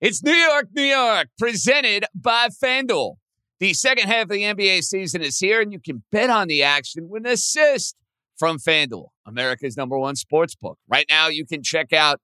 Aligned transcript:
It's 0.00 0.22
New 0.22 0.32
York, 0.32 0.68
New 0.74 0.82
York, 0.82 1.28
presented 1.38 2.06
by 2.14 2.48
FanDuel. 2.48 3.16
The 3.58 3.74
second 3.74 4.06
half 4.06 4.22
of 4.22 4.28
the 4.30 4.44
NBA 4.44 4.82
season 4.82 5.20
is 5.20 5.38
here, 5.38 5.60
and 5.60 5.74
you 5.74 5.78
can 5.78 6.04
bet 6.10 6.30
on 6.30 6.48
the 6.48 6.62
action 6.62 7.10
with 7.10 7.26
an 7.26 7.32
assist 7.32 7.96
from 8.38 8.56
FanDuel, 8.56 9.08
America's 9.26 9.76
number 9.76 9.98
one 9.98 10.16
sports 10.16 10.54
book. 10.54 10.78
Right 10.88 11.04
now, 11.10 11.28
you 11.28 11.44
can 11.44 11.62
check 11.62 11.92
out 11.92 12.18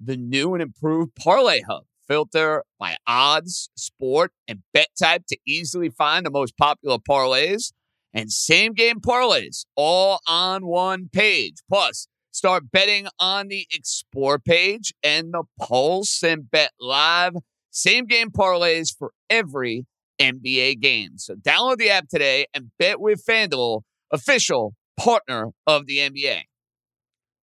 the 0.00 0.16
new 0.16 0.54
and 0.54 0.62
improved 0.62 1.14
Parlay 1.14 1.60
Hub. 1.60 1.84
Filter 2.08 2.64
by 2.80 2.96
odds, 3.06 3.70
sport, 3.76 4.32
and 4.48 4.64
bet 4.72 4.88
type 4.98 5.22
to 5.28 5.38
easily 5.46 5.90
find 5.90 6.26
the 6.26 6.32
most 6.32 6.56
popular 6.56 6.98
parlays 6.98 7.72
and 8.12 8.32
same 8.32 8.72
game 8.72 8.98
parlays 9.00 9.66
all 9.76 10.18
on 10.26 10.66
one 10.66 11.08
page. 11.12 11.58
Plus, 11.68 12.08
start 12.34 12.70
betting 12.70 13.06
on 13.18 13.48
the 13.48 13.66
Explore 13.72 14.38
page 14.38 14.92
and 15.02 15.32
the 15.32 15.44
Pulse 15.58 16.22
and 16.22 16.50
Bet 16.50 16.72
Live 16.80 17.34
same 17.74 18.06
game 18.06 18.30
parlays 18.30 18.96
for 18.96 19.10
every 19.28 19.86
NBA 20.20 20.80
game. 20.80 21.18
So 21.18 21.34
download 21.34 21.78
the 21.78 21.90
app 21.90 22.08
today 22.08 22.46
and 22.54 22.70
bet 22.78 23.00
with 23.00 23.24
FanDuel, 23.28 23.82
official 24.12 24.74
partner 24.96 25.50
of 25.66 25.86
the 25.86 25.98
NBA. 25.98 26.42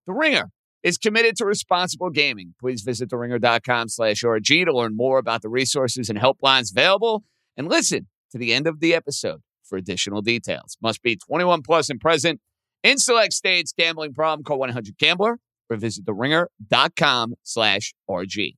The 0.06 0.12
Ringer 0.12 0.50
is 0.82 0.96
committed 0.96 1.36
to 1.36 1.44
responsible 1.44 2.08
gaming. 2.10 2.54
Please 2.58 2.80
visit 2.80 3.10
theringer.com 3.10 3.88
slash 3.88 4.22
RG 4.22 4.64
to 4.64 4.74
learn 4.74 4.96
more 4.96 5.18
about 5.18 5.42
the 5.42 5.50
resources 5.50 6.08
and 6.08 6.18
helplines 6.18 6.72
available 6.72 7.24
and 7.56 7.68
listen 7.68 8.08
to 8.30 8.38
the 8.38 8.54
end 8.54 8.66
of 8.66 8.80
the 8.80 8.94
episode 8.94 9.42
for 9.62 9.76
additional 9.76 10.22
details. 10.22 10.78
Must 10.82 11.02
be 11.02 11.16
21 11.16 11.60
plus 11.62 11.90
and 11.90 12.00
present 12.00 12.40
in 12.82 12.98
select 12.98 13.32
states. 13.32 13.72
Gambling 13.76 14.14
problem? 14.14 14.44
Call 14.44 14.58
1-800-GAMBLER 14.58 15.38
or 15.70 15.76
visit 15.76 16.04
theringer.com 16.04 17.34
slash 17.42 17.94
RG. 18.08 18.56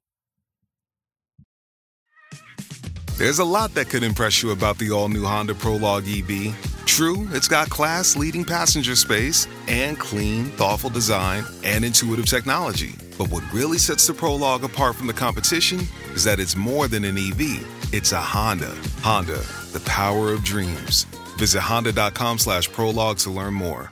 There's 3.16 3.38
a 3.38 3.44
lot 3.44 3.74
that 3.74 3.88
could 3.90 4.02
impress 4.02 4.42
you 4.42 4.50
about 4.50 4.76
the 4.78 4.90
all-new 4.90 5.24
Honda 5.24 5.54
Prologue 5.54 6.04
EV. 6.08 6.56
True, 6.84 7.28
it's 7.30 7.46
got 7.46 7.70
class-leading 7.70 8.44
passenger 8.44 8.96
space 8.96 9.46
and 9.68 9.98
clean, 9.98 10.46
thoughtful 10.46 10.90
design 10.90 11.44
and 11.62 11.84
intuitive 11.84 12.26
technology. 12.26 12.94
But 13.16 13.30
what 13.30 13.44
really 13.52 13.78
sets 13.78 14.08
the 14.08 14.14
Prologue 14.14 14.64
apart 14.64 14.96
from 14.96 15.06
the 15.06 15.12
competition 15.12 15.80
is 16.12 16.24
that 16.24 16.40
it's 16.40 16.56
more 16.56 16.88
than 16.88 17.04
an 17.04 17.16
EV. 17.16 17.92
It's 17.92 18.10
a 18.10 18.20
Honda. 18.20 18.74
Honda, 19.02 19.38
the 19.72 19.82
power 19.86 20.32
of 20.32 20.42
dreams. 20.42 21.04
Visit 21.38 21.60
honda.com 21.60 22.38
slash 22.38 22.70
prologue 22.70 23.18
to 23.18 23.30
learn 23.30 23.54
more. 23.54 23.90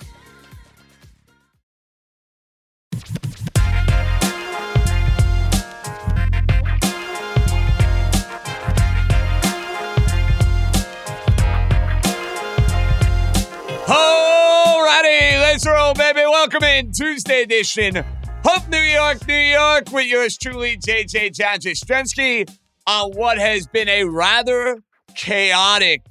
Welcome 16.52 16.68
in 16.68 16.92
Tuesday 16.92 17.40
edition 17.40 17.96
of 17.96 18.68
New 18.68 18.77
York, 18.77 19.27
New 19.27 19.35
York 19.35 19.90
with 19.90 20.05
yours 20.05 20.36
truly, 20.36 20.77
JJ 20.77 21.35
John 21.35 22.45
on 22.86 23.13
what 23.13 23.39
has 23.39 23.67
been 23.67 23.89
a 23.89 24.05
rather 24.05 24.83
chaotic 25.14 26.02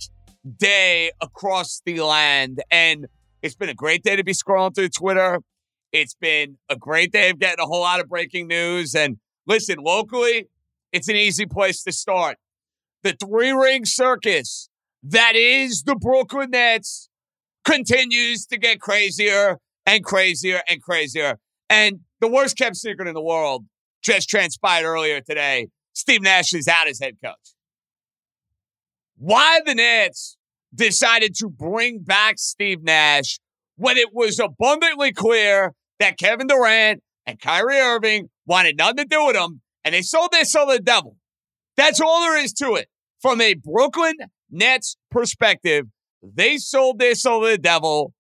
day 0.57 1.11
across 1.21 1.83
the 1.85 2.01
land. 2.01 2.63
And 2.71 3.05
it's 3.43 3.53
been 3.53 3.69
a 3.69 3.75
great 3.75 4.01
day 4.01 4.15
to 4.15 4.23
be 4.23 4.31
scrolling 4.31 4.73
through 4.73 4.89
Twitter. 4.89 5.41
It's 5.91 6.15
been 6.15 6.57
a 6.69 6.75
great 6.75 7.11
day 7.11 7.29
of 7.29 7.37
getting 7.37 7.63
a 7.63 7.67
whole 7.67 7.81
lot 7.81 7.99
of 7.99 8.09
breaking 8.09 8.47
news. 8.47 8.95
And 8.95 9.17
listen, 9.45 9.77
locally, 9.77 10.47
it's 10.91 11.07
an 11.07 11.17
easy 11.17 11.45
place 11.45 11.83
to 11.83 11.91
start. 11.91 12.37
The 13.03 13.13
three 13.13 13.51
ring 13.51 13.85
circus 13.85 14.69
that 15.03 15.35
is 15.35 15.83
the 15.83 15.93
Brooklyn 15.93 16.49
Nets 16.49 17.09
continues 17.63 18.47
to 18.47 18.57
get 18.57 18.81
crazier 18.81 19.59
and 19.85 20.03
crazier 20.03 20.61
and 20.69 20.81
crazier. 20.81 21.37
And 21.69 22.01
the 22.19 22.27
worst 22.27 22.57
kept 22.57 22.75
secret 22.75 23.07
in 23.07 23.13
the 23.13 23.21
world 23.21 23.65
just 24.03 24.29
transpired 24.29 24.85
earlier 24.85 25.21
today. 25.21 25.67
Steve 25.93 26.21
Nash 26.21 26.53
is 26.53 26.67
out 26.67 26.87
as 26.87 26.99
head 26.99 27.17
coach. 27.23 27.35
Why 29.17 29.59
the 29.65 29.75
Nets 29.75 30.37
decided 30.73 31.35
to 31.35 31.49
bring 31.49 31.99
back 31.99 32.39
Steve 32.39 32.81
Nash 32.81 33.39
when 33.75 33.97
it 33.97 34.09
was 34.13 34.39
abundantly 34.39 35.11
clear 35.11 35.73
that 35.99 36.17
Kevin 36.17 36.47
Durant 36.47 37.01
and 37.25 37.39
Kyrie 37.39 37.77
Irving 37.77 38.29
wanted 38.45 38.77
nothing 38.77 38.97
to 38.97 39.05
do 39.05 39.25
with 39.25 39.35
him, 39.35 39.61
and 39.83 39.93
they 39.93 40.01
sold 40.01 40.31
their 40.31 40.45
soul 40.45 40.67
to 40.67 40.73
the 40.73 40.83
devil. 40.83 41.17
That's 41.77 42.01
all 42.01 42.21
there 42.21 42.43
is 42.43 42.53
to 42.53 42.75
it. 42.75 42.87
From 43.21 43.39
a 43.41 43.53
Brooklyn 43.53 44.15
Nets 44.49 44.97
perspective, 45.09 45.85
they 46.23 46.57
sold 46.57 46.99
their 46.99 47.15
soul 47.15 47.41
to 47.43 47.51
the 47.51 47.57
devil. 47.57 48.13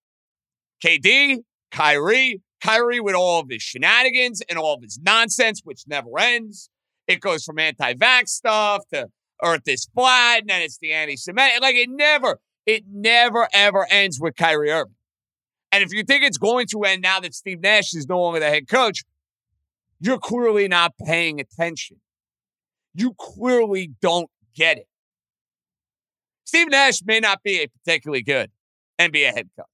KD, 0.85 1.39
Kyrie, 1.71 2.41
Kyrie 2.61 2.99
with 2.99 3.15
all 3.15 3.39
of 3.39 3.47
his 3.49 3.61
shenanigans 3.61 4.41
and 4.49 4.57
all 4.57 4.75
of 4.75 4.83
his 4.83 4.99
nonsense, 5.01 5.61
which 5.63 5.83
never 5.87 6.09
ends. 6.19 6.69
It 7.07 7.19
goes 7.19 7.43
from 7.43 7.59
anti-vax 7.59 8.29
stuff 8.29 8.83
to 8.93 9.07
Earth 9.43 9.67
is 9.67 9.87
flat, 9.95 10.41
and 10.41 10.49
then 10.49 10.61
it's 10.61 10.77
the 10.77 10.93
anti-Semitic. 10.93 11.61
Like 11.61 11.75
it 11.75 11.89
never, 11.89 12.39
it 12.65 12.83
never 12.87 13.47
ever 13.53 13.87
ends 13.89 14.19
with 14.21 14.35
Kyrie 14.35 14.71
Irving. 14.71 14.95
And 15.71 15.83
if 15.83 15.93
you 15.93 16.03
think 16.03 16.23
it's 16.23 16.37
going 16.37 16.67
to 16.67 16.81
end 16.81 17.01
now 17.01 17.19
that 17.21 17.33
Steve 17.33 17.61
Nash 17.61 17.93
is 17.93 18.07
no 18.07 18.19
longer 18.19 18.39
the 18.39 18.49
head 18.49 18.67
coach, 18.67 19.03
you're 19.99 20.19
clearly 20.19 20.67
not 20.67 20.93
paying 21.03 21.39
attention. 21.39 21.97
You 22.93 23.15
clearly 23.17 23.91
don't 24.01 24.29
get 24.55 24.77
it. 24.77 24.87
Steve 26.43 26.69
Nash 26.69 27.01
may 27.05 27.19
not 27.19 27.41
be 27.43 27.61
a 27.61 27.67
particularly 27.67 28.21
good 28.21 28.51
NBA 28.99 29.33
head 29.33 29.49
coach. 29.57 29.65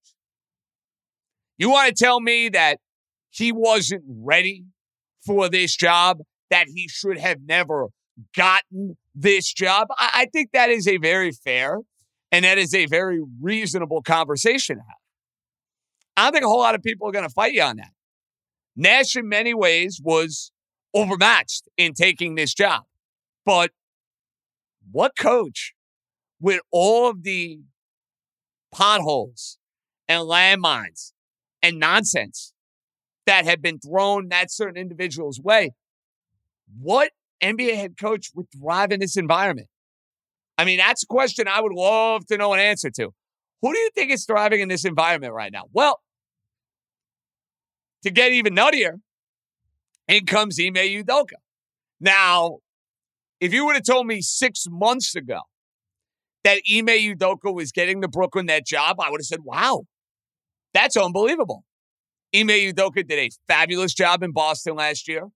You 1.57 1.69
want 1.71 1.95
to 1.95 2.03
tell 2.03 2.21
me 2.21 2.49
that 2.49 2.79
he 3.29 3.51
wasn't 3.51 4.03
ready 4.07 4.65
for 5.25 5.49
this 5.49 5.75
job, 5.75 6.19
that 6.49 6.67
he 6.73 6.87
should 6.87 7.17
have 7.17 7.39
never 7.45 7.87
gotten 8.35 8.97
this 9.15 9.51
job? 9.51 9.87
I, 9.97 10.09
I 10.13 10.25
think 10.31 10.51
that 10.53 10.69
is 10.69 10.87
a 10.87 10.97
very 10.97 11.31
fair 11.31 11.79
and 12.31 12.45
that 12.45 12.57
is 12.57 12.73
a 12.73 12.85
very 12.85 13.21
reasonable 13.41 14.01
conversation 14.01 14.77
to 14.77 14.81
have. 14.81 14.97
I 16.15 16.23
don't 16.23 16.33
think 16.33 16.45
a 16.45 16.47
whole 16.47 16.59
lot 16.59 16.75
of 16.75 16.83
people 16.83 17.07
are 17.07 17.11
going 17.11 17.27
to 17.27 17.33
fight 17.33 17.53
you 17.53 17.61
on 17.61 17.77
that. 17.77 17.91
Nash, 18.75 19.15
in 19.15 19.27
many 19.27 19.53
ways, 19.53 19.99
was 20.03 20.51
overmatched 20.93 21.67
in 21.77 21.93
taking 21.93 22.35
this 22.35 22.53
job. 22.53 22.83
But 23.45 23.71
what 24.91 25.13
coach, 25.17 25.73
with 26.39 26.61
all 26.71 27.09
of 27.09 27.23
the 27.23 27.59
potholes 28.71 29.57
and 30.07 30.21
landmines 30.21 31.13
and 31.67 31.79
nonsense 31.79 32.53
that 33.25 33.45
have 33.45 33.61
been 33.61 33.79
thrown 33.79 34.29
that 34.29 34.51
certain 34.51 34.77
individual's 34.77 35.39
way, 35.39 35.71
what 36.79 37.11
NBA 37.43 37.75
head 37.75 37.95
coach 37.99 38.31
would 38.33 38.47
thrive 38.57 38.91
in 38.91 38.99
this 38.99 39.17
environment? 39.17 39.67
I 40.57 40.65
mean, 40.65 40.77
that's 40.77 41.03
a 41.03 41.07
question 41.07 41.47
I 41.47 41.61
would 41.61 41.73
love 41.73 42.25
to 42.27 42.37
know 42.37 42.53
an 42.53 42.59
answer 42.59 42.89
to. 42.89 43.09
Who 43.61 43.73
do 43.73 43.79
you 43.79 43.89
think 43.93 44.11
is 44.11 44.25
thriving 44.25 44.61
in 44.61 44.69
this 44.69 44.85
environment 44.85 45.33
right 45.33 45.51
now? 45.51 45.63
Well, 45.73 45.99
to 48.03 48.11
get 48.11 48.31
even 48.31 48.55
nuttier, 48.55 48.93
in 50.07 50.25
comes 50.25 50.59
Ime 50.59 50.75
Udoka. 50.75 51.35
Now, 51.99 52.59
if 53.41 53.53
you 53.53 53.65
would 53.65 53.75
have 53.75 53.83
told 53.83 54.07
me 54.07 54.21
six 54.21 54.65
months 54.69 55.15
ago 55.15 55.41
that 56.43 56.61
Ime 56.71 56.87
Udoka 56.87 57.53
was 57.53 57.71
getting 57.71 57.99
the 57.99 58.07
Brooklyn 58.07 58.45
Net 58.45 58.65
job, 58.65 58.99
I 58.99 59.11
would 59.11 59.19
have 59.19 59.25
said, 59.25 59.41
wow, 59.43 59.83
that's 60.77 60.95
unbelievable. 60.95 61.63
Ime 62.35 62.49
Udoka 62.49 63.07
did 63.07 63.17
a 63.17 63.29
fabulous 63.47 63.93
job 63.93 64.21
in 64.21 64.31
Boston 64.31 64.75
last 64.75 65.07
year. 65.07 65.27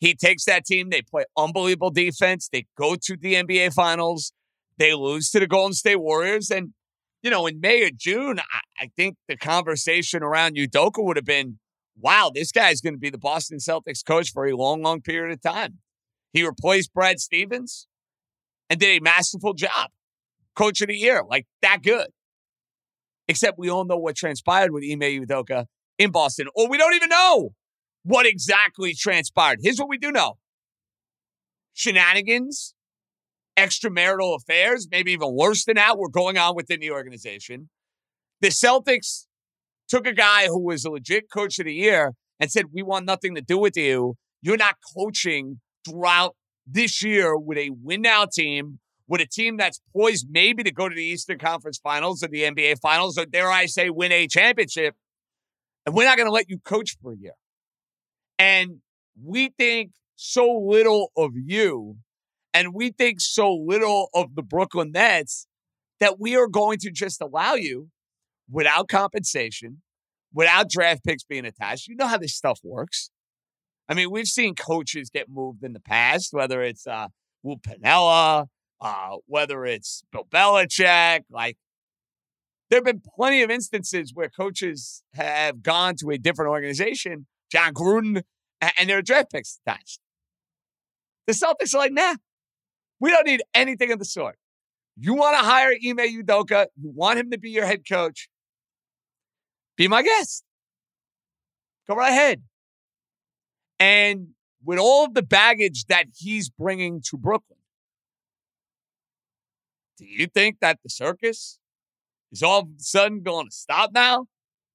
He 0.00 0.14
takes 0.14 0.44
that 0.46 0.64
team, 0.64 0.90
they 0.90 1.02
play 1.02 1.24
unbelievable 1.36 1.90
defense, 1.90 2.48
they 2.50 2.66
go 2.76 2.96
to 2.96 3.16
the 3.16 3.34
NBA 3.34 3.74
Finals, 3.74 4.32
they 4.78 4.94
lose 4.94 5.30
to 5.30 5.40
the 5.40 5.46
Golden 5.46 5.74
State 5.74 6.00
Warriors. 6.00 6.50
And, 6.50 6.70
you 7.22 7.30
know, 7.30 7.46
in 7.46 7.60
May 7.60 7.84
or 7.84 7.90
June, 7.94 8.40
I, 8.40 8.84
I 8.84 8.90
think 8.96 9.16
the 9.28 9.36
conversation 9.36 10.22
around 10.22 10.56
Udoka 10.56 11.04
would 11.04 11.16
have 11.16 11.26
been, 11.26 11.58
wow, 11.96 12.32
this 12.34 12.50
guy's 12.50 12.80
going 12.80 12.94
to 12.94 12.98
be 12.98 13.10
the 13.10 13.18
Boston 13.18 13.58
Celtics 13.58 14.04
coach 14.04 14.32
for 14.32 14.46
a 14.46 14.56
long, 14.56 14.82
long 14.82 15.02
period 15.02 15.32
of 15.32 15.42
time. 15.42 15.78
He 16.32 16.44
replaced 16.44 16.94
Brad 16.94 17.20
Stevens 17.20 17.86
and 18.70 18.80
did 18.80 19.00
a 19.00 19.04
masterful 19.04 19.52
job. 19.52 19.90
Coach 20.56 20.80
of 20.80 20.88
the 20.88 20.96
year, 20.96 21.22
like 21.28 21.46
that 21.62 21.82
good. 21.82 22.08
Except 23.30 23.60
we 23.60 23.70
all 23.70 23.84
know 23.84 23.96
what 23.96 24.16
transpired 24.16 24.72
with 24.72 24.82
Ime 24.82 25.24
Udoka 25.24 25.66
in 25.98 26.10
Boston, 26.10 26.48
or 26.56 26.68
we 26.68 26.76
don't 26.76 26.94
even 26.94 27.10
know 27.10 27.50
what 28.02 28.26
exactly 28.26 28.92
transpired. 28.92 29.60
Here's 29.62 29.78
what 29.78 29.88
we 29.88 29.98
do 29.98 30.10
know 30.10 30.38
shenanigans, 31.72 32.74
extramarital 33.56 34.36
affairs, 34.36 34.88
maybe 34.90 35.12
even 35.12 35.36
worse 35.36 35.64
than 35.64 35.76
that, 35.76 35.96
were 35.96 36.08
going 36.08 36.38
on 36.38 36.56
within 36.56 36.80
the 36.80 36.90
organization. 36.90 37.70
The 38.40 38.48
Celtics 38.48 39.26
took 39.88 40.08
a 40.08 40.12
guy 40.12 40.46
who 40.46 40.58
was 40.58 40.84
a 40.84 40.90
legit 40.90 41.30
coach 41.32 41.60
of 41.60 41.66
the 41.66 41.74
year 41.74 42.14
and 42.40 42.50
said, 42.50 42.64
We 42.72 42.82
want 42.82 43.06
nothing 43.06 43.36
to 43.36 43.40
do 43.40 43.58
with 43.58 43.76
you. 43.76 44.16
You're 44.42 44.56
not 44.56 44.74
coaching 44.96 45.60
throughout 45.88 46.34
this 46.66 47.00
year 47.00 47.36
with 47.38 47.58
a 47.58 47.70
win 47.80 48.02
now 48.02 48.24
team, 48.24 48.80
with 49.10 49.20
a 49.20 49.26
team 49.26 49.56
that's 49.56 49.80
poised 49.92 50.28
maybe 50.30 50.62
to 50.62 50.70
go 50.70 50.88
to 50.88 50.94
the 50.94 51.02
Eastern 51.02 51.36
Conference 51.36 51.78
Finals 51.78 52.22
or 52.22 52.28
the 52.28 52.44
NBA 52.44 52.78
Finals, 52.80 53.18
or 53.18 53.26
dare 53.26 53.50
I 53.50 53.66
say, 53.66 53.90
win 53.90 54.12
a 54.12 54.28
championship. 54.28 54.94
And 55.84 55.96
we're 55.96 56.04
not 56.04 56.16
going 56.16 56.28
to 56.28 56.32
let 56.32 56.48
you 56.48 56.58
coach 56.58 56.96
for 57.02 57.12
a 57.12 57.16
year. 57.16 57.32
And 58.38 58.76
we 59.20 59.48
think 59.58 59.90
so 60.14 60.48
little 60.48 61.10
of 61.16 61.32
you, 61.34 61.96
and 62.54 62.72
we 62.72 62.90
think 62.90 63.20
so 63.20 63.52
little 63.52 64.10
of 64.14 64.36
the 64.36 64.44
Brooklyn 64.44 64.92
Nets 64.92 65.48
that 65.98 66.20
we 66.20 66.36
are 66.36 66.46
going 66.46 66.78
to 66.78 66.90
just 66.92 67.20
allow 67.20 67.54
you 67.54 67.88
without 68.48 68.88
compensation, 68.88 69.82
without 70.32 70.70
draft 70.70 71.02
picks 71.04 71.24
being 71.24 71.44
attached. 71.44 71.88
You 71.88 71.96
know 71.96 72.06
how 72.06 72.18
this 72.18 72.36
stuff 72.36 72.60
works. 72.62 73.10
I 73.88 73.94
mean, 73.94 74.12
we've 74.12 74.28
seen 74.28 74.54
coaches 74.54 75.10
get 75.10 75.28
moved 75.28 75.64
in 75.64 75.72
the 75.72 75.80
past, 75.80 76.32
whether 76.32 76.62
it's 76.62 76.86
uh, 76.86 77.08
Lou 77.42 77.56
Piniella, 77.56 78.46
uh, 78.80 79.16
whether 79.26 79.64
it's 79.64 80.02
Bill 80.12 80.26
Belichick. 80.30 81.22
Like, 81.30 81.56
there 82.68 82.78
have 82.78 82.84
been 82.84 83.02
plenty 83.16 83.42
of 83.42 83.50
instances 83.50 84.12
where 84.14 84.28
coaches 84.28 85.02
have 85.14 85.62
gone 85.62 85.96
to 85.96 86.10
a 86.10 86.18
different 86.18 86.50
organization, 86.50 87.26
Jon 87.50 87.74
Gruden, 87.74 88.22
and 88.60 88.88
their 88.88 89.02
draft 89.02 89.32
picks 89.32 89.58
attached. 89.66 90.00
The 91.26 91.32
Celtics 91.32 91.74
are 91.74 91.78
like, 91.78 91.92
nah, 91.92 92.16
we 93.00 93.10
don't 93.10 93.26
need 93.26 93.42
anything 93.54 93.92
of 93.92 93.98
the 93.98 94.04
sort. 94.04 94.36
You 94.96 95.14
want 95.14 95.38
to 95.38 95.44
hire 95.44 95.72
Ime 95.72 96.22
Udoka, 96.22 96.66
you 96.76 96.92
want 96.94 97.18
him 97.18 97.30
to 97.30 97.38
be 97.38 97.50
your 97.50 97.64
head 97.64 97.82
coach, 97.88 98.28
be 99.76 99.88
my 99.88 100.02
guest. 100.02 100.44
Go 101.88 101.94
right 101.94 102.10
ahead. 102.10 102.42
And 103.78 104.28
with 104.62 104.78
all 104.78 105.06
of 105.06 105.14
the 105.14 105.22
baggage 105.22 105.86
that 105.86 106.06
he's 106.14 106.50
bringing 106.50 107.00
to 107.08 107.16
Brooklyn, 107.16 107.59
do 110.00 110.06
you 110.06 110.26
think 110.26 110.60
that 110.60 110.78
the 110.82 110.88
circus 110.88 111.58
is 112.32 112.42
all 112.42 112.60
of 112.60 112.68
a 112.68 112.70
sudden 112.78 113.22
going 113.22 113.46
to 113.46 113.54
stop 113.54 113.90
now 113.92 114.24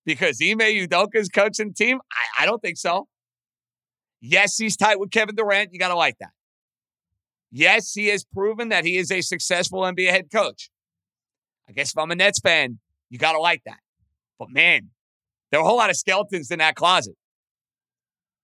because 0.05 0.39
Ime 0.39 0.59
Udoka 0.59 1.15
is 1.15 1.29
coaching 1.29 1.69
the 1.69 1.73
team? 1.73 1.99
I, 2.11 2.43
I 2.43 2.45
don't 2.45 2.61
think 2.61 2.77
so. 2.77 3.07
Yes, 4.21 4.55
he's 4.55 4.77
tight 4.77 4.99
with 4.99 5.09
Kevin 5.09 5.33
Durant. 5.33 5.73
You 5.73 5.79
got 5.79 5.87
to 5.87 5.95
like 5.95 6.17
that. 6.19 6.29
Yes, 7.51 7.93
he 7.93 8.07
has 8.07 8.23
proven 8.23 8.69
that 8.69 8.85
he 8.85 8.97
is 8.97 9.11
a 9.11 9.21
successful 9.21 9.81
NBA 9.81 10.11
head 10.11 10.27
coach. 10.31 10.69
I 11.67 11.71
guess 11.71 11.89
if 11.89 11.97
I'm 11.97 12.11
a 12.11 12.15
Nets 12.15 12.39
fan, 12.39 12.77
you 13.09 13.17
got 13.17 13.31
to 13.31 13.39
like 13.39 13.63
that. 13.65 13.79
But 14.37 14.51
man, 14.51 14.91
there 15.49 15.59
are 15.59 15.63
a 15.63 15.67
whole 15.67 15.77
lot 15.77 15.89
of 15.89 15.95
skeletons 15.95 16.51
in 16.51 16.59
that 16.59 16.75
closet. 16.75 17.15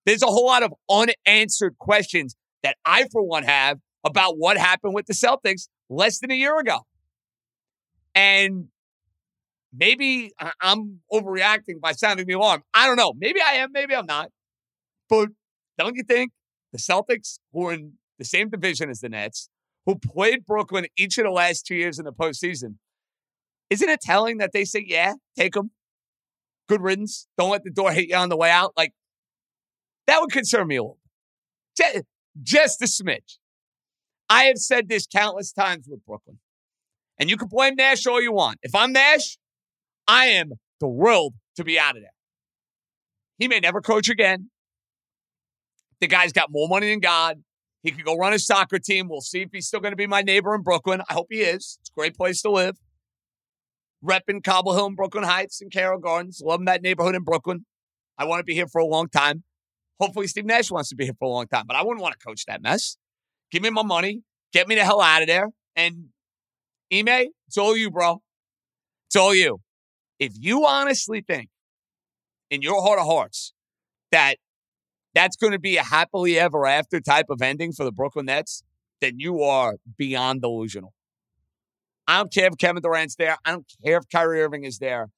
There's 0.07 0.23
a 0.23 0.27
whole 0.27 0.47
lot 0.47 0.63
of 0.63 0.73
unanswered 0.89 1.77
questions 1.77 2.35
that 2.63 2.77
I, 2.85 3.05
for 3.11 3.21
one, 3.21 3.43
have 3.43 3.77
about 4.03 4.39
what 4.39 4.57
happened 4.57 4.95
with 4.95 5.05
the 5.05 5.13
Celtics 5.13 5.67
less 5.91 6.19
than 6.19 6.31
a 6.31 6.35
year 6.35 6.57
ago. 6.57 6.79
And 8.15 8.69
maybe 9.73 10.31
I'm 10.61 11.01
overreacting 11.11 11.79
by 11.81 11.91
sounding 11.91 12.25
the 12.25 12.33
alarm. 12.33 12.63
I 12.73 12.87
don't 12.87 12.95
know. 12.95 13.13
Maybe 13.17 13.41
I 13.41 13.55
am. 13.55 13.71
Maybe 13.71 13.93
I'm 13.93 14.05
not. 14.05 14.31
But 15.09 15.29
don't 15.77 15.95
you 15.95 16.03
think 16.03 16.31
the 16.71 16.77
Celtics, 16.77 17.39
who 17.51 17.67
are 17.67 17.73
in 17.73 17.93
the 18.17 18.25
same 18.25 18.49
division 18.49 18.89
as 18.89 19.01
the 19.01 19.09
Nets, 19.09 19.49
who 19.85 19.95
played 19.95 20.45
Brooklyn 20.45 20.87
each 20.97 21.17
of 21.17 21.25
the 21.25 21.31
last 21.31 21.65
two 21.65 21.75
years 21.75 21.99
in 21.99 22.05
the 22.05 22.13
postseason, 22.13 22.75
isn't 23.69 23.89
it 23.89 23.99
telling 24.01 24.37
that 24.37 24.53
they 24.53 24.63
say, 24.63 24.83
yeah, 24.87 25.15
take 25.37 25.53
them? 25.53 25.71
Good 26.67 26.81
riddance. 26.81 27.27
Don't 27.37 27.49
let 27.49 27.63
the 27.63 27.71
door 27.71 27.91
hit 27.91 28.07
you 28.07 28.15
on 28.15 28.29
the 28.29 28.37
way 28.37 28.49
out. 28.49 28.73
Like, 28.77 28.93
that 30.07 30.21
would 30.21 30.31
concern 30.31 30.67
me 30.67 30.77
a 30.77 30.83
little. 30.83 30.99
Just 32.41 32.81
a 32.81 32.85
smidge. 32.85 33.37
I 34.31 34.45
have 34.45 34.59
said 34.59 34.87
this 34.87 35.05
countless 35.05 35.51
times 35.51 35.87
with 35.89 36.05
Brooklyn. 36.05 36.39
And 37.19 37.29
you 37.29 37.35
can 37.35 37.49
blame 37.49 37.75
Nash 37.75 38.07
all 38.07 38.21
you 38.21 38.31
want. 38.31 38.59
If 38.63 38.73
I'm 38.73 38.93
Nash, 38.93 39.37
I 40.07 40.27
am 40.27 40.53
thrilled 40.79 41.33
to 41.57 41.65
be 41.65 41.77
out 41.77 41.97
of 41.97 42.01
there. 42.01 42.13
He 43.37 43.49
may 43.49 43.59
never 43.59 43.81
coach 43.81 44.07
again. 44.07 44.49
The 45.99 46.07
guy's 46.07 46.31
got 46.31 46.47
more 46.49 46.69
money 46.69 46.89
than 46.89 47.01
God. 47.01 47.43
He 47.83 47.91
could 47.91 48.05
go 48.05 48.15
run 48.15 48.31
his 48.31 48.45
soccer 48.45 48.79
team. 48.79 49.09
We'll 49.09 49.19
see 49.19 49.41
if 49.41 49.49
he's 49.51 49.67
still 49.67 49.81
going 49.81 49.91
to 49.91 49.97
be 49.97 50.07
my 50.07 50.21
neighbor 50.21 50.55
in 50.55 50.61
Brooklyn. 50.61 51.01
I 51.09 51.13
hope 51.13 51.27
he 51.29 51.41
is. 51.41 51.77
It's 51.81 51.89
a 51.89 51.99
great 51.99 52.15
place 52.15 52.41
to 52.43 52.49
live. 52.49 52.77
Repping 54.01 54.45
Cobble 54.45 54.75
Hill 54.75 54.85
and 54.85 54.95
Brooklyn 54.95 55.25
Heights 55.25 55.61
and 55.61 55.69
Carroll 55.69 55.99
Gardens. 55.99 56.41
Loving 56.41 56.67
that 56.67 56.81
neighborhood 56.81 57.15
in 57.15 57.23
Brooklyn. 57.23 57.65
I 58.17 58.23
want 58.23 58.39
to 58.39 58.45
be 58.45 58.53
here 58.53 58.67
for 58.67 58.79
a 58.79 58.85
long 58.85 59.09
time. 59.09 59.43
Hopefully, 59.99 60.27
Steve 60.27 60.45
Nash 60.45 60.71
wants 60.71 60.87
to 60.89 60.95
be 60.95 61.03
here 61.03 61.15
for 61.19 61.25
a 61.25 61.31
long 61.31 61.47
time, 61.47 61.65
but 61.67 61.75
I 61.75 61.83
wouldn't 61.83 62.01
want 62.01 62.17
to 62.17 62.25
coach 62.25 62.45
that 62.45 62.61
mess. 62.61 62.95
Give 63.51 63.61
me 63.61 63.69
my 63.69 63.83
money. 63.83 64.21
Get 64.53 64.67
me 64.67 64.75
the 64.75 64.83
hell 64.83 65.01
out 65.01 65.21
of 65.21 65.27
there. 65.27 65.49
And 65.75 66.09
Ime, 66.91 67.27
it's 67.47 67.57
all 67.57 67.75
you, 67.75 67.91
bro. 67.91 68.21
It's 69.07 69.15
all 69.15 69.35
you. 69.35 69.59
If 70.19 70.33
you 70.39 70.65
honestly 70.65 71.23
think 71.25 71.49
in 72.49 72.61
your 72.61 72.81
heart 72.81 72.99
of 72.99 73.05
hearts 73.05 73.53
that 74.11 74.35
that's 75.13 75.35
going 75.35 75.53
to 75.53 75.59
be 75.59 75.77
a 75.77 75.83
happily 75.83 76.39
ever 76.39 76.65
after 76.65 76.99
type 76.99 77.25
of 77.29 77.41
ending 77.41 77.73
for 77.73 77.83
the 77.83 77.91
Brooklyn 77.91 78.27
Nets, 78.27 78.63
then 79.01 79.19
you 79.19 79.41
are 79.41 79.75
beyond 79.97 80.41
delusional. 80.41 80.93
I 82.07 82.17
don't 82.17 82.31
care 82.31 82.47
if 82.47 82.57
Kevin 82.57 82.81
Durant's 82.81 83.15
there. 83.15 83.37
I 83.45 83.51
don't 83.51 83.65
care 83.83 83.97
if 83.97 84.03
Kyrie 84.11 84.41
Irving 84.41 84.63
is 84.63 84.79
there. 84.79 85.09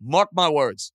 Mark 0.00 0.28
my 0.32 0.48
words. 0.48 0.92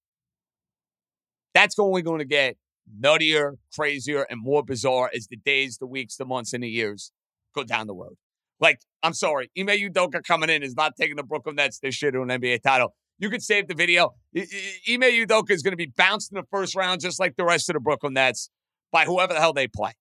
That's 1.54 1.78
only 1.80 2.02
going 2.02 2.20
to 2.20 2.26
get 2.26 2.56
nuttier, 3.02 3.54
crazier, 3.76 4.26
and 4.30 4.42
more 4.42 4.64
bizarre 4.64 5.10
as 5.14 5.28
the 5.28 5.38
days, 5.38 5.78
the 5.78 5.88
weeks, 5.88 6.16
the 6.16 6.26
months, 6.26 6.54
and 6.54 6.64
the 6.64 6.70
years 6.70 7.12
go 7.54 7.64
down 7.64 7.88
the 7.88 7.96
road. 7.96 8.16
Like, 8.60 8.80
I'm 9.04 9.14
sorry, 9.14 9.52
Ime 9.58 9.68
Udoka 9.68 10.24
coming 10.24 10.50
in 10.50 10.64
is 10.64 10.76
not 10.76 10.96
taking 11.00 11.16
the 11.16 11.24
Brooklyn 11.24 11.56
Nets 11.56 11.80
this 11.80 12.02
year 12.02 12.12
to 12.12 12.22
an 12.22 12.30
NBA 12.30 12.64
title. 12.64 12.96
You 13.20 13.30
can 13.30 13.40
save 13.40 13.68
the 13.68 13.76
video. 13.76 14.14
Ime 14.36 15.02
Udoka 15.02 15.52
is 15.52 15.62
going 15.62 15.74
to 15.74 15.78
be 15.78 15.92
bounced 15.96 16.32
in 16.32 16.36
the 16.36 16.46
first 16.52 16.76
round, 16.76 17.02
just 17.02 17.20
like 17.20 17.36
the 17.36 17.46
rest 17.46 17.70
of 17.70 17.74
the 17.74 17.80
Brooklyn 17.80 18.14
Nets, 18.14 18.50
by 18.92 19.06
whoever 19.06 19.34
the 19.34 19.40
hell 19.40 19.54
they 19.54 19.68
play. 19.68 19.94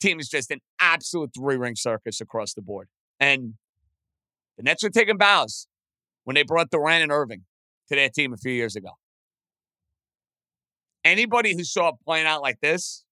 Team 0.00 0.20
is 0.20 0.28
just 0.28 0.50
an 0.50 0.60
absolute 0.80 1.30
three 1.36 1.56
ring 1.56 1.76
circus 1.76 2.20
across 2.20 2.54
the 2.54 2.62
board. 2.62 2.88
And 3.20 3.54
the 4.56 4.64
Nets 4.64 4.82
were 4.82 4.90
taking 4.90 5.16
bows 5.16 5.66
when 6.24 6.34
they 6.34 6.42
brought 6.42 6.70
Durant 6.70 7.02
and 7.02 7.12
Irving 7.12 7.44
to 7.88 7.96
their 7.96 8.08
team 8.08 8.32
a 8.32 8.36
few 8.36 8.52
years 8.52 8.76
ago. 8.76 8.90
Anybody 11.04 11.54
who 11.54 11.64
saw 11.64 11.88
it 11.88 11.94
playing 12.04 12.26
out 12.26 12.42
like 12.42 12.60
this, 12.60 13.04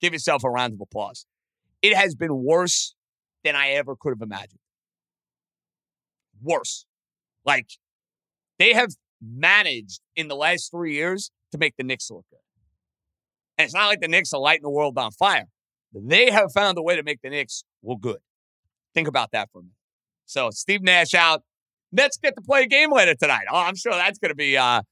give 0.00 0.12
yourself 0.12 0.44
a 0.44 0.50
round 0.50 0.74
of 0.74 0.80
applause. 0.80 1.26
It 1.82 1.96
has 1.96 2.14
been 2.14 2.42
worse 2.44 2.94
than 3.42 3.56
I 3.56 3.70
ever 3.70 3.96
could 3.96 4.10
have 4.10 4.22
imagined. 4.22 4.60
Worse. 6.42 6.84
Like, 7.44 7.68
they 8.58 8.74
have 8.74 8.90
managed 9.22 10.00
in 10.14 10.28
the 10.28 10.36
last 10.36 10.70
three 10.70 10.94
years 10.94 11.30
to 11.52 11.58
make 11.58 11.74
the 11.76 11.84
Knicks 11.84 12.10
look 12.10 12.26
good. 12.30 12.38
And 13.56 13.64
it's 13.64 13.74
not 13.74 13.86
like 13.86 14.00
the 14.00 14.08
Knicks 14.08 14.32
are 14.32 14.40
lighting 14.40 14.62
the 14.62 14.70
world 14.70 14.96
on 14.98 15.10
fire. 15.12 15.46
They 15.92 16.30
have 16.30 16.52
found 16.52 16.78
a 16.78 16.82
way 16.82 16.96
to 16.96 17.02
make 17.02 17.20
the 17.22 17.30
Knicks 17.30 17.64
look 17.82 18.00
good. 18.00 18.18
Think 18.94 19.08
about 19.08 19.30
that 19.32 19.48
for 19.52 19.60
a 19.60 19.62
minute. 19.62 19.74
So 20.26 20.50
Steve 20.50 20.82
Nash 20.82 21.14
out. 21.14 21.42
Nets 21.92 22.18
get 22.22 22.34
to 22.36 22.40
play 22.40 22.62
a 22.62 22.66
game 22.66 22.92
later 22.92 23.14
tonight. 23.16 23.46
Oh, 23.50 23.56
I'm 23.56 23.74
sure 23.74 23.92
that's 23.92 24.18
gonna 24.18 24.34
be 24.34 24.56
uh 24.56 24.82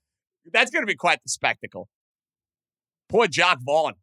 that's 0.53 0.71
gonna 0.71 0.87
be 0.87 0.97
quite 0.97 1.21
the 1.23 1.29
spectacle. 1.29 1.89
Poor 3.09 3.27
Jacque 3.27 3.61
Vaughn. 3.63 3.95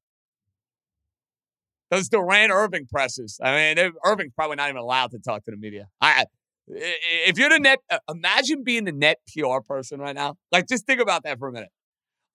Those 1.91 2.09
Durant 2.09 2.51
Irving 2.51 2.87
presses. 2.91 3.39
I 3.41 3.75
mean, 3.75 3.91
Irving's 4.03 4.33
probably 4.35 4.55
not 4.55 4.69
even 4.69 4.81
allowed 4.81 5.11
to 5.11 5.19
talk 5.19 5.43
to 5.45 5.51
the 5.51 5.57
media. 5.57 5.87
I, 6.01 6.25
if 6.67 7.37
you're 7.37 7.49
the 7.49 7.59
net, 7.59 7.79
uh, 7.89 7.99
imagine 8.09 8.63
being 8.63 8.85
the 8.85 8.91
net 8.91 9.19
PR 9.27 9.59
person 9.65 9.99
right 9.99 10.15
now. 10.15 10.35
Like, 10.51 10.67
just 10.67 10.87
think 10.87 10.99
about 10.99 11.23
that 11.23 11.37
for 11.37 11.47
a 11.47 11.51
minute. 11.51 11.69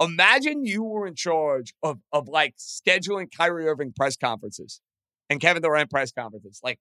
Imagine 0.00 0.65
you 0.65 0.83
were 0.83 1.07
in 1.07 1.15
charge 1.15 1.75
of 1.83 1.99
of 2.12 2.27
like 2.29 2.55
scheduling 2.57 3.27
Kyrie 3.37 3.69
Irving 3.69 3.93
press 3.95 4.17
conferences 4.17 4.81
and 5.29 5.41
Kevin 5.41 5.62
Durant 5.62 5.91
press 5.91 6.11
conferences. 6.12 6.61
Like, 6.62 6.79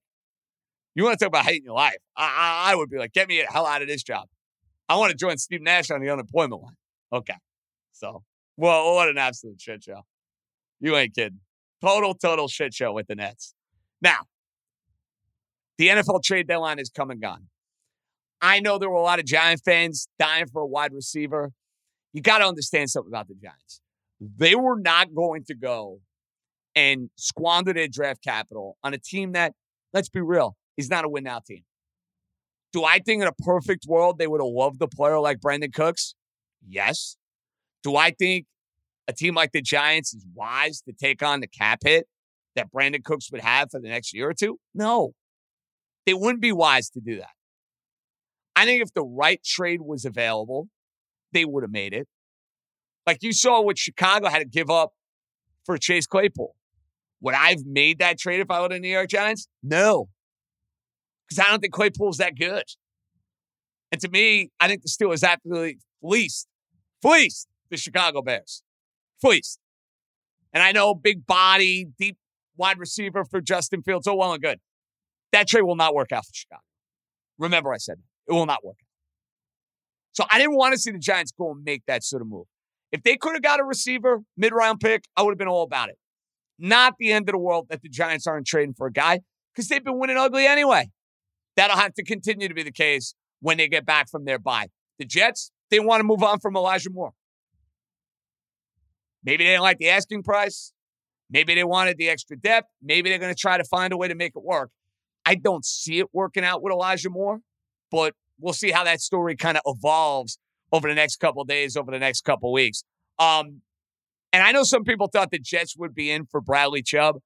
you 0.94 1.04
want 1.04 1.18
to 1.18 1.24
talk 1.24 1.28
about 1.28 1.44
hating 1.44 1.64
your 1.64 1.74
life? 1.74 1.98
I, 2.16 2.24
I, 2.24 2.72
I 2.72 2.74
would 2.76 2.88
be 2.88 2.98
like, 2.98 3.12
get 3.12 3.28
me 3.28 3.40
the 3.40 3.52
hell 3.52 3.66
out 3.66 3.82
of 3.82 3.88
this 3.88 4.02
job. 4.02 4.28
I 4.88 4.96
want 4.96 5.10
to 5.10 5.16
join 5.16 5.36
Steve 5.36 5.60
Nash 5.60 5.90
on 5.90 6.00
the 6.00 6.10
unemployment 6.10 6.62
line. 6.62 6.76
Okay, 7.12 7.34
so 7.92 8.22
Well, 8.60 8.94
what 8.94 9.08
an 9.08 9.16
absolute 9.16 9.58
shit 9.58 9.84
show. 9.84 10.02
You 10.80 10.94
ain't 10.94 11.14
kidding. 11.14 11.40
Total, 11.80 12.12
total 12.12 12.46
shit 12.46 12.74
show 12.74 12.92
with 12.92 13.06
the 13.06 13.14
Nets. 13.14 13.54
Now, 14.02 14.18
the 15.78 15.88
NFL 15.88 16.22
trade 16.22 16.46
deadline 16.46 16.78
is 16.78 16.90
come 16.90 17.10
and 17.10 17.22
gone. 17.22 17.46
I 18.42 18.60
know 18.60 18.76
there 18.76 18.90
were 18.90 18.98
a 18.98 19.02
lot 19.02 19.18
of 19.18 19.24
Giant 19.24 19.62
fans 19.64 20.08
dying 20.18 20.44
for 20.46 20.60
a 20.60 20.66
wide 20.66 20.92
receiver. 20.92 21.52
You 22.12 22.20
got 22.20 22.38
to 22.38 22.44
understand 22.44 22.90
something 22.90 23.10
about 23.10 23.28
the 23.28 23.34
Giants. 23.34 23.80
They 24.20 24.54
were 24.54 24.78
not 24.78 25.14
going 25.14 25.44
to 25.44 25.54
go 25.54 26.00
and 26.74 27.08
squander 27.16 27.72
their 27.72 27.88
draft 27.88 28.22
capital 28.22 28.76
on 28.84 28.92
a 28.92 28.98
team 28.98 29.32
that, 29.32 29.54
let's 29.94 30.10
be 30.10 30.20
real, 30.20 30.54
is 30.76 30.90
not 30.90 31.06
a 31.06 31.08
win 31.08 31.24
now 31.24 31.40
team. 31.40 31.62
Do 32.74 32.84
I 32.84 32.98
think 32.98 33.22
in 33.22 33.28
a 33.28 33.32
perfect 33.32 33.86
world 33.88 34.18
they 34.18 34.26
would 34.26 34.42
have 34.42 34.52
loved 34.52 34.82
a 34.82 34.86
player 34.86 35.18
like 35.18 35.40
Brandin 35.40 35.72
Cooks? 35.72 36.14
Yes. 36.68 37.16
Do 37.82 37.96
I 37.96 38.10
think 38.10 38.46
a 39.08 39.12
team 39.12 39.34
like 39.34 39.52
the 39.52 39.62
Giants 39.62 40.14
is 40.14 40.24
wise 40.34 40.82
to 40.82 40.92
take 40.92 41.22
on 41.22 41.40
the 41.40 41.46
cap 41.46 41.80
hit 41.84 42.06
that 42.56 42.68
Brandin 42.72 43.04
Cooks 43.04 43.30
would 43.32 43.40
have 43.40 43.70
for 43.70 43.80
the 43.80 43.88
next 43.88 44.14
year 44.14 44.28
or 44.28 44.34
two? 44.34 44.58
No. 44.74 45.12
They 46.06 46.14
wouldn't 46.14 46.42
be 46.42 46.52
wise 46.52 46.90
to 46.90 47.00
do 47.00 47.16
that. 47.16 47.30
I 48.56 48.64
think 48.64 48.82
if 48.82 48.92
the 48.92 49.02
right 49.02 49.42
trade 49.44 49.80
was 49.80 50.04
available, 50.04 50.68
they 51.32 51.44
would 51.44 51.62
have 51.62 51.70
made 51.70 51.94
it. 51.94 52.08
Like 53.06 53.18
you 53.22 53.32
saw 53.32 53.60
what 53.60 53.78
Chicago 53.78 54.28
had 54.28 54.40
to 54.40 54.44
give 54.44 54.70
up 54.70 54.92
for 55.64 55.78
Chase 55.78 56.06
Claypool. 56.06 56.54
Would 57.22 57.34
I 57.34 57.50
have 57.50 57.64
made 57.66 57.98
that 57.98 58.18
trade 58.18 58.40
if 58.40 58.50
I 58.50 58.60
were 58.60 58.68
the 58.68 58.78
New 58.78 58.88
York 58.88 59.08
Giants? 59.08 59.46
No. 59.62 60.08
Because 61.28 61.44
I 61.44 61.50
don't 61.50 61.60
think 61.60 61.72
Claypool's 61.72 62.18
that 62.18 62.36
good. 62.36 62.64
And 63.92 64.00
to 64.00 64.08
me, 64.08 64.50
I 64.58 64.68
think 64.68 64.82
the 64.82 64.88
Steelers 64.88 65.22
absolutely 65.22 65.78
fleeced, 66.00 66.46
fleeced 67.02 67.48
the 67.70 67.76
Chicago 67.76 68.22
Bears. 68.22 68.62
Please. 69.20 69.58
And 70.52 70.62
I 70.62 70.72
know 70.72 70.94
big 70.94 71.26
body, 71.26 71.86
deep 71.98 72.16
wide 72.56 72.78
receiver 72.78 73.24
for 73.24 73.40
Justin 73.40 73.82
Fields, 73.82 74.06
oh 74.06 74.16
well 74.16 74.32
and 74.32 74.42
good. 74.42 74.58
That 75.32 75.46
trade 75.48 75.62
will 75.62 75.76
not 75.76 75.94
work 75.94 76.12
out 76.12 76.26
for 76.26 76.32
Chicago. 76.34 76.62
Remember, 77.38 77.72
I 77.72 77.78
said. 77.78 77.98
It 78.28 78.32
will 78.32 78.46
not 78.46 78.64
work 78.64 78.76
out. 78.80 78.86
So 80.12 80.24
I 80.30 80.38
didn't 80.38 80.56
want 80.56 80.74
to 80.74 80.78
see 80.78 80.90
the 80.90 80.98
Giants 80.98 81.32
go 81.32 81.52
and 81.52 81.64
make 81.64 81.82
that 81.86 82.04
sort 82.04 82.22
of 82.22 82.28
move. 82.28 82.46
If 82.92 83.02
they 83.02 83.16
could 83.16 83.32
have 83.34 83.42
got 83.42 83.60
a 83.60 83.64
receiver, 83.64 84.20
mid 84.36 84.52
round 84.52 84.80
pick, 84.80 85.04
I 85.16 85.22
would 85.22 85.30
have 85.30 85.38
been 85.38 85.48
all 85.48 85.62
about 85.62 85.88
it. 85.88 85.98
Not 86.58 86.94
the 86.98 87.12
end 87.12 87.28
of 87.28 87.32
the 87.32 87.38
world 87.38 87.66
that 87.70 87.82
the 87.82 87.88
Giants 87.88 88.26
aren't 88.26 88.46
trading 88.46 88.74
for 88.74 88.88
a 88.88 88.92
guy 88.92 89.20
because 89.54 89.68
they've 89.68 89.82
been 89.84 89.98
winning 89.98 90.16
ugly 90.16 90.46
anyway. 90.46 90.90
That'll 91.56 91.76
have 91.76 91.94
to 91.94 92.04
continue 92.04 92.48
to 92.48 92.54
be 92.54 92.62
the 92.62 92.72
case 92.72 93.14
when 93.40 93.56
they 93.56 93.68
get 93.68 93.86
back 93.86 94.10
from 94.10 94.24
their 94.24 94.38
bye. 94.38 94.66
The 94.98 95.04
Jets, 95.04 95.50
they 95.70 95.80
want 95.80 96.00
to 96.00 96.04
move 96.04 96.22
on 96.22 96.40
from 96.40 96.56
Elijah 96.56 96.90
Moore. 96.90 97.12
Maybe 99.24 99.44
they 99.44 99.50
didn't 99.50 99.62
like 99.62 99.78
the 99.78 99.90
asking 99.90 100.22
price. 100.22 100.72
Maybe 101.30 101.54
they 101.54 101.64
wanted 101.64 101.96
the 101.98 102.08
extra 102.08 102.36
depth. 102.36 102.68
Maybe 102.82 103.08
they're 103.08 103.18
going 103.18 103.34
to 103.34 103.38
try 103.38 103.56
to 103.56 103.64
find 103.64 103.92
a 103.92 103.96
way 103.96 104.08
to 104.08 104.14
make 104.14 104.32
it 104.34 104.42
work. 104.42 104.70
I 105.24 105.34
don't 105.36 105.64
see 105.64 105.98
it 105.98 106.06
working 106.12 106.44
out 106.44 106.62
with 106.62 106.72
Elijah 106.72 107.10
Moore, 107.10 107.40
but 107.90 108.14
we'll 108.40 108.54
see 108.54 108.70
how 108.70 108.84
that 108.84 109.00
story 109.00 109.36
kind 109.36 109.56
of 109.56 109.62
evolves 109.66 110.38
over 110.72 110.88
the 110.88 110.94
next 110.94 111.16
couple 111.16 111.44
days, 111.44 111.76
over 111.76 111.90
the 111.90 111.98
next 111.98 112.22
couple 112.22 112.52
weeks. 112.52 112.82
Um, 113.18 113.60
and 114.32 114.42
I 114.42 114.52
know 114.52 114.62
some 114.62 114.84
people 114.84 115.08
thought 115.08 115.30
the 115.30 115.38
Jets 115.38 115.76
would 115.76 115.94
be 115.94 116.10
in 116.10 116.26
for 116.26 116.40
Bradley 116.40 116.82
Chubb. 116.82 117.16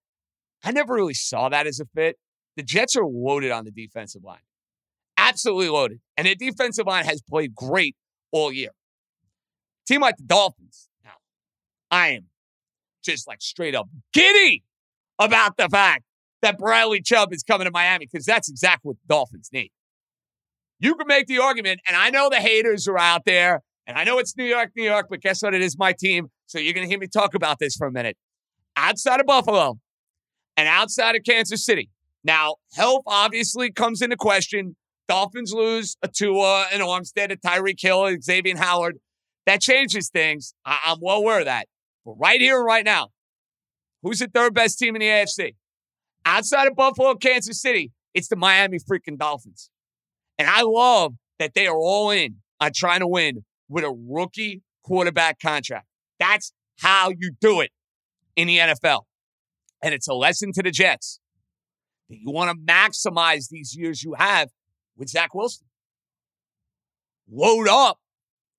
I 0.62 0.72
never 0.72 0.94
really 0.94 1.14
saw 1.14 1.48
that 1.48 1.66
as 1.66 1.80
a 1.80 1.86
fit. 1.94 2.16
The 2.56 2.62
Jets 2.62 2.96
are 2.96 3.06
loaded 3.06 3.50
on 3.50 3.64
the 3.64 3.70
defensive 3.70 4.24
line, 4.24 4.38
absolutely 5.16 5.68
loaded. 5.68 6.00
And 6.16 6.26
the 6.26 6.34
defensive 6.34 6.86
line 6.86 7.04
has 7.04 7.20
played 7.22 7.54
great 7.54 7.96
all 8.32 8.52
year. 8.52 8.70
Team 9.86 10.00
like 10.00 10.16
the 10.16 10.24
Dolphins. 10.24 10.88
I 11.94 12.08
am 12.08 12.24
just 13.04 13.28
like 13.28 13.40
straight 13.40 13.74
up 13.76 13.88
giddy 14.12 14.64
about 15.18 15.56
the 15.56 15.68
fact 15.68 16.02
that 16.42 16.58
Bradley 16.58 17.00
Chubb 17.00 17.32
is 17.32 17.44
coming 17.44 17.66
to 17.66 17.70
Miami 17.70 18.08
because 18.10 18.26
that's 18.26 18.50
exactly 18.50 18.88
what 18.88 18.96
the 18.96 19.14
Dolphins 19.14 19.50
need. 19.52 19.70
You 20.80 20.96
can 20.96 21.06
make 21.06 21.28
the 21.28 21.38
argument, 21.38 21.80
and 21.86 21.96
I 21.96 22.10
know 22.10 22.28
the 22.28 22.40
haters 22.40 22.88
are 22.88 22.98
out 22.98 23.24
there, 23.24 23.62
and 23.86 23.96
I 23.96 24.02
know 24.02 24.18
it's 24.18 24.36
New 24.36 24.44
York, 24.44 24.72
New 24.76 24.82
York, 24.82 25.06
but 25.08 25.20
guess 25.20 25.40
what? 25.42 25.54
It 25.54 25.62
is 25.62 25.78
my 25.78 25.92
team. 25.92 26.30
So 26.46 26.58
you're 26.58 26.72
going 26.74 26.84
to 26.84 26.90
hear 26.90 26.98
me 26.98 27.06
talk 27.06 27.34
about 27.34 27.58
this 27.60 27.76
for 27.76 27.86
a 27.86 27.92
minute. 27.92 28.16
Outside 28.76 29.20
of 29.20 29.26
Buffalo 29.26 29.78
and 30.56 30.66
outside 30.68 31.14
of 31.14 31.22
Kansas 31.24 31.64
City. 31.64 31.90
Now, 32.24 32.56
health 32.74 33.02
obviously 33.06 33.70
comes 33.70 34.02
into 34.02 34.16
question. 34.16 34.74
Dolphins 35.06 35.52
lose 35.54 35.96
a 36.02 36.08
Tua, 36.08 36.66
an 36.72 36.80
Armstead, 36.80 37.30
a 37.30 37.36
Tyreek 37.36 37.80
Hill, 37.80 38.16
Xavier 38.20 38.56
Howard. 38.56 38.98
That 39.46 39.60
changes 39.60 40.08
things. 40.10 40.54
I- 40.64 40.80
I'm 40.86 40.98
well 41.00 41.18
aware 41.18 41.38
of 41.38 41.44
that. 41.44 41.68
But 42.04 42.14
right 42.18 42.40
here 42.40 42.58
and 42.58 42.66
right 42.66 42.84
now, 42.84 43.08
who's 44.02 44.18
the 44.18 44.28
third 44.28 44.54
best 44.54 44.78
team 44.78 44.94
in 44.96 45.00
the 45.00 45.06
AFC? 45.06 45.54
Outside 46.26 46.68
of 46.68 46.76
Buffalo, 46.76 47.14
Kansas 47.14 47.60
City, 47.60 47.92
it's 48.12 48.28
the 48.28 48.36
Miami 48.36 48.78
freaking 48.78 49.18
Dolphins. 49.18 49.70
And 50.38 50.48
I 50.48 50.62
love 50.62 51.14
that 51.38 51.54
they 51.54 51.66
are 51.66 51.76
all 51.76 52.10
in 52.10 52.36
on 52.60 52.72
trying 52.74 53.00
to 53.00 53.06
win 53.06 53.44
with 53.68 53.84
a 53.84 53.90
rookie 53.90 54.62
quarterback 54.82 55.40
contract. 55.40 55.86
That's 56.18 56.52
how 56.80 57.10
you 57.10 57.32
do 57.40 57.60
it 57.60 57.70
in 58.36 58.48
the 58.48 58.58
NFL. 58.58 59.02
And 59.82 59.94
it's 59.94 60.08
a 60.08 60.14
lesson 60.14 60.52
to 60.52 60.62
the 60.62 60.70
Jets 60.70 61.20
that 62.08 62.16
you 62.18 62.30
want 62.30 62.50
to 62.50 62.72
maximize 62.72 63.48
these 63.50 63.76
years 63.76 64.02
you 64.02 64.14
have 64.18 64.50
with 64.96 65.08
Zach 65.08 65.34
Wilson. 65.34 65.66
Load 67.30 67.68
up 67.68 67.98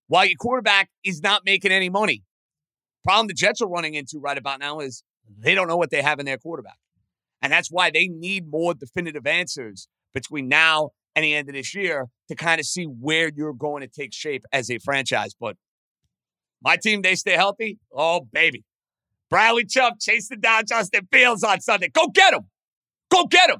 while 0.08 0.26
your 0.26 0.38
quarterback 0.38 0.90
is 1.04 1.22
not 1.22 1.44
making 1.46 1.72
any 1.72 1.90
money. 1.90 2.24
Problem 3.06 3.28
the 3.28 3.36
Jets 3.36 3.62
are 3.62 3.68
running 3.68 3.94
into 3.94 4.20
right 4.20 4.38
about 4.38 4.60
now 4.60 4.80
is 4.80 5.04
they 5.38 5.54
don't 5.54 5.68
know 5.68 5.78
what 5.78 5.92
they 5.92 6.02
have 6.02 6.20
in 6.20 6.26
their 6.26 6.40
quarterback. 6.40 6.78
And 7.42 7.54
that's 7.54 7.70
why 7.70 7.92
they 7.92 8.08
need 8.08 8.50
more 8.50 8.74
definitive 8.74 9.28
answers 9.28 9.88
between 10.12 10.48
now 10.48 10.90
and 11.16 11.24
the 11.24 11.36
end 11.36 11.48
of 11.48 11.54
this 11.54 11.76
year 11.76 12.08
to 12.30 12.36
kind 12.36 12.60
of 12.60 12.66
see 12.66 12.86
where 12.86 13.30
you're 13.36 13.54
going 13.54 13.82
to 13.82 13.88
take 13.88 14.12
shape 14.12 14.44
as 14.52 14.72
a 14.72 14.80
franchise. 14.80 15.36
But 15.40 15.56
my 16.64 16.78
team, 16.78 17.04
they 17.04 17.14
stay 17.14 17.34
healthy. 17.34 17.78
Oh, 17.96 18.22
baby. 18.34 18.64
Bradley 19.30 19.66
Chubb 19.66 20.00
chasing 20.00 20.40
down 20.40 20.64
Justin 20.68 21.08
Fields 21.12 21.44
on 21.44 21.62
Sunday. 21.62 21.90
Go 21.90 22.08
get 22.08 22.34
him. 22.34 22.50
Go 23.12 23.26
get 23.28 23.52
him. 23.52 23.60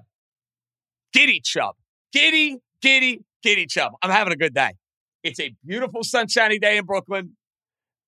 Giddy 1.14 1.40
Chubb. 1.40 1.76
Giddy, 2.12 2.58
giddy, 2.82 3.22
giddy 3.44 3.68
Chubb. 3.68 3.94
I'm 4.02 4.10
having 4.10 4.34
a 4.34 4.38
good 4.38 4.56
day. 4.56 4.72
It's 5.22 5.40
a 5.40 5.54
beautiful, 5.64 6.04
sunshiny 6.04 6.58
day 6.58 6.78
in 6.78 6.86
Brooklyn. 6.86 7.36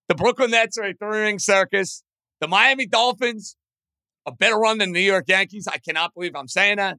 The 0.07 0.15
Brooklyn 0.15 0.51
Nets 0.51 0.77
are 0.77 0.85
a 0.85 0.93
three 0.93 1.19
ring 1.19 1.39
circus. 1.39 2.03
The 2.39 2.47
Miami 2.47 2.85
Dolphins, 2.85 3.57
a 4.25 4.31
better 4.31 4.57
run 4.57 4.77
than 4.77 4.93
the 4.93 4.99
New 4.99 5.05
York 5.05 5.25
Yankees. 5.27 5.67
I 5.67 5.77
cannot 5.77 6.13
believe 6.13 6.35
I'm 6.35 6.47
saying 6.47 6.77
that, 6.77 6.97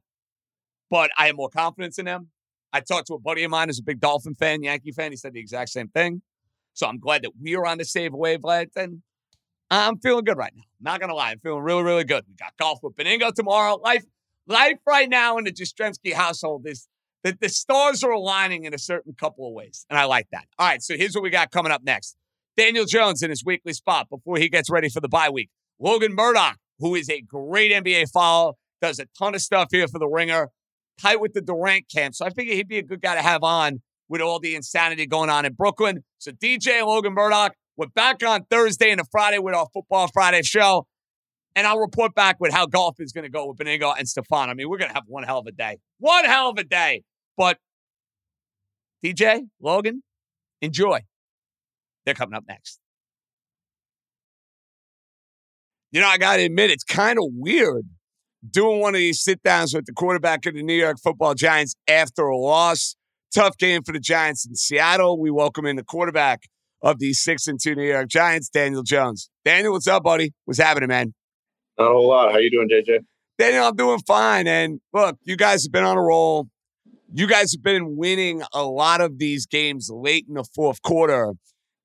but 0.89 1.09
I 1.17 1.27
have 1.27 1.35
more 1.35 1.49
confidence 1.49 1.97
in 1.97 2.05
them. 2.05 2.29
I 2.71 2.81
talked 2.81 3.07
to 3.07 3.15
a 3.15 3.19
buddy 3.19 3.43
of 3.43 3.51
mine 3.51 3.69
who's 3.69 3.79
a 3.79 3.83
big 3.83 3.99
Dolphin 3.99 4.35
fan, 4.35 4.61
Yankee 4.61 4.91
fan. 4.91 5.11
He 5.11 5.17
said 5.17 5.33
the 5.33 5.39
exact 5.39 5.69
same 5.69 5.87
thing. 5.87 6.21
So 6.73 6.87
I'm 6.87 6.99
glad 6.99 7.23
that 7.23 7.31
we 7.41 7.55
are 7.55 7.65
on 7.65 7.79
the 7.79 7.85
same 7.85 8.11
wavelength. 8.13 8.75
And 8.75 9.01
I'm 9.71 9.97
feeling 9.99 10.23
good 10.23 10.37
right 10.37 10.53
now. 10.55 10.63
Not 10.79 10.99
gonna 10.99 11.15
lie, 11.15 11.31
I'm 11.31 11.39
feeling 11.39 11.63
really, 11.63 11.83
really 11.83 12.03
good. 12.03 12.25
We 12.27 12.35
got 12.35 12.53
golf 12.57 12.79
with 12.83 12.95
Benigno 12.95 13.33
tomorrow. 13.33 13.75
Life, 13.75 14.05
life 14.47 14.77
right 14.85 15.09
now 15.09 15.37
in 15.37 15.45
the 15.45 15.51
Jastremski 15.51 16.13
household 16.13 16.67
is 16.67 16.87
that 17.23 17.39
the 17.39 17.49
stars 17.49 18.03
are 18.03 18.11
aligning 18.11 18.65
in 18.65 18.73
a 18.73 18.77
certain 18.77 19.13
couple 19.13 19.47
of 19.47 19.53
ways, 19.53 19.85
and 19.89 19.99
I 19.99 20.05
like 20.05 20.27
that. 20.31 20.45
All 20.57 20.67
right, 20.67 20.81
so 20.81 20.95
here's 20.95 21.13
what 21.13 21.23
we 21.23 21.29
got 21.29 21.51
coming 21.51 21.71
up 21.71 21.83
next. 21.83 22.15
Daniel 22.59 22.83
Jones 22.83 23.23
in 23.23 23.29
his 23.29 23.45
weekly 23.45 23.71
spot 23.71 24.09
before 24.09 24.37
he 24.37 24.49
gets 24.49 24.69
ready 24.69 24.89
for 24.89 24.99
the 24.99 25.07
bye 25.07 25.29
week. 25.29 25.49
Logan 25.79 26.13
Murdock, 26.13 26.57
who 26.79 26.93
is 26.93 27.09
a 27.09 27.21
great 27.21 27.71
NBA 27.71 28.11
follow, 28.11 28.57
does 28.81 28.99
a 28.99 29.05
ton 29.17 29.33
of 29.33 29.41
stuff 29.41 29.69
here 29.71 29.87
for 29.87 29.97
the 29.97 30.09
Ringer 30.09 30.49
tight 31.01 31.21
with 31.21 31.31
the 31.31 31.39
Durant 31.39 31.85
camp. 31.89 32.15
So 32.15 32.25
I 32.25 32.31
figure 32.31 32.53
he'd 32.55 32.67
be 32.67 32.77
a 32.77 32.83
good 32.83 33.01
guy 33.01 33.15
to 33.15 33.21
have 33.21 33.43
on 33.43 33.79
with 34.09 34.19
all 34.19 34.41
the 34.41 34.55
insanity 34.55 35.05
going 35.05 35.29
on 35.29 35.45
in 35.45 35.53
Brooklyn. 35.53 36.03
So 36.17 36.33
DJ 36.33 36.85
Logan 36.85 37.13
Murdock, 37.13 37.53
we're 37.77 37.87
back 37.87 38.25
on 38.25 38.43
Thursday 38.51 38.91
and 38.91 38.99
Friday 39.09 39.39
with 39.39 39.55
our 39.55 39.67
Football 39.73 40.09
Friday 40.13 40.41
show. 40.41 40.85
And 41.55 41.65
I'll 41.65 41.79
report 41.79 42.13
back 42.13 42.41
with 42.41 42.51
how 42.51 42.65
golf 42.65 42.97
is 42.99 43.13
going 43.13 43.23
to 43.23 43.31
go 43.31 43.47
with 43.47 43.57
Benigno 43.57 43.95
and 43.97 44.05
Stefan. 44.05 44.49
I 44.49 44.53
mean, 44.53 44.67
we're 44.67 44.79
going 44.79 44.89
to 44.89 44.95
have 44.95 45.05
one 45.07 45.23
hell 45.23 45.39
of 45.39 45.47
a 45.47 45.53
day. 45.53 45.77
One 45.99 46.25
hell 46.25 46.49
of 46.49 46.57
a 46.57 46.65
day. 46.65 47.03
But 47.37 47.57
DJ, 49.01 49.43
Logan, 49.61 50.03
enjoy. 50.61 50.99
They're 52.05 52.15
coming 52.15 52.35
up 52.35 52.45
next. 52.47 52.79
You 55.91 56.01
know, 56.01 56.07
I 56.07 56.17
got 56.17 56.37
to 56.37 56.43
admit, 56.43 56.69
it's 56.69 56.83
kind 56.83 57.17
of 57.17 57.25
weird 57.31 57.85
doing 58.47 58.79
one 58.79 58.95
of 58.95 58.99
these 58.99 59.21
sit 59.21 59.41
downs 59.43 59.73
with 59.73 59.85
the 59.85 59.93
quarterback 59.93 60.45
of 60.45 60.53
the 60.53 60.63
New 60.63 60.75
York 60.75 60.97
football 61.03 61.33
Giants 61.33 61.75
after 61.87 62.23
a 62.27 62.37
loss. 62.37 62.95
Tough 63.33 63.57
game 63.57 63.83
for 63.83 63.91
the 63.91 63.99
Giants 63.99 64.45
in 64.45 64.55
Seattle. 64.55 65.19
We 65.19 65.29
welcome 65.29 65.65
in 65.65 65.75
the 65.75 65.83
quarterback 65.83 66.43
of 66.81 66.99
the 66.99 67.13
six 67.13 67.47
and 67.47 67.59
two 67.61 67.75
New 67.75 67.83
York 67.83 68.07
Giants, 68.07 68.49
Daniel 68.49 68.83
Jones. 68.83 69.29
Daniel, 69.45 69.73
what's 69.73 69.87
up, 69.87 70.03
buddy? 70.03 70.33
What's 70.45 70.59
happening, 70.59 70.89
man? 70.89 71.13
Not 71.77 71.91
a 71.91 71.93
whole 71.93 72.07
lot. 72.07 72.31
How 72.31 72.39
you 72.39 72.49
doing, 72.49 72.69
JJ? 72.69 72.99
Daniel, 73.37 73.65
I'm 73.65 73.75
doing 73.75 73.99
fine. 74.07 74.47
And 74.47 74.81
look, 74.93 75.17
you 75.23 75.37
guys 75.37 75.63
have 75.63 75.71
been 75.71 75.83
on 75.83 75.97
a 75.97 76.01
roll. 76.01 76.47
You 77.13 77.27
guys 77.27 77.53
have 77.53 77.63
been 77.63 77.95
winning 77.95 78.41
a 78.53 78.63
lot 78.63 79.01
of 79.01 79.17
these 79.17 79.45
games 79.45 79.89
late 79.91 80.25
in 80.27 80.35
the 80.35 80.43
fourth 80.55 80.81
quarter. 80.81 81.33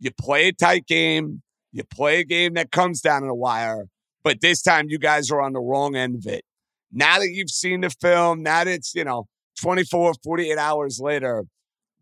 You 0.04 0.10
play 0.10 0.48
a 0.48 0.52
tight 0.52 0.86
game. 0.86 1.40
You 1.72 1.82
play 1.82 2.20
a 2.20 2.24
game 2.24 2.54
that 2.54 2.70
comes 2.70 3.00
down 3.00 3.22
to 3.22 3.26
the 3.26 3.34
wire, 3.34 3.86
but 4.22 4.42
this 4.42 4.62
time 4.62 4.86
you 4.90 4.98
guys 4.98 5.30
are 5.30 5.40
on 5.40 5.54
the 5.54 5.60
wrong 5.60 5.96
end 5.96 6.16
of 6.16 6.26
it. 6.26 6.44
Now 6.92 7.18
that 7.20 7.30
you've 7.30 7.48
seen 7.48 7.80
the 7.80 7.88
film, 7.88 8.42
now 8.42 8.64
that 8.64 8.70
it's, 8.70 8.94
you 8.94 9.02
know, 9.02 9.26
24, 9.62 10.12
48 10.22 10.58
hours 10.58 11.00
later, 11.00 11.46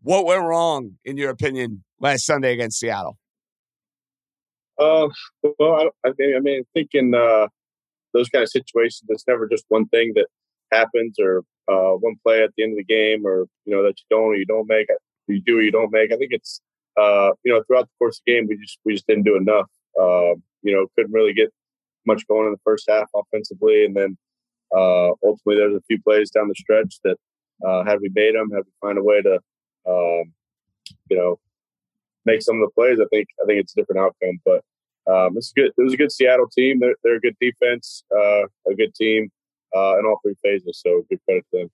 what 0.01 0.25
went 0.25 0.43
wrong, 0.43 0.97
in 1.05 1.15
your 1.15 1.29
opinion, 1.29 1.85
last 1.97 2.25
Sunday 2.25 2.51
against 2.51 2.77
Seattle? 2.77 3.17
Uh, 4.77 5.07
well, 5.57 5.89
I, 6.05 6.09
I 6.09 6.11
mean, 6.19 6.35
I 6.35 6.39
mean, 6.41 6.63
thinking 6.73 7.13
uh, 7.15 7.47
those 8.13 8.27
kind 8.27 8.43
of 8.43 8.49
situations, 8.49 9.03
it's 9.07 9.23
never 9.29 9.47
just 9.47 9.63
one 9.69 9.87
thing 9.87 10.11
that 10.15 10.27
happens 10.73 11.15
or 11.21 11.43
uh, 11.71 11.95
one 11.95 12.15
play 12.21 12.43
at 12.43 12.49
the 12.57 12.63
end 12.63 12.73
of 12.73 12.85
the 12.85 12.93
game 12.93 13.25
or, 13.25 13.45
you 13.63 13.73
know, 13.73 13.81
that 13.83 13.95
you 13.97 14.05
don't 14.09 14.25
or 14.25 14.35
you 14.35 14.45
don't 14.45 14.67
make, 14.67 14.87
you 15.27 15.41
do 15.41 15.59
or 15.59 15.61
you 15.61 15.71
don't 15.71 15.91
make. 15.93 16.11
I 16.11 16.17
think 16.17 16.33
it's, 16.33 16.59
uh, 16.97 17.31
you 17.43 17.53
know, 17.53 17.61
throughout 17.65 17.85
the 17.85 17.97
course 17.99 18.17
of 18.17 18.23
the 18.25 18.33
game, 18.33 18.47
we 18.47 18.57
just, 18.57 18.79
we 18.85 18.93
just 18.93 19.07
didn't 19.07 19.23
do 19.23 19.35
enough. 19.35 19.69
Uh, 19.99 20.35
you 20.61 20.73
know, 20.73 20.87
couldn't 20.95 21.11
really 21.11 21.33
get 21.33 21.49
much 22.05 22.27
going 22.27 22.47
in 22.47 22.53
the 22.53 22.59
first 22.63 22.85
half 22.89 23.09
offensively. 23.15 23.85
And 23.85 23.95
then 23.95 24.17
uh, 24.75 25.09
ultimately, 25.23 25.57
there's 25.57 25.75
a 25.75 25.81
few 25.87 26.01
plays 26.01 26.31
down 26.31 26.47
the 26.47 26.55
stretch 26.55 26.99
that 27.03 27.17
uh, 27.65 27.83
had 27.83 27.99
we 28.01 28.09
made 28.13 28.35
them, 28.35 28.49
had 28.51 28.63
we 28.65 28.71
find 28.81 28.97
a 28.97 29.03
way 29.03 29.21
to, 29.21 29.35
um, 29.87 30.33
you 31.09 31.17
know, 31.17 31.39
make 32.25 32.41
some 32.41 32.55
of 32.55 32.61
the 32.61 32.73
plays, 32.73 32.99
I 32.99 33.05
think 33.11 33.27
I 33.41 33.45
think 33.45 33.59
it's 33.59 33.73
a 33.73 33.81
different 33.81 34.01
outcome. 34.01 34.39
But 34.45 34.63
um, 35.11 35.37
it's 35.37 35.51
good. 35.51 35.71
It 35.77 35.83
was 35.83 35.93
a 35.93 35.97
good 35.97 36.11
Seattle 36.11 36.47
team. 36.47 36.79
They're, 36.79 36.95
they're 37.03 37.15
a 37.15 37.19
good 37.19 37.35
defense, 37.39 38.03
uh, 38.15 38.43
a 38.69 38.75
good 38.75 38.95
team 38.95 39.29
uh, 39.75 39.99
in 39.99 40.05
all 40.05 40.19
three 40.23 40.35
phases. 40.41 40.81
So 40.83 41.05
good 41.09 41.19
credit 41.25 41.45
to 41.51 41.59
them. 41.59 41.71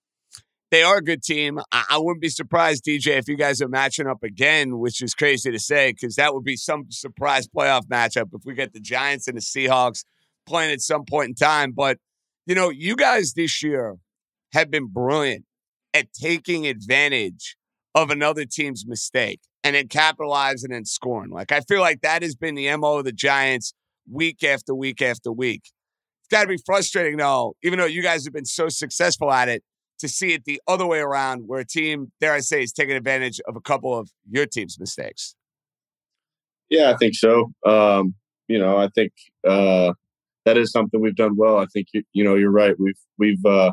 They 0.70 0.84
are 0.84 0.98
a 0.98 1.02
good 1.02 1.22
team. 1.22 1.58
I, 1.72 1.84
I 1.90 1.98
wouldn't 1.98 2.20
be 2.20 2.28
surprised, 2.28 2.84
DJ, 2.84 3.18
if 3.18 3.28
you 3.28 3.36
guys 3.36 3.60
are 3.60 3.68
matching 3.68 4.06
up 4.06 4.22
again, 4.22 4.78
which 4.78 5.02
is 5.02 5.14
crazy 5.14 5.50
to 5.50 5.58
say 5.58 5.92
because 5.92 6.14
that 6.14 6.32
would 6.32 6.44
be 6.44 6.56
some 6.56 6.86
surprise 6.90 7.48
playoff 7.48 7.86
matchup 7.86 8.28
if 8.32 8.42
we 8.44 8.54
get 8.54 8.72
the 8.72 8.80
Giants 8.80 9.26
and 9.26 9.36
the 9.36 9.40
Seahawks 9.40 10.04
playing 10.46 10.72
at 10.72 10.80
some 10.80 11.04
point 11.04 11.30
in 11.30 11.34
time. 11.34 11.72
But 11.72 11.98
you 12.46 12.54
know, 12.54 12.70
you 12.70 12.94
guys 12.94 13.32
this 13.34 13.62
year 13.62 13.96
have 14.52 14.70
been 14.70 14.86
brilliant 14.86 15.44
at 15.92 16.12
taking 16.12 16.66
advantage 16.66 17.56
of 17.94 18.10
another 18.10 18.44
team's 18.44 18.86
mistake 18.86 19.40
and 19.64 19.74
then 19.74 19.88
capitalizing 19.88 20.72
and 20.72 20.86
scoring. 20.86 21.30
Like 21.30 21.50
I 21.50 21.60
feel 21.60 21.80
like 21.80 22.02
that 22.02 22.22
has 22.22 22.36
been 22.36 22.54
the 22.54 22.74
MO 22.76 22.98
of 22.98 23.04
the 23.04 23.12
Giants 23.12 23.74
week 24.08 24.44
after 24.44 24.74
week 24.74 25.02
after 25.02 25.32
week. 25.32 25.62
It's 25.64 26.28
got 26.30 26.42
to 26.42 26.48
be 26.48 26.58
frustrating 26.64 27.16
though, 27.16 27.56
even 27.64 27.80
though 27.80 27.86
you 27.86 28.02
guys 28.02 28.24
have 28.24 28.32
been 28.32 28.44
so 28.44 28.68
successful 28.68 29.32
at 29.32 29.48
it, 29.48 29.64
to 30.00 30.08
see 30.08 30.32
it 30.32 30.44
the 30.44 30.60
other 30.66 30.86
way 30.86 30.98
around 30.98 31.44
where 31.46 31.60
a 31.60 31.66
team, 31.66 32.12
dare 32.20 32.32
I 32.32 32.40
say, 32.40 32.62
is 32.62 32.72
taking 32.72 32.96
advantage 32.96 33.40
of 33.46 33.56
a 33.56 33.60
couple 33.60 33.96
of 33.96 34.10
your 34.28 34.46
team's 34.46 34.78
mistakes. 34.80 35.34
Yeah, 36.68 36.90
I 36.90 36.96
think 36.96 37.14
so. 37.14 37.52
Um, 37.66 38.14
you 38.48 38.58
know, 38.58 38.78
I 38.78 38.88
think 38.88 39.12
uh, 39.46 39.92
that 40.44 40.56
is 40.56 40.72
something 40.72 41.00
we've 41.00 41.16
done 41.16 41.36
well. 41.36 41.58
I 41.58 41.66
think 41.66 41.88
you, 41.92 42.02
you 42.12 42.24
know 42.24 42.34
you're 42.34 42.50
right. 42.50 42.74
We've 42.78 42.98
we've 43.18 43.44
uh, 43.44 43.72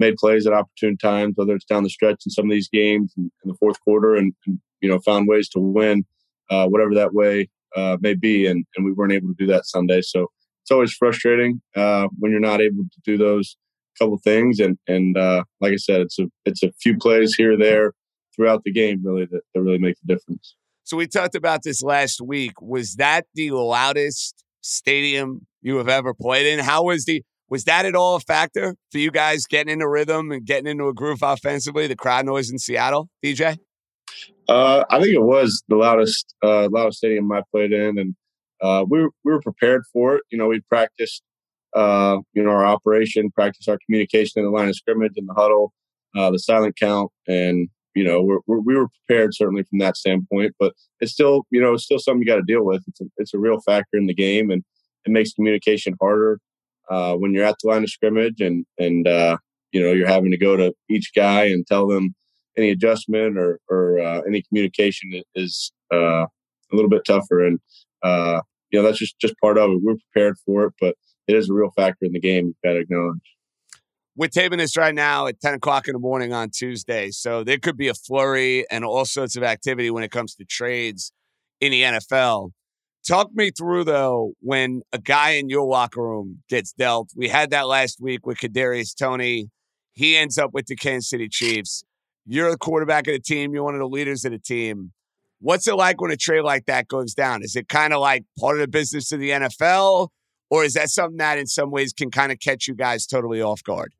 made 0.00 0.16
plays 0.16 0.46
at 0.46 0.52
opportune 0.52 0.96
times, 0.96 1.34
whether 1.36 1.54
it's 1.54 1.64
down 1.64 1.82
the 1.82 1.90
stretch 1.90 2.22
in 2.24 2.30
some 2.30 2.46
of 2.46 2.50
these 2.50 2.68
games 2.68 3.12
in, 3.16 3.30
in 3.44 3.50
the 3.50 3.56
fourth 3.56 3.80
quarter, 3.80 4.16
and, 4.16 4.32
and, 4.46 4.58
you 4.80 4.88
know 4.88 5.00
found 5.00 5.28
ways 5.28 5.48
to 5.50 5.60
win, 5.60 6.04
uh, 6.50 6.66
whatever 6.66 6.94
that 6.94 7.12
way 7.12 7.48
uh, 7.76 7.96
may 8.00 8.14
be. 8.14 8.46
And 8.46 8.64
and 8.76 8.86
we 8.86 8.92
weren't 8.92 9.12
able 9.12 9.28
to 9.28 9.34
do 9.34 9.46
that 9.48 9.66
Sunday, 9.66 10.00
so 10.00 10.28
it's 10.62 10.70
always 10.70 10.92
frustrating 10.92 11.60
uh, 11.76 12.08
when 12.18 12.30
you're 12.30 12.40
not 12.40 12.60
able 12.60 12.84
to 12.84 13.00
do 13.04 13.18
those 13.18 13.56
couple 13.98 14.18
things. 14.18 14.60
And 14.60 14.78
and 14.86 15.16
uh, 15.16 15.44
like 15.60 15.72
I 15.72 15.76
said, 15.76 16.00
it's 16.00 16.18
a 16.18 16.26
it's 16.44 16.62
a 16.62 16.72
few 16.80 16.96
plays 16.96 17.34
here 17.34 17.52
or 17.52 17.56
there 17.56 17.92
throughout 18.34 18.62
the 18.64 18.72
game 18.72 19.00
really 19.04 19.26
that, 19.26 19.40
that 19.54 19.60
really 19.60 19.78
make 19.78 19.96
the 20.04 20.14
difference. 20.14 20.54
So 20.84 20.96
we 20.96 21.06
talked 21.06 21.34
about 21.34 21.62
this 21.64 21.82
last 21.82 22.20
week. 22.20 22.62
Was 22.62 22.94
that 22.94 23.26
the 23.34 23.50
loudest 23.50 24.42
stadium 24.62 25.46
you 25.60 25.76
have 25.76 25.88
ever 25.88 26.14
played 26.14 26.46
in? 26.46 26.60
How 26.60 26.84
was 26.84 27.04
the 27.04 27.22
was 27.50 27.64
that 27.64 27.86
at 27.86 27.94
all 27.94 28.16
a 28.16 28.20
factor 28.20 28.74
for 28.92 28.98
you 28.98 29.10
guys 29.10 29.46
getting 29.46 29.72
into 29.72 29.88
rhythm 29.88 30.30
and 30.30 30.44
getting 30.44 30.66
into 30.66 30.88
a 30.88 30.94
groove 30.94 31.22
offensively? 31.22 31.86
The 31.86 31.96
crowd 31.96 32.26
noise 32.26 32.50
in 32.50 32.58
Seattle, 32.58 33.08
DJ. 33.24 33.58
Uh, 34.48 34.84
I 34.90 35.00
think 35.00 35.14
it 35.14 35.22
was 35.22 35.62
the 35.68 35.76
loudest 35.76 36.34
uh, 36.42 36.68
loudest 36.70 36.98
stadium 36.98 37.30
I 37.32 37.42
played 37.50 37.72
in, 37.72 37.98
and 37.98 38.14
uh, 38.60 38.84
we 38.88 39.02
were, 39.02 39.10
we 39.24 39.32
were 39.32 39.40
prepared 39.40 39.82
for 39.92 40.16
it. 40.16 40.22
You 40.30 40.38
know, 40.38 40.46
we 40.46 40.60
practiced, 40.68 41.22
uh, 41.74 42.18
you 42.32 42.42
know, 42.42 42.50
our 42.50 42.66
operation, 42.66 43.30
practice 43.30 43.68
our 43.68 43.78
communication 43.86 44.40
in 44.40 44.44
the 44.44 44.50
line 44.50 44.68
of 44.68 44.76
scrimmage, 44.76 45.12
in 45.16 45.26
the 45.26 45.34
huddle, 45.34 45.72
uh, 46.16 46.30
the 46.30 46.38
silent 46.38 46.76
count, 46.76 47.10
and 47.26 47.68
you 47.94 48.04
know, 48.04 48.22
we're, 48.22 48.38
we're, 48.46 48.60
we 48.60 48.76
were 48.76 48.88
prepared 49.06 49.34
certainly 49.34 49.64
from 49.64 49.80
that 49.80 49.96
standpoint. 49.96 50.54
But 50.58 50.72
it's 51.00 51.12
still, 51.12 51.42
you 51.50 51.60
know, 51.60 51.74
it's 51.74 51.84
still 51.84 51.98
something 51.98 52.20
you 52.20 52.26
got 52.26 52.36
to 52.36 52.42
deal 52.42 52.64
with. 52.64 52.82
It's 52.86 53.00
a, 53.00 53.04
it's 53.16 53.34
a 53.34 53.38
real 53.38 53.60
factor 53.60 53.96
in 53.96 54.06
the 54.06 54.14
game, 54.14 54.50
and 54.50 54.62
it 55.04 55.10
makes 55.10 55.32
communication 55.32 55.94
harder 56.00 56.38
uh, 56.90 57.14
when 57.14 57.32
you're 57.34 57.44
at 57.44 57.56
the 57.62 57.68
line 57.68 57.82
of 57.82 57.90
scrimmage 57.90 58.40
and 58.40 58.64
and 58.78 59.06
uh, 59.06 59.36
you 59.72 59.82
know 59.82 59.92
you're 59.92 60.08
having 60.08 60.30
to 60.30 60.38
go 60.38 60.56
to 60.56 60.72
each 60.88 61.12
guy 61.14 61.44
and 61.44 61.66
tell 61.66 61.86
them 61.86 62.14
any 62.56 62.70
adjustment 62.70 63.36
or 63.38 63.58
or 63.68 63.98
uh, 64.00 64.20
any 64.26 64.42
communication 64.42 65.22
is 65.34 65.72
uh, 65.92 66.24
a 66.24 66.72
little 66.72 66.90
bit 66.90 67.02
tougher 67.06 67.44
and 67.44 67.60
you 68.70 68.78
know 68.78 68.86
that's 68.86 68.98
just 68.98 69.18
just 69.18 69.34
part 69.40 69.58
of 69.58 69.70
it. 69.70 69.80
We're 69.82 69.96
prepared 70.12 70.36
for 70.44 70.66
it, 70.66 70.74
but 70.80 70.94
it 71.28 71.36
is 71.36 71.50
a 71.50 71.52
real 71.52 71.70
factor 71.70 72.06
in 72.06 72.12
the 72.12 72.20
game. 72.20 72.46
You've 72.46 72.56
got 72.64 72.72
to 72.72 72.80
acknowledge. 72.80 73.20
We're 74.16 74.28
taping 74.28 74.58
this 74.58 74.76
right 74.76 74.94
now 74.94 75.28
at 75.28 75.40
10 75.40 75.54
o'clock 75.54 75.86
in 75.86 75.92
the 75.92 76.00
morning 76.00 76.32
on 76.32 76.50
Tuesday. 76.50 77.10
So 77.10 77.44
there 77.44 77.58
could 77.58 77.76
be 77.76 77.86
a 77.86 77.94
flurry 77.94 78.64
and 78.68 78.84
all 78.84 79.04
sorts 79.04 79.36
of 79.36 79.44
activity 79.44 79.90
when 79.90 80.02
it 80.02 80.10
comes 80.10 80.34
to 80.36 80.44
trades 80.44 81.12
in 81.60 81.70
the 81.70 81.82
NFL. 81.82 82.50
Talk 83.06 83.30
me 83.32 83.52
through 83.56 83.84
though 83.84 84.32
when 84.40 84.82
a 84.92 84.98
guy 84.98 85.30
in 85.30 85.48
your 85.48 85.66
locker 85.68 86.02
room 86.02 86.42
gets 86.48 86.72
dealt. 86.72 87.10
We 87.14 87.28
had 87.28 87.50
that 87.50 87.68
last 87.68 88.00
week 88.00 88.26
with 88.26 88.38
Kadarius 88.38 88.94
Toney. 88.94 89.50
He 89.92 90.16
ends 90.16 90.36
up 90.36 90.52
with 90.52 90.66
the 90.66 90.76
Kansas 90.76 91.10
City 91.10 91.28
Chiefs. 91.28 91.84
You're 92.26 92.50
the 92.50 92.58
quarterback 92.58 93.06
of 93.06 93.14
the 93.14 93.20
team. 93.20 93.54
You're 93.54 93.64
one 93.64 93.74
of 93.74 93.80
the 93.80 93.88
leaders 93.88 94.24
of 94.24 94.32
the 94.32 94.38
team. 94.38 94.92
What's 95.40 95.68
it 95.68 95.76
like 95.76 96.00
when 96.00 96.10
a 96.10 96.16
trade 96.16 96.42
like 96.42 96.66
that 96.66 96.88
goes 96.88 97.14
down? 97.14 97.42
Is 97.44 97.54
it 97.54 97.68
kind 97.68 97.92
of 97.92 98.00
like 98.00 98.24
part 98.38 98.56
of 98.56 98.60
the 98.60 98.68
business 98.68 99.12
of 99.12 99.20
the 99.20 99.30
NFL, 99.30 100.08
or 100.50 100.64
is 100.64 100.74
that 100.74 100.90
something 100.90 101.18
that 101.18 101.38
in 101.38 101.46
some 101.46 101.70
ways 101.70 101.92
can 101.92 102.10
kind 102.10 102.32
of 102.32 102.40
catch 102.40 102.68
you 102.68 102.74
guys 102.74 103.06
totally 103.06 103.40
off 103.40 103.62
guard? 103.62 103.92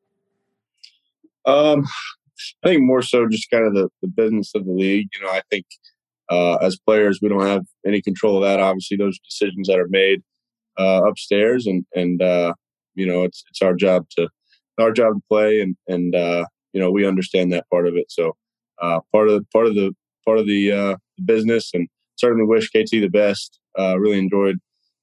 Um, 1.45 1.85
I 2.63 2.69
think 2.69 2.83
more 2.83 3.01
so 3.01 3.27
just 3.27 3.49
kind 3.49 3.65
of 3.65 3.73
the, 3.73 3.89
the 4.01 4.07
business 4.07 4.51
of 4.55 4.65
the 4.65 4.71
league. 4.71 5.07
You 5.15 5.25
know, 5.25 5.31
I 5.31 5.41
think 5.49 5.65
uh, 6.29 6.55
as 6.55 6.77
players, 6.77 7.19
we 7.21 7.29
don't 7.29 7.45
have 7.45 7.65
any 7.85 8.01
control 8.01 8.37
of 8.37 8.43
that. 8.43 8.59
Obviously, 8.59 8.97
those 8.97 9.19
decisions 9.19 9.67
that 9.67 9.79
are 9.79 9.87
made 9.89 10.21
uh, 10.77 11.01
upstairs, 11.07 11.65
and 11.67 11.85
and 11.95 12.21
uh, 12.21 12.53
you 12.95 13.05
know, 13.05 13.23
it's 13.23 13.43
it's 13.49 13.61
our 13.61 13.73
job 13.73 14.05
to 14.17 14.29
our 14.79 14.91
job 14.91 15.15
to 15.15 15.21
play, 15.29 15.59
and 15.59 15.75
and 15.87 16.15
uh, 16.15 16.45
you 16.73 16.79
know, 16.79 16.91
we 16.91 17.05
understand 17.05 17.51
that 17.51 17.69
part 17.69 17.87
of 17.87 17.95
it. 17.95 18.05
So 18.09 18.35
uh, 18.81 18.99
part 19.11 19.29
of 19.29 19.39
the 19.39 19.45
part 19.51 19.67
of 19.67 19.75
the 19.75 19.93
part 20.25 20.37
of 20.37 20.45
the 20.45 20.71
uh, 20.71 20.95
business, 21.25 21.71
and 21.73 21.87
certainly 22.15 22.45
wish 22.45 22.69
KT 22.69 22.91
the 22.91 23.07
best. 23.07 23.59
really 23.77 24.19
enjoyed 24.19 24.57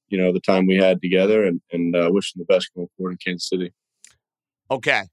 you 0.09 0.17
know 0.17 0.31
the 0.31 0.39
time 0.39 0.67
we 0.67 0.75
had 0.75 1.01
together, 1.01 1.43
and 1.43 1.61
and 1.71 1.95
uh, 1.95 2.09
wish 2.11 2.35
him 2.35 2.43
the 2.47 2.53
best 2.53 2.73
going 2.73 2.87
forward 2.97 3.11
in 3.11 3.17
Kansas 3.17 3.49
City. 3.49 3.73
Okay, 4.69 5.03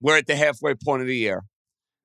we're 0.00 0.18
at 0.18 0.26
the 0.26 0.36
halfway 0.36 0.74
point 0.74 1.02
of 1.02 1.08
the 1.08 1.16
year. 1.16 1.44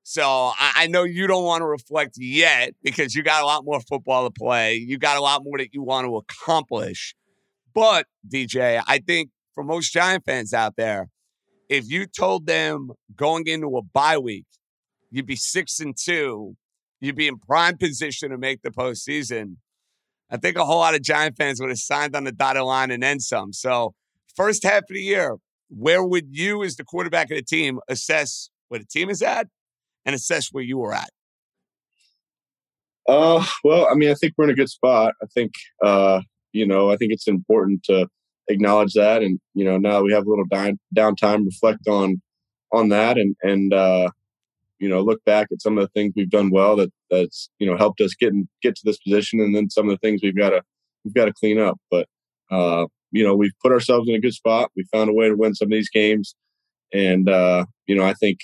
So 0.03 0.23
I, 0.23 0.73
I, 0.75 0.87
know 0.87 1.03
you 1.03 1.27
don't 1.27 1.45
want 1.45 1.61
to 1.61 1.65
reflect 1.65 2.15
yet 2.17 2.73
because 2.83 3.15
you 3.15 3.23
got 3.23 3.41
a 3.41 3.45
lot 3.45 3.63
more 3.63 3.79
football 3.79 4.25
to 4.25 4.31
play. 4.31 4.75
You 4.75 4.97
got 4.97 5.15
a 5.15 5.21
lot 5.21 5.43
more 5.45 5.57
that 5.57 5.73
you 5.73 5.81
want 5.81 6.05
to 6.05 6.17
accomplish. 6.17 7.15
But 7.73 8.07
DJ, 8.27 8.83
I 8.85 8.99
think 8.99 9.29
for 9.55 9.63
most 9.63 9.93
Giant 9.93 10.25
fans 10.25 10.53
out 10.53 10.75
there, 10.75 11.09
if 11.69 11.89
you 11.89 12.05
told 12.05 12.47
them 12.47 12.91
going 13.15 13.47
into 13.47 13.77
a 13.77 13.81
bye 13.81 14.17
week, 14.17 14.45
you'd 15.09 15.25
be 15.25 15.37
six 15.37 15.79
and 15.79 15.95
two, 15.97 16.57
you'd 16.99 17.15
be 17.15 17.27
in 17.27 17.39
prime 17.39 17.77
position 17.77 18.29
to 18.31 18.37
make 18.37 18.61
the 18.61 18.71
postseason. 18.71 19.55
I 20.33 20.37
think 20.37 20.57
a 20.57 20.65
whole 20.65 20.79
lot 20.79 20.95
of 20.95 21.03
Giant 21.03 21.37
fans 21.37 21.59
would 21.59 21.69
have 21.69 21.77
signed 21.77 22.15
on 22.15 22.23
the 22.23 22.31
dotted 22.31 22.63
line 22.63 22.89
and 22.89 23.03
then 23.03 23.19
some. 23.19 23.53
So, 23.53 23.93
first 24.35 24.63
half 24.63 24.79
of 24.79 24.87
the 24.89 24.99
year, 24.99 25.37
where 25.69 26.03
would 26.03 26.29
you, 26.31 26.63
as 26.63 26.75
the 26.75 26.83
quarterback 26.83 27.29
of 27.29 27.37
the 27.37 27.43
team, 27.43 27.79
assess 27.87 28.49
where 28.67 28.79
the 28.79 28.85
team 28.87 29.11
is 29.11 29.21
at 29.21 29.47
and 30.05 30.15
assess 30.15 30.49
where 30.51 30.63
you 30.63 30.79
were 30.79 30.93
at? 30.93 31.11
Uh, 33.07 33.45
well, 33.63 33.87
I 33.91 33.93
mean, 33.93 34.09
I 34.09 34.15
think 34.15 34.33
we're 34.35 34.45
in 34.45 34.49
a 34.49 34.55
good 34.55 34.69
spot. 34.69 35.13
I 35.21 35.27
think, 35.27 35.51
uh, 35.83 36.21
you 36.51 36.65
know, 36.65 36.89
I 36.89 36.97
think 36.97 37.13
it's 37.13 37.27
important 37.27 37.83
to 37.83 38.07
acknowledge 38.47 38.93
that, 38.93 39.21
and 39.21 39.39
you 39.53 39.63
know, 39.63 39.77
now 39.77 40.01
we 40.01 40.13
have 40.13 40.25
a 40.25 40.29
little 40.29 40.45
down, 40.45 40.79
downtime, 40.97 41.45
reflect 41.45 41.87
on 41.87 42.21
on 42.71 42.89
that, 42.89 43.19
and 43.19 43.35
and 43.43 43.71
uh, 43.71 44.09
you 44.83 44.89
know, 44.89 44.99
look 44.99 45.23
back 45.23 45.47
at 45.49 45.61
some 45.61 45.77
of 45.77 45.81
the 45.85 45.91
things 45.93 46.11
we've 46.13 46.29
done 46.29 46.49
well 46.49 46.75
that 46.75 46.91
that's 47.09 47.49
you 47.57 47.65
know 47.65 47.77
helped 47.77 48.01
us 48.01 48.13
get 48.13 48.33
in, 48.33 48.49
get 48.61 48.75
to 48.75 48.81
this 48.83 48.97
position, 48.97 49.39
and 49.39 49.55
then 49.55 49.69
some 49.69 49.89
of 49.89 49.93
the 49.93 50.05
things 50.05 50.19
we've 50.21 50.35
got 50.35 50.49
to 50.49 50.61
we've 51.05 51.13
got 51.13 51.25
to 51.25 51.33
clean 51.33 51.57
up. 51.57 51.77
But 51.89 52.09
uh, 52.51 52.87
you 53.11 53.23
know, 53.23 53.33
we've 53.33 53.57
put 53.61 53.71
ourselves 53.71 54.09
in 54.09 54.15
a 54.15 54.19
good 54.19 54.33
spot. 54.33 54.71
We 54.75 54.83
found 54.91 55.09
a 55.09 55.13
way 55.13 55.29
to 55.29 55.35
win 55.35 55.55
some 55.55 55.67
of 55.67 55.71
these 55.71 55.89
games, 55.89 56.35
and 56.91 57.29
uh, 57.29 57.63
you 57.87 57.95
know, 57.95 58.03
I 58.03 58.13
think 58.13 58.39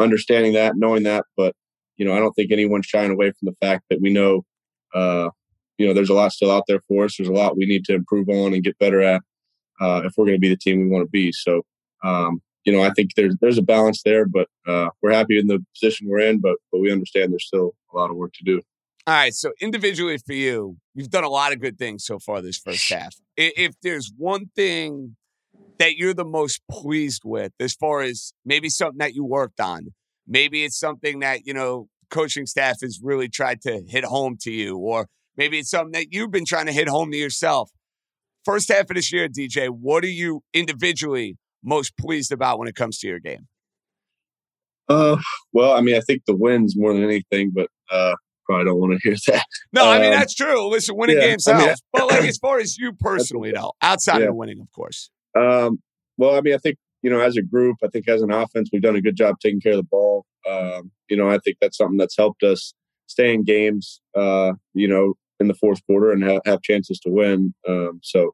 understanding 0.00 0.54
that, 0.54 0.72
knowing 0.76 1.04
that. 1.04 1.24
But 1.36 1.54
you 1.96 2.04
know, 2.04 2.14
I 2.14 2.18
don't 2.18 2.32
think 2.32 2.50
anyone's 2.50 2.86
shying 2.86 3.12
away 3.12 3.30
from 3.30 3.46
the 3.46 3.56
fact 3.64 3.84
that 3.88 4.00
we 4.00 4.12
know, 4.12 4.44
uh, 4.92 5.30
you 5.78 5.86
know, 5.86 5.94
there's 5.94 6.10
a 6.10 6.14
lot 6.14 6.32
still 6.32 6.50
out 6.50 6.64
there 6.66 6.80
for 6.88 7.04
us. 7.04 7.16
There's 7.16 7.28
a 7.28 7.32
lot 7.32 7.56
we 7.56 7.66
need 7.66 7.84
to 7.84 7.94
improve 7.94 8.28
on 8.28 8.54
and 8.54 8.64
get 8.64 8.76
better 8.80 9.02
at 9.02 9.22
uh, 9.80 10.02
if 10.04 10.14
we're 10.16 10.26
going 10.26 10.36
to 10.36 10.40
be 10.40 10.48
the 10.48 10.56
team 10.56 10.80
we 10.80 10.88
want 10.88 11.04
to 11.04 11.10
be. 11.10 11.30
So, 11.30 11.62
um, 12.02 12.42
you 12.66 12.72
know, 12.72 12.82
I 12.82 12.90
think 12.90 13.14
there's 13.14 13.36
there's 13.40 13.58
a 13.58 13.62
balance 13.62 14.02
there, 14.04 14.26
but 14.26 14.48
uh, 14.66 14.90
we're 15.00 15.12
happy 15.12 15.38
in 15.38 15.46
the 15.46 15.64
position 15.74 16.08
we're 16.08 16.18
in. 16.18 16.40
But 16.40 16.56
but 16.70 16.80
we 16.80 16.92
understand 16.92 17.32
there's 17.32 17.46
still 17.46 17.74
a 17.94 17.96
lot 17.96 18.10
of 18.10 18.16
work 18.16 18.32
to 18.34 18.44
do. 18.44 18.60
All 19.06 19.14
right. 19.14 19.32
So 19.32 19.52
individually 19.60 20.18
for 20.18 20.32
you, 20.32 20.76
you've 20.94 21.10
done 21.10 21.22
a 21.22 21.28
lot 21.28 21.52
of 21.52 21.60
good 21.60 21.78
things 21.78 22.04
so 22.04 22.18
far 22.18 22.42
this 22.42 22.58
first 22.58 22.92
half. 22.92 23.14
If 23.36 23.76
there's 23.82 24.12
one 24.16 24.46
thing 24.56 25.16
that 25.78 25.96
you're 25.96 26.12
the 26.12 26.24
most 26.24 26.60
pleased 26.68 27.22
with, 27.24 27.52
as 27.60 27.72
far 27.72 28.00
as 28.00 28.32
maybe 28.44 28.68
something 28.68 28.98
that 28.98 29.14
you 29.14 29.24
worked 29.24 29.60
on, 29.60 29.94
maybe 30.26 30.64
it's 30.64 30.78
something 30.78 31.20
that 31.20 31.46
you 31.46 31.54
know 31.54 31.88
coaching 32.10 32.46
staff 32.46 32.80
has 32.82 32.98
really 33.00 33.28
tried 33.28 33.60
to 33.62 33.84
hit 33.86 34.04
home 34.04 34.36
to 34.40 34.50
you, 34.50 34.76
or 34.76 35.06
maybe 35.36 35.60
it's 35.60 35.70
something 35.70 35.92
that 35.92 36.12
you've 36.12 36.32
been 36.32 36.44
trying 36.44 36.66
to 36.66 36.72
hit 36.72 36.88
home 36.88 37.12
to 37.12 37.16
yourself. 37.16 37.70
First 38.44 38.72
half 38.72 38.90
of 38.90 38.96
this 38.96 39.12
year, 39.12 39.28
DJ, 39.28 39.68
what 39.70 40.02
are 40.02 40.08
you 40.08 40.42
individually 40.52 41.36
most 41.62 41.96
pleased 41.96 42.32
about 42.32 42.58
when 42.58 42.68
it 42.68 42.74
comes 42.74 42.98
to 42.98 43.08
your 43.08 43.20
game? 43.20 43.48
Uh, 44.88 45.16
well, 45.52 45.76
I 45.76 45.80
mean, 45.80 45.96
I 45.96 46.00
think 46.00 46.22
the 46.26 46.36
wins 46.36 46.74
more 46.76 46.92
than 46.92 47.02
anything, 47.02 47.50
but 47.54 47.68
uh, 47.90 48.14
probably 48.44 48.66
don't 48.66 48.80
want 48.80 49.00
to 49.00 49.08
hear 49.08 49.16
that. 49.26 49.44
No, 49.72 49.88
I 49.88 49.98
mean 49.98 50.12
um, 50.12 50.18
that's 50.18 50.34
true. 50.34 50.68
Listen, 50.68 50.96
winning 50.96 51.16
yeah, 51.16 51.28
games 51.28 51.46
helps, 51.46 51.62
I 51.62 51.66
mean, 51.66 51.74
but 51.92 52.06
like 52.08 52.24
as 52.28 52.38
far 52.38 52.58
as 52.58 52.78
you 52.78 52.92
personally, 52.92 53.52
though, 53.52 53.72
outside 53.82 54.20
yeah. 54.20 54.28
of 54.28 54.34
winning, 54.36 54.60
of 54.60 54.70
course. 54.72 55.10
Um, 55.36 55.80
well, 56.16 56.36
I 56.36 56.40
mean, 56.40 56.54
I 56.54 56.58
think 56.58 56.76
you 57.02 57.10
know, 57.10 57.20
as 57.20 57.36
a 57.36 57.42
group, 57.42 57.76
I 57.84 57.88
think 57.88 58.08
as 58.08 58.22
an 58.22 58.32
offense, 58.32 58.70
we've 58.72 58.82
done 58.82 58.96
a 58.96 59.02
good 59.02 59.16
job 59.16 59.36
taking 59.40 59.60
care 59.60 59.72
of 59.72 59.78
the 59.78 59.84
ball. 59.84 60.24
Um, 60.48 60.90
you 61.08 61.16
know, 61.16 61.28
I 61.28 61.38
think 61.38 61.58
that's 61.60 61.76
something 61.76 61.98
that's 61.98 62.16
helped 62.16 62.42
us 62.42 62.72
stay 63.06 63.34
in 63.34 63.44
games. 63.44 64.00
Uh, 64.14 64.54
you 64.74 64.88
know, 64.88 65.14
in 65.40 65.48
the 65.48 65.54
fourth 65.54 65.84
quarter 65.86 66.12
and 66.12 66.24
ha- 66.24 66.40
have 66.46 66.62
chances 66.62 66.98
to 67.00 67.10
win. 67.10 67.54
Um, 67.68 68.00
so, 68.02 68.32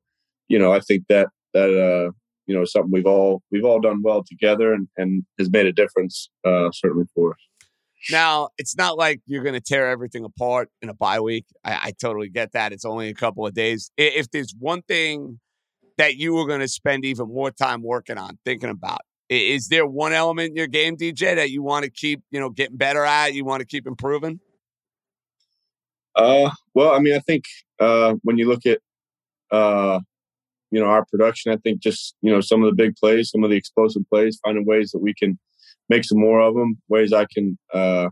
you 0.48 0.58
know, 0.58 0.72
I 0.72 0.80
think 0.80 1.04
that 1.08 1.28
that 1.54 1.70
uh, 1.70 2.12
you 2.46 2.54
know 2.54 2.64
something 2.64 2.90
we've 2.90 3.06
all 3.06 3.42
we've 3.50 3.64
all 3.64 3.80
done 3.80 4.02
well 4.02 4.22
together 4.22 4.72
and, 4.72 4.88
and 4.96 5.24
has 5.38 5.50
made 5.50 5.66
a 5.66 5.72
difference 5.72 6.28
uh, 6.44 6.70
certainly 6.72 7.06
for 7.14 7.32
us. 7.32 7.38
Now, 8.10 8.48
it's 8.58 8.76
not 8.76 8.98
like 8.98 9.20
you're 9.26 9.44
going 9.44 9.54
to 9.54 9.60
tear 9.60 9.88
everything 9.88 10.24
apart 10.24 10.70
in 10.80 10.88
a 10.88 10.94
bye 10.94 11.20
week. 11.20 11.46
I, 11.64 11.72
I, 11.72 11.92
totally 12.00 12.28
get 12.28 12.50
that. 12.52 12.72
It's 12.72 12.84
only 12.84 13.08
a 13.08 13.14
couple 13.14 13.46
of 13.46 13.54
days. 13.54 13.92
If 13.96 14.28
there's 14.32 14.52
one 14.58 14.82
thing 14.82 15.38
that 15.98 16.16
you 16.16 16.34
were 16.34 16.46
going 16.46 16.58
to 16.60 16.68
spend 16.68 17.04
even 17.04 17.28
more 17.28 17.52
time 17.52 17.80
working 17.80 18.18
on, 18.18 18.38
thinking 18.44 18.70
about, 18.70 19.02
is 19.28 19.68
there 19.68 19.86
one 19.86 20.12
element 20.12 20.50
in 20.50 20.56
your 20.56 20.66
game, 20.66 20.96
DJ, 20.96 21.36
that 21.36 21.50
you 21.50 21.62
want 21.62 21.84
to 21.84 21.90
keep, 21.90 22.22
you 22.30 22.40
know, 22.40 22.50
getting 22.50 22.76
better 22.76 23.04
at? 23.04 23.34
You 23.34 23.44
want 23.44 23.60
to 23.60 23.66
keep 23.66 23.86
improving? 23.86 24.40
Uh, 26.16 26.50
well, 26.74 26.92
I 26.92 26.98
mean, 26.98 27.14
I 27.14 27.20
think 27.20 27.44
uh, 27.78 28.14
when 28.22 28.36
you 28.36 28.48
look 28.48 28.66
at 28.66 28.80
uh, 29.50 30.00
you 30.72 30.80
know 30.80 30.86
our 30.86 31.04
production, 31.04 31.52
I 31.52 31.56
think 31.58 31.80
just 31.80 32.16
you 32.22 32.32
know 32.32 32.40
some 32.40 32.64
of 32.64 32.70
the 32.70 32.74
big 32.74 32.96
plays, 32.96 33.30
some 33.30 33.44
of 33.44 33.50
the 33.50 33.56
explosive 33.56 34.02
plays, 34.10 34.40
finding 34.42 34.66
ways 34.66 34.90
that 34.90 35.00
we 35.00 35.14
can 35.14 35.38
make 35.88 36.04
some 36.04 36.18
more 36.18 36.40
of 36.40 36.54
them, 36.54 36.80
ways 36.88 37.12
I 37.12 37.26
can 37.32 37.58
uh, 37.72 38.08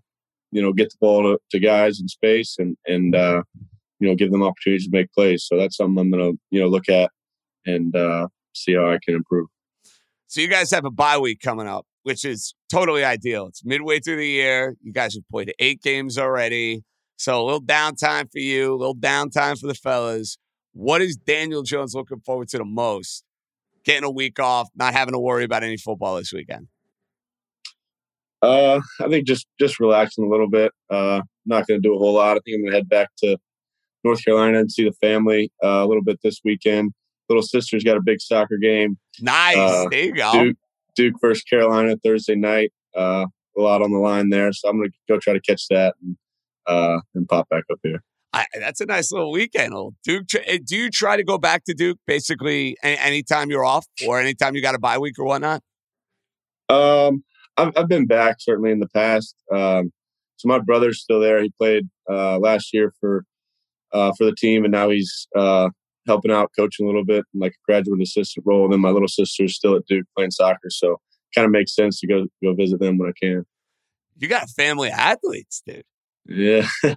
you 0.52 0.62
know 0.62 0.72
get 0.72 0.90
the 0.90 0.96
ball 1.00 1.22
to, 1.22 1.38
to 1.50 1.58
guys 1.58 2.00
in 2.00 2.06
space 2.06 2.56
and 2.58 2.76
and 2.86 3.16
uh, 3.16 3.42
you 3.98 4.08
know 4.08 4.14
give 4.14 4.30
them 4.30 4.42
opportunities 4.42 4.86
to 4.86 4.92
make 4.92 5.10
plays. 5.12 5.46
So 5.46 5.56
that's 5.56 5.76
something 5.76 5.98
I'm 5.98 6.10
gonna 6.10 6.32
you 6.50 6.60
know 6.60 6.68
look 6.68 6.88
at 6.90 7.10
and 7.64 7.96
uh, 7.96 8.28
see 8.54 8.74
how 8.74 8.90
I 8.90 8.98
can 9.02 9.14
improve. 9.14 9.48
So 10.26 10.42
you 10.42 10.48
guys 10.48 10.70
have 10.70 10.84
a 10.84 10.90
bye 10.90 11.18
week 11.18 11.40
coming 11.40 11.66
up, 11.66 11.86
which 12.02 12.26
is 12.26 12.54
totally 12.70 13.04
ideal. 13.04 13.46
It's 13.46 13.64
midway 13.64 14.00
through 14.00 14.16
the 14.16 14.28
year. 14.28 14.76
You 14.82 14.92
guys 14.92 15.14
have 15.14 15.24
played 15.30 15.52
eight 15.58 15.82
games 15.82 16.18
already. 16.18 16.84
So 17.16 17.42
a 17.42 17.44
little 17.44 17.62
downtime 17.62 18.30
for 18.30 18.38
you, 18.38 18.74
a 18.74 18.76
little 18.76 18.94
downtime 18.94 19.58
for 19.58 19.66
the 19.66 19.74
fellas. 19.74 20.38
What 20.72 21.02
is 21.02 21.16
Daniel 21.16 21.62
Jones 21.62 21.94
looking 21.94 22.20
forward 22.20 22.48
to 22.48 22.58
the 22.58 22.64
most? 22.64 23.24
Getting 23.84 24.04
a 24.04 24.10
week 24.10 24.38
off, 24.38 24.68
not 24.74 24.92
having 24.92 25.14
to 25.14 25.18
worry 25.18 25.44
about 25.44 25.62
any 25.62 25.76
football 25.76 26.16
this 26.16 26.32
weekend. 26.32 26.68
Uh, 28.42 28.80
I 29.00 29.08
think 29.08 29.26
just 29.26 29.46
just 29.58 29.80
relaxing 29.80 30.24
a 30.24 30.28
little 30.28 30.48
bit. 30.48 30.72
Uh, 30.88 31.22
not 31.46 31.66
going 31.66 31.80
to 31.80 31.88
do 31.88 31.94
a 31.94 31.98
whole 31.98 32.14
lot. 32.14 32.36
I 32.36 32.40
think 32.40 32.56
I'm 32.56 32.62
going 32.62 32.72
to 32.72 32.76
head 32.78 32.88
back 32.88 33.08
to 33.18 33.36
North 34.04 34.24
Carolina 34.24 34.60
and 34.60 34.70
see 34.70 34.84
the 34.84 34.92
family 34.92 35.50
uh, 35.62 35.84
a 35.84 35.86
little 35.86 36.02
bit 36.02 36.20
this 36.22 36.40
weekend. 36.44 36.92
Little 37.28 37.42
sister's 37.42 37.84
got 37.84 37.96
a 37.96 38.02
big 38.02 38.20
soccer 38.20 38.56
game. 38.56 38.98
Nice. 39.20 39.56
Uh, 39.56 39.88
there 39.90 40.04
you 40.04 40.14
go. 40.14 40.32
Duke, 40.32 40.56
Duke 40.96 41.14
versus 41.20 41.44
Carolina 41.44 41.96
Thursday 42.02 42.34
night. 42.34 42.72
Uh, 42.96 43.26
a 43.56 43.60
lot 43.60 43.82
on 43.82 43.92
the 43.92 43.98
line 43.98 44.30
there, 44.30 44.52
so 44.52 44.68
I'm 44.68 44.78
going 44.78 44.90
to 44.90 44.96
go 45.08 45.18
try 45.18 45.32
to 45.32 45.40
catch 45.40 45.68
that. 45.68 45.94
And, 46.02 46.16
uh, 46.66 47.00
and 47.14 47.28
pop 47.28 47.48
back 47.48 47.64
up 47.70 47.78
here. 47.82 48.02
I, 48.32 48.46
that's 48.58 48.80
a 48.80 48.86
nice 48.86 49.10
little 49.10 49.32
weekend. 49.32 49.74
Old 49.74 49.94
Duke, 50.04 50.26
eh, 50.46 50.58
do 50.64 50.76
you 50.76 50.90
try 50.90 51.16
to 51.16 51.24
go 51.24 51.36
back 51.36 51.64
to 51.64 51.74
Duke 51.74 51.98
basically 52.06 52.76
anytime 52.82 53.50
you're 53.50 53.64
off 53.64 53.86
or 54.06 54.20
anytime 54.20 54.54
you 54.54 54.62
got 54.62 54.74
a 54.74 54.78
bye 54.78 54.98
week 54.98 55.18
or 55.18 55.24
whatnot? 55.24 55.62
Um, 56.68 57.24
I've, 57.56 57.72
I've 57.76 57.88
been 57.88 58.06
back 58.06 58.36
certainly 58.38 58.70
in 58.70 58.78
the 58.78 58.88
past. 58.88 59.34
Um, 59.52 59.92
so 60.36 60.48
my 60.48 60.58
brother's 60.58 61.00
still 61.00 61.20
there. 61.20 61.42
He 61.42 61.52
played 61.58 61.88
uh, 62.08 62.38
last 62.38 62.72
year 62.72 62.92
for 63.00 63.24
uh, 63.92 64.12
for 64.16 64.24
the 64.24 64.34
team, 64.34 64.64
and 64.64 64.72
now 64.72 64.88
he's 64.88 65.26
uh, 65.36 65.68
helping 66.06 66.30
out, 66.30 66.52
coaching 66.56 66.86
a 66.86 66.88
little 66.88 67.04
bit, 67.04 67.24
in 67.34 67.40
like 67.40 67.52
a 67.52 67.62
graduate 67.66 68.00
assistant 68.00 68.46
role. 68.46 68.64
And 68.64 68.72
then 68.72 68.80
my 68.80 68.90
little 68.90 69.08
sister's 69.08 69.56
still 69.56 69.76
at 69.76 69.86
Duke 69.86 70.06
playing 70.16 70.30
soccer, 70.30 70.70
so 70.70 70.92
it 70.92 71.34
kind 71.34 71.44
of 71.44 71.50
makes 71.50 71.74
sense 71.74 72.00
to 72.00 72.06
go 72.06 72.26
go 72.42 72.54
visit 72.54 72.80
them 72.80 72.96
when 72.96 73.08
I 73.10 73.12
can. 73.20 73.44
You 74.16 74.28
got 74.28 74.48
family 74.50 74.88
athletes, 74.88 75.62
dude. 75.66 75.82
Yeah, 76.26 76.66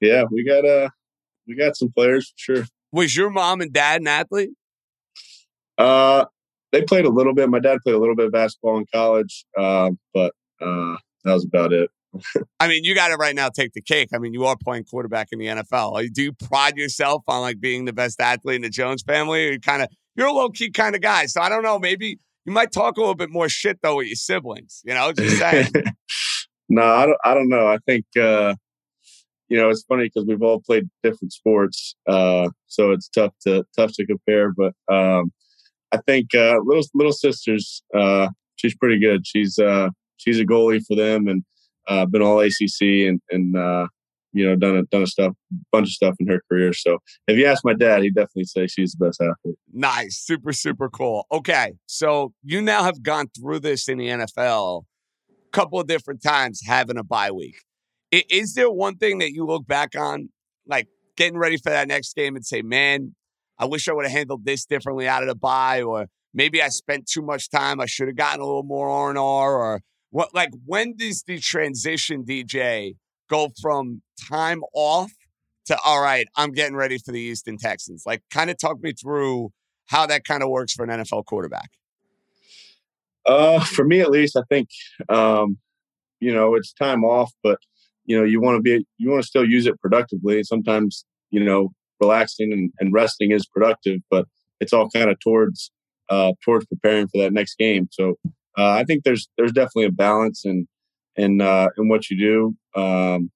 yeah, 0.00 0.24
we 0.30 0.44
got 0.44 0.64
uh, 0.64 0.88
we 1.46 1.56
got 1.56 1.76
some 1.76 1.92
players 1.92 2.32
for 2.36 2.56
sure. 2.56 2.64
Was 2.92 3.16
your 3.16 3.30
mom 3.30 3.60
and 3.60 3.72
dad 3.72 4.00
an 4.00 4.08
athlete? 4.08 4.50
Uh, 5.78 6.26
they 6.72 6.82
played 6.82 7.04
a 7.04 7.10
little 7.10 7.34
bit. 7.34 7.48
My 7.48 7.60
dad 7.60 7.78
played 7.82 7.94
a 7.94 7.98
little 7.98 8.16
bit 8.16 8.26
of 8.26 8.32
basketball 8.32 8.78
in 8.78 8.86
college, 8.92 9.44
uh, 9.56 9.90
but 10.12 10.32
uh, 10.60 10.96
that 11.24 11.32
was 11.32 11.44
about 11.44 11.72
it. 11.72 11.90
I 12.60 12.68
mean, 12.68 12.84
you 12.84 12.94
got 12.94 13.08
to 13.08 13.16
right 13.16 13.34
now 13.34 13.48
take 13.48 13.72
the 13.72 13.82
cake. 13.82 14.10
I 14.14 14.18
mean, 14.18 14.32
you 14.32 14.44
are 14.44 14.56
playing 14.62 14.84
quarterback 14.84 15.28
in 15.32 15.38
the 15.38 15.46
NFL. 15.46 16.12
Do 16.12 16.22
you 16.22 16.32
pride 16.32 16.76
yourself 16.76 17.22
on 17.28 17.40
like 17.40 17.60
being 17.60 17.84
the 17.84 17.92
best 17.92 18.20
athlete 18.20 18.56
in 18.56 18.62
the 18.62 18.70
Jones 18.70 19.02
family? 19.02 19.48
Or 19.48 19.52
you 19.52 19.60
kind 19.60 19.82
of 19.82 19.88
you're 20.16 20.28
a 20.28 20.32
low 20.32 20.50
key 20.50 20.70
kind 20.70 20.94
of 20.94 21.00
guy. 21.00 21.26
So 21.26 21.40
I 21.40 21.48
don't 21.48 21.62
know. 21.62 21.78
Maybe 21.78 22.18
you 22.44 22.52
might 22.52 22.72
talk 22.72 22.96
a 22.96 23.00
little 23.00 23.14
bit 23.14 23.30
more 23.30 23.48
shit 23.48 23.78
though 23.82 23.96
with 23.96 24.06
your 24.06 24.16
siblings. 24.16 24.82
You 24.84 24.94
know, 24.94 25.12
just 25.12 25.38
saying. 25.38 25.68
no, 26.68 26.82
I 26.82 27.06
don't. 27.06 27.18
I 27.24 27.34
don't 27.34 27.48
know. 27.48 27.66
I 27.66 27.78
think 27.86 28.04
uh, 28.20 28.54
you 29.54 29.60
know, 29.60 29.68
it's 29.68 29.84
funny 29.84 30.10
because 30.12 30.26
we've 30.26 30.42
all 30.42 30.60
played 30.60 30.90
different 31.04 31.32
sports, 31.32 31.94
uh, 32.08 32.48
so 32.66 32.90
it's 32.90 33.08
tough 33.08 33.32
to 33.46 33.64
tough 33.78 33.92
to 33.92 34.04
compare. 34.04 34.52
But 34.52 34.72
um, 34.92 35.32
I 35.92 35.98
think 36.08 36.34
uh, 36.34 36.56
little 36.64 36.82
little 36.92 37.12
sisters, 37.12 37.84
uh, 37.96 38.30
she's 38.56 38.74
pretty 38.74 38.98
good. 38.98 39.24
She's 39.24 39.56
uh, 39.56 39.90
she's 40.16 40.40
a 40.40 40.44
goalie 40.44 40.84
for 40.84 40.96
them 40.96 41.28
and 41.28 41.44
uh, 41.86 42.04
been 42.06 42.20
all 42.20 42.40
ACC 42.40 43.06
and 43.06 43.20
and 43.30 43.56
uh, 43.56 43.86
you 44.32 44.44
know 44.44 44.56
done 44.56 44.76
a 44.76 44.82
done 44.86 45.04
a 45.04 45.06
stuff 45.06 45.34
bunch 45.70 45.86
of 45.86 45.92
stuff 45.92 46.16
in 46.18 46.26
her 46.26 46.42
career. 46.50 46.72
So 46.72 46.98
if 47.28 47.38
you 47.38 47.46
ask 47.46 47.64
my 47.64 47.74
dad, 47.74 48.02
he'd 48.02 48.16
definitely 48.16 48.46
say 48.46 48.66
she's 48.66 48.96
the 48.98 49.06
best 49.06 49.22
athlete. 49.22 49.56
Nice, 49.72 50.18
super 50.18 50.52
super 50.52 50.90
cool. 50.90 51.28
Okay, 51.30 51.74
so 51.86 52.32
you 52.42 52.60
now 52.60 52.82
have 52.82 53.04
gone 53.04 53.28
through 53.38 53.60
this 53.60 53.88
in 53.88 53.98
the 53.98 54.08
NFL 54.08 54.82
a 55.28 55.50
couple 55.52 55.78
of 55.78 55.86
different 55.86 56.24
times, 56.24 56.60
having 56.66 56.98
a 56.98 57.04
bye 57.04 57.30
week. 57.30 57.62
Is 58.30 58.54
there 58.54 58.70
one 58.70 58.96
thing 58.96 59.18
that 59.18 59.32
you 59.32 59.46
look 59.46 59.66
back 59.66 59.96
on, 59.96 60.30
like 60.66 60.88
getting 61.16 61.38
ready 61.38 61.56
for 61.56 61.70
that 61.70 61.88
next 61.88 62.14
game 62.14 62.36
and 62.36 62.44
say, 62.44 62.62
man, 62.62 63.14
I 63.58 63.66
wish 63.66 63.88
I 63.88 63.92
would 63.92 64.04
have 64.04 64.12
handled 64.12 64.44
this 64.44 64.64
differently 64.64 65.08
out 65.08 65.22
of 65.22 65.28
the 65.28 65.34
bye, 65.34 65.82
or 65.82 66.06
maybe 66.32 66.62
I 66.62 66.68
spent 66.68 67.06
too 67.06 67.22
much 67.22 67.50
time. 67.50 67.80
I 67.80 67.86
should 67.86 68.08
have 68.08 68.16
gotten 68.16 68.40
a 68.40 68.46
little 68.46 68.64
more 68.64 68.88
R 68.88 69.10
and 69.10 69.18
R, 69.18 69.56
or 69.56 69.80
what? 70.10 70.34
Like, 70.34 70.50
when 70.64 70.96
does 70.96 71.22
the 71.26 71.38
transition, 71.38 72.24
DJ, 72.24 72.96
go 73.30 73.50
from 73.60 74.02
time 74.28 74.62
off 74.74 75.12
to 75.66 75.78
all 75.84 76.02
right? 76.02 76.26
I'm 76.36 76.52
getting 76.52 76.76
ready 76.76 76.98
for 76.98 77.12
the 77.12 77.22
Houston 77.22 77.56
Texans. 77.58 78.04
Like, 78.04 78.22
kind 78.30 78.50
of 78.50 78.58
talk 78.58 78.82
me 78.82 78.92
through 78.92 79.50
how 79.86 80.06
that 80.06 80.24
kind 80.24 80.42
of 80.42 80.48
works 80.48 80.72
for 80.72 80.84
an 80.84 80.90
NFL 80.90 81.24
quarterback. 81.26 81.70
Uh, 83.26 83.60
for 83.60 83.84
me 83.84 84.00
at 84.00 84.10
least, 84.10 84.36
I 84.36 84.42
think 84.48 84.68
um, 85.08 85.58
you 86.20 86.34
know 86.34 86.54
it's 86.54 86.72
time 86.72 87.04
off, 87.04 87.32
but 87.42 87.58
you 88.04 88.16
know 88.18 88.24
you 88.24 88.40
want 88.40 88.56
to 88.56 88.62
be 88.62 88.84
you 88.98 89.10
want 89.10 89.22
to 89.22 89.26
still 89.28 89.48
use 89.48 89.66
it 89.66 89.80
productively. 89.80 90.42
Sometimes 90.42 91.04
you 91.30 91.42
know 91.44 91.70
relaxing 92.00 92.52
and, 92.52 92.72
and 92.80 92.92
resting 92.92 93.30
is 93.30 93.46
productive 93.46 94.00
but 94.10 94.26
it's 94.60 94.72
all 94.72 94.88
kind 94.90 95.08
of 95.10 95.18
towards 95.20 95.70
uh 96.10 96.32
towards 96.44 96.66
preparing 96.66 97.06
for 97.08 97.22
that 97.22 97.32
next 97.32 97.56
game. 97.58 97.88
So 97.92 98.16
uh, 98.58 98.70
i 98.70 98.84
think 98.84 99.04
there's 99.04 99.28
there's 99.36 99.52
definitely 99.52 99.86
a 99.86 99.92
balance 99.92 100.44
and 100.44 100.66
and 101.16 101.40
uh 101.42 101.68
in 101.78 101.88
what 101.88 102.10
you 102.10 102.18
do. 102.18 102.80
Um 102.80 103.30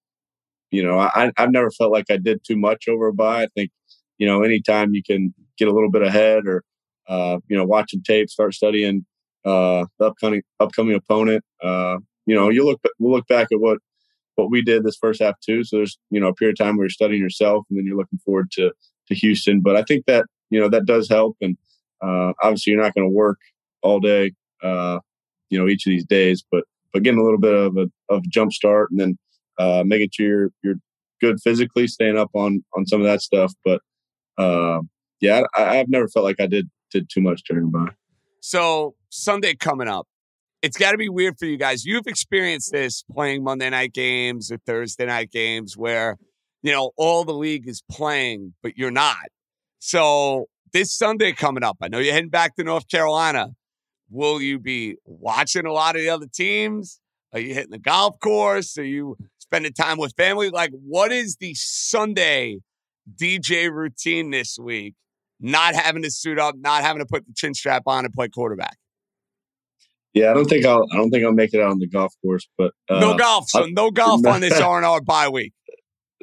you 0.71 0.83
know 0.85 0.99
i 0.99 1.33
i've 1.39 1.51
never 1.53 1.71
felt 1.71 1.93
like 1.93 2.07
i 2.11 2.17
did 2.17 2.41
too 2.45 2.57
much 2.57 2.89
over 2.89 3.09
a 3.09 3.13
bye. 3.15 3.43
I 3.45 3.49
think 3.57 3.71
you 4.19 4.27
know 4.27 4.43
anytime 4.43 4.95
you 4.95 5.03
can 5.03 5.35
get 5.59 5.69
a 5.69 5.73
little 5.73 5.91
bit 5.91 6.03
ahead 6.03 6.47
or 6.47 6.63
uh 7.09 7.39
you 7.49 7.57
know 7.57 7.65
watching 7.65 8.03
tape 8.03 8.29
start 8.31 8.55
studying 8.55 9.07
uh 9.45 9.87
the 9.99 10.07
upcoming 10.07 10.43
upcoming 10.61 10.95
opponent 10.95 11.45
uh 11.63 11.97
you 12.27 12.35
know 12.35 12.51
you 12.51 12.65
look 12.65 12.81
we'll 12.99 13.13
look 13.13 13.27
back 13.29 13.49
at 13.53 13.61
what 13.61 13.79
what 14.39 14.51
we 14.51 14.63
did 14.63 14.85
this 14.85 14.97
first 14.97 15.21
half 15.21 15.35
too. 15.41 15.65
So 15.65 15.79
there's 15.79 15.99
you 16.11 16.21
know 16.21 16.29
a 16.29 16.35
period 16.35 16.59
of 16.59 16.65
time 16.65 16.77
where 16.77 16.85
you're 16.85 16.91
studying 16.91 17.21
yourself, 17.21 17.67
and 17.69 17.79
then 17.79 17.85
you're 17.85 17.97
looking 17.97 18.21
forward 18.21 18.51
to 18.53 18.73
to 19.09 19.15
Houston. 19.15 19.61
But 19.61 19.77
I 19.77 19.83
think 19.83 20.07
that 20.07 20.27
you 20.51 20.61
know 20.61 20.69
that 20.71 20.87
does 20.87 21.09
help, 21.09 21.37
and 21.41 21.57
uh, 22.01 22.33
obviously 22.43 22.73
you're 22.73 22.83
not 22.83 22.95
going 22.95 23.09
to 23.09 23.15
work 23.15 23.39
all 23.83 24.01
day, 24.01 24.33
uh, 24.63 25.01
you 25.51 25.59
know, 25.59 25.69
each 25.69 25.87
of 25.87 25.91
these 25.91 26.05
days, 26.05 26.45
but 26.51 26.65
but 26.93 27.03
getting 27.03 27.21
a 27.21 27.25
little 27.25 27.39
bit 27.39 27.55
of 27.55 27.77
a 27.77 27.91
of 28.09 28.23
a 28.25 28.29
jump 28.29 28.53
start, 28.53 28.91
and 28.91 29.01
then 29.01 29.19
uh, 29.59 29.83
making 29.85 30.11
sure 30.13 30.27
you're 30.29 30.51
you're 30.63 30.77
good 31.21 31.41
physically, 31.43 31.87
staying 31.87 32.17
up 32.17 32.31
on 32.35 32.65
on 32.77 32.87
some 32.87 33.01
of 33.01 33.07
that 33.07 33.23
stuff. 33.23 33.53
But 33.65 33.81
uh, 34.39 34.81
yeah, 35.21 35.43
I, 35.57 35.79
I've 35.79 35.89
never 35.89 36.09
felt 36.09 36.25
like 36.25 36.41
I 36.41 36.47
did 36.47 36.71
did 36.91 37.11
too 37.11 37.21
much 37.21 37.43
during 37.49 37.71
bye. 37.71 37.93
So 38.41 38.95
Sunday 39.11 39.55
coming 39.55 39.89
up, 39.89 40.07
it's 40.63 40.77
got 40.77 40.93
to 40.93 40.99
be 40.99 41.09
weird 41.09 41.39
for 41.39 41.47
you 41.47 41.57
guys. 41.57 41.85
You've 41.85 42.07
experienced 42.07 42.73
this 42.73 43.05
playing 43.13 43.45
Monday 43.45 43.71
night 43.71 43.93
games 43.93 44.51
or 44.51 44.59
Thursday 44.59 45.07
night 45.07 45.31
games 45.31 45.77
where, 45.77 46.17
you 46.63 46.73
know, 46.73 46.91
all 46.97 47.25
the 47.25 47.35
league 47.35 47.69
is 47.69 47.83
playing, 47.91 48.55
but 48.63 48.77
you're 48.77 48.91
not. 48.91 49.29
So 49.79 50.47
this 50.73 50.93
Sunday 50.93 51.33
coming 51.33 51.63
up, 51.63 51.77
I 51.81 51.89
know 51.89 51.99
you're 51.99 52.15
heading 52.15 52.31
back 52.31 52.57
to 52.57 52.65
North 52.65 52.89
Carolina. 52.89 53.51
Will 54.11 54.41
you 54.41 54.59
be 54.59 54.97
watching 55.05 55.67
a 55.67 55.73
lot 55.73 55.95
of 55.95 56.03
the 56.03 56.09
other 56.09 56.27
teams? 56.27 57.01
Are 57.33 57.39
you 57.39 57.55
hitting 57.55 57.71
the 57.71 57.79
golf 57.79 58.19
course? 58.21 58.77
Are 58.79 58.85
you 58.85 59.17
spending 59.39 59.73
time 59.73 59.99
with 59.99 60.15
family? 60.17 60.51
Like, 60.51 60.73
what 60.73 61.13
is 61.13 61.37
the 61.37 61.55
Sunday 61.55 62.59
DJ 63.15 63.71
routine 63.71 64.31
this 64.31 64.59
week? 64.59 64.95
Not 65.41 65.75
having 65.75 66.03
to 66.03 66.11
suit 66.11 66.39
up, 66.39 66.57
not 66.59 66.83
having 66.83 67.01
to 67.01 67.07
put 67.07 67.27
the 67.27 67.33
chin 67.35 67.55
strap 67.55 67.83
on 67.87 68.05
and 68.05 68.13
play 68.13 68.29
quarterback. 68.29 68.77
Yeah, 70.19 70.31
I 70.31 70.35
don't 70.35 70.47
think 70.47 70.65
I'll. 70.65 70.85
I 70.93 70.97
don't 70.97 71.11
think 71.11 71.25
I'll 71.25 71.33
make 71.33 71.55
it 71.55 71.61
out 71.61 71.71
on 71.71 71.79
the 71.79 71.89
golf 71.89 72.13
course. 72.25 72.49
But 72.57 72.73
uh, 72.89 73.01
no 73.01 73.17
golf, 73.17 73.49
so 73.49 73.67
no 73.67 73.91
golf 73.91 74.27
on 74.27 74.41
this 74.41 74.59
R 74.61 74.77
and 74.77 74.87
R 74.87 75.01
bye 75.01 75.29
week. 75.29 75.53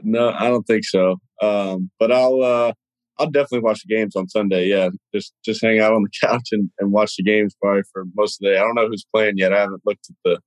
No, 0.03 0.29
I 0.29 0.49
don't 0.49 0.63
think 0.63 0.85
so. 0.85 1.17
Um, 1.41 1.91
but 1.99 2.11
I'll. 2.11 2.41
Uh, 2.41 2.73
I'll 3.17 3.31
definitely 3.31 3.61
watch 3.61 3.81
the 3.85 3.95
games 3.95 4.13
on 4.17 4.27
Sunday. 4.27 4.65
Yeah, 4.67 4.89
just 5.13 5.33
just 5.43 5.61
hang 5.61 5.79
out 5.79 5.93
on 5.93 6.03
the 6.03 6.09
couch 6.27 6.49
and, 6.51 6.69
and 6.79 6.91
watch 6.91 7.15
the 7.15 7.23
games 7.23 7.55
probably 7.61 7.83
for 7.93 8.03
most 8.13 8.41
of 8.41 8.45
the 8.45 8.51
day. 8.51 8.57
I 8.57 8.61
don't 8.61 8.75
know 8.75 8.87
who's 8.87 9.05
playing 9.13 9.37
yet. 9.37 9.53
I 9.53 9.61
haven't 9.61 9.81
looked 9.85 10.07
at 10.09 10.15
the 10.25 10.39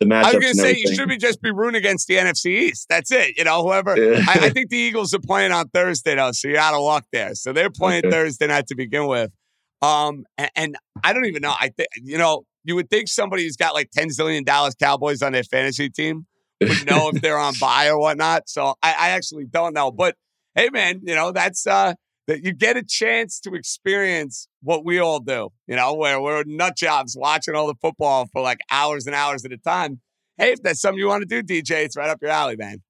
the 0.00 0.06
matchups. 0.06 0.24
I 0.24 0.34
was 0.34 0.44
going 0.44 0.54
to 0.54 0.60
say 0.60 0.76
you 0.76 0.94
should 0.94 1.08
be 1.08 1.16
just 1.16 1.42
be 1.42 1.50
rooting 1.50 1.78
against 1.78 2.06
the 2.06 2.14
NFC 2.14 2.46
East. 2.46 2.86
That's 2.88 3.10
it. 3.10 3.36
You 3.36 3.44
know, 3.44 3.62
whoever. 3.62 3.96
Yeah. 3.96 4.24
I, 4.28 4.46
I, 4.46 4.50
think 4.50 4.70
the 4.70 4.76
Eagles 4.76 5.12
are 5.14 5.20
playing 5.20 5.52
on 5.52 5.68
Thursday 5.68 6.14
though, 6.14 6.32
so 6.32 6.48
you're 6.48 6.58
out 6.58 6.74
of 6.74 6.82
luck 6.82 7.04
there. 7.12 7.34
So 7.34 7.52
they're 7.52 7.70
playing 7.70 8.06
okay. 8.06 8.10
Thursday 8.10 8.46
night 8.46 8.66
to 8.68 8.76
begin 8.76 9.06
with. 9.06 9.30
Um, 9.80 10.24
and, 10.36 10.50
and 10.56 10.76
I 11.04 11.12
don't 11.12 11.26
even 11.26 11.42
know. 11.42 11.54
I 11.58 11.68
think 11.68 11.88
you 12.02 12.18
know 12.18 12.44
you 12.64 12.74
would 12.74 12.90
think 12.90 13.08
somebody 13.08 13.44
who's 13.44 13.56
got 13.56 13.74
like 13.74 13.90
ten 13.90 14.08
zillion 14.08 14.44
Dallas 14.44 14.74
Cowboys 14.74 15.22
on 15.22 15.32
their 15.32 15.44
fantasy 15.44 15.88
team 15.90 16.26
would 16.60 16.86
know 16.86 17.10
if 17.10 17.22
they're 17.22 17.38
on 17.38 17.54
bye 17.60 17.88
or 17.88 17.98
whatnot. 17.98 18.48
So 18.48 18.74
I, 18.82 18.94
I 18.98 19.08
actually 19.10 19.46
don't 19.46 19.74
know. 19.74 19.90
But 19.90 20.16
hey, 20.54 20.70
man, 20.70 21.00
you 21.04 21.14
know 21.14 21.32
that's 21.32 21.66
uh 21.66 21.94
that 22.28 22.44
you 22.44 22.52
get 22.52 22.76
a 22.76 22.82
chance 22.82 23.40
to 23.40 23.54
experience 23.54 24.48
what 24.62 24.84
we 24.84 24.98
all 24.98 25.18
do, 25.18 25.48
you 25.66 25.74
know, 25.74 25.94
where 25.94 26.20
we're 26.20 26.44
nut 26.46 26.76
jobs 26.76 27.16
watching 27.18 27.54
all 27.54 27.66
the 27.66 27.74
football 27.80 28.28
for 28.32 28.42
like 28.42 28.58
hours 28.70 29.06
and 29.06 29.14
hours 29.14 29.44
at 29.46 29.52
a 29.52 29.56
time. 29.56 30.00
Hey, 30.36 30.52
if 30.52 30.62
that's 30.62 30.80
something 30.80 30.98
you 30.98 31.08
want 31.08 31.26
to 31.26 31.42
do, 31.42 31.42
DJ, 31.42 31.84
it's 31.84 31.96
right 31.96 32.10
up 32.10 32.18
your 32.20 32.30
alley, 32.30 32.56
man. 32.56 32.82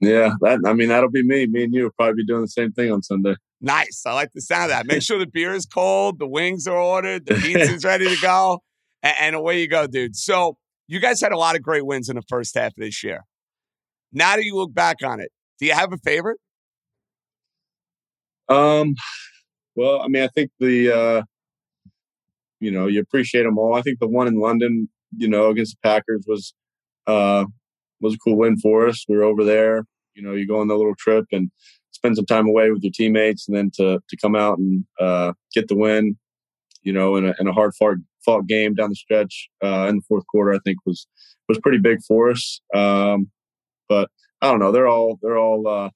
Yeah, 0.00 0.30
that 0.40 0.60
I 0.66 0.72
mean 0.72 0.88
that'll 0.88 1.10
be 1.10 1.22
me. 1.22 1.46
Me 1.46 1.64
and 1.64 1.74
you 1.74 1.84
will 1.84 1.90
probably 1.90 2.22
be 2.22 2.26
doing 2.26 2.42
the 2.42 2.48
same 2.48 2.72
thing 2.72 2.90
on 2.90 3.02
Sunday. 3.02 3.36
Nice. 3.60 4.02
I 4.06 4.14
like 4.14 4.32
the 4.32 4.40
sound 4.40 4.64
of 4.64 4.70
that. 4.70 4.86
Make 4.86 5.02
sure 5.02 5.18
the 5.18 5.26
beer 5.26 5.52
is 5.52 5.66
cold, 5.66 6.18
the 6.18 6.26
wings 6.26 6.66
are 6.66 6.76
ordered, 6.76 7.26
the 7.26 7.34
pizza's 7.42 7.84
ready 7.84 8.08
to 8.08 8.20
go, 8.20 8.62
and, 9.02 9.14
and 9.20 9.36
away 9.36 9.60
you 9.60 9.68
go, 9.68 9.86
dude. 9.86 10.16
So 10.16 10.56
you 10.88 11.00
guys 11.00 11.20
had 11.20 11.32
a 11.32 11.38
lot 11.38 11.56
of 11.56 11.62
great 11.62 11.86
wins 11.86 12.08
in 12.08 12.16
the 12.16 12.22
first 12.28 12.54
half 12.56 12.72
of 12.72 12.76
this 12.78 13.04
year. 13.04 13.24
Now 14.12 14.36
that 14.36 14.44
you 14.44 14.56
look 14.56 14.74
back 14.74 14.96
on 15.04 15.20
it, 15.20 15.30
do 15.58 15.66
you 15.66 15.72
have 15.72 15.92
a 15.92 15.98
favorite? 15.98 16.38
Um, 18.48 18.94
well, 19.76 20.00
I 20.00 20.08
mean, 20.08 20.24
I 20.24 20.28
think 20.28 20.50
the, 20.58 20.90
uh, 20.90 21.22
you 22.58 22.72
know, 22.72 22.88
you 22.88 23.00
appreciate 23.00 23.44
them 23.44 23.58
all. 23.58 23.74
I 23.74 23.82
think 23.82 24.00
the 24.00 24.08
one 24.08 24.26
in 24.26 24.40
London, 24.40 24.88
you 25.16 25.28
know, 25.28 25.50
against 25.50 25.76
the 25.76 25.88
Packers 25.88 26.24
was, 26.26 26.52
uh, 27.06 27.44
was 28.00 28.14
a 28.14 28.18
cool 28.18 28.36
win 28.36 28.56
for 28.56 28.88
us. 28.88 29.04
We 29.08 29.16
were 29.16 29.22
over 29.22 29.44
there, 29.44 29.84
you 30.14 30.22
know, 30.22 30.34
you 30.34 30.46
go 30.46 30.58
on 30.60 30.66
the 30.68 30.76
little 30.76 30.96
trip 30.98 31.26
and 31.30 31.50
spend 31.92 32.16
some 32.16 32.26
time 32.26 32.48
away 32.48 32.70
with 32.72 32.82
your 32.82 32.92
teammates 32.92 33.46
and 33.46 33.56
then 33.56 33.70
to, 33.76 34.00
to 34.08 34.16
come 34.16 34.34
out 34.34 34.58
and, 34.58 34.84
uh, 34.98 35.34
get 35.54 35.68
the 35.68 35.76
win, 35.76 36.18
you 36.82 36.92
know, 36.92 37.14
in 37.16 37.26
a, 37.26 37.34
in 37.38 37.46
a 37.46 37.52
hard 37.52 37.74
fought, 37.78 37.98
fought 38.24 38.46
game 38.46 38.74
down 38.74 38.90
the 38.90 38.96
stretch, 38.96 39.48
uh, 39.62 39.86
in 39.88 39.96
the 39.96 40.02
fourth 40.08 40.26
quarter, 40.26 40.52
I 40.52 40.58
think 40.64 40.78
was, 40.86 41.06
was 41.48 41.58
pretty 41.58 41.78
big 41.78 41.98
for 42.06 42.30
us. 42.30 42.60
Um, 42.74 43.30
but 43.88 44.10
I 44.40 44.50
don't 44.50 44.60
know. 44.60 44.72
They're 44.72 44.88
all, 44.88 45.18
they're 45.22 45.38
all, 45.38 45.66
uh, 45.66 45.90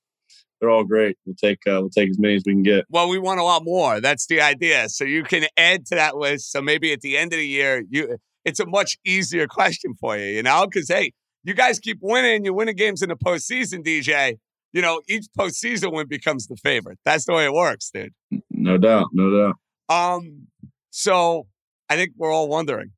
they're 0.61 0.71
all 0.71 0.85
great. 0.85 1.19
We'll 1.27 1.37
take 1.37 1.59
uh, 1.67 1.81
we'll 1.81 1.91
take 1.91 2.09
as 2.09 2.19
many 2.19 2.37
as 2.37 2.43
we 2.47 2.53
can 2.53 2.63
get. 2.63 2.87
Well, 2.89 3.09
we 3.09 3.19
want 3.19 3.39
a 3.39 3.43
lot 3.43 3.65
more. 3.65 4.01
That's 4.01 4.27
the 4.27 4.41
idea. 4.41 4.89
So 4.89 5.05
you 5.05 5.23
can 5.23 5.45
add 5.59 5.85
to 5.87 5.95
that 5.95 6.17
list. 6.17 6.53
So 6.53 6.63
maybe 6.63 6.91
at 6.93 7.03
the 7.03 7.19
end 7.19 7.35
of 7.35 7.39
the 7.39 7.47
year, 7.47 7.85
you 7.91 8.17
it's 8.45 8.61
a 8.61 8.67
much 8.67 8.97
easier 9.05 9.47
question 9.47 9.95
for 10.01 10.17
you, 10.17 10.27
you 10.27 10.43
know, 10.43 10.67
because 10.67 10.89
hey, 10.89 11.13
you 11.45 11.55
guys 11.55 11.79
keep 11.79 11.99
winning. 12.01 12.45
You're 12.45 12.55
winning 12.55 12.77
games 12.77 13.03
in 13.03 13.11
the 13.11 13.17
postseason, 13.17 13.85
DJ. 13.85 14.39
You 14.73 14.83
know, 14.83 15.01
each 15.09 15.27
postseason 15.39 15.93
win 15.93 16.09
becomes 16.09 16.47
the 16.47 16.57
favorite. 16.57 16.99
That's 17.05 17.27
the 17.27 17.35
way 17.35 17.45
it 17.45 17.53
works, 17.53 17.91
dude. 17.93 18.13
No 18.51 18.79
doubt, 18.79 19.09
no 19.13 19.31
doubt. 19.31 19.57
Um, 19.95 20.49
so 20.91 21.47
I 21.95 21.97
think 21.97 22.15
we're 22.17 22.33
all 22.33 22.49
wondering. 22.49 22.91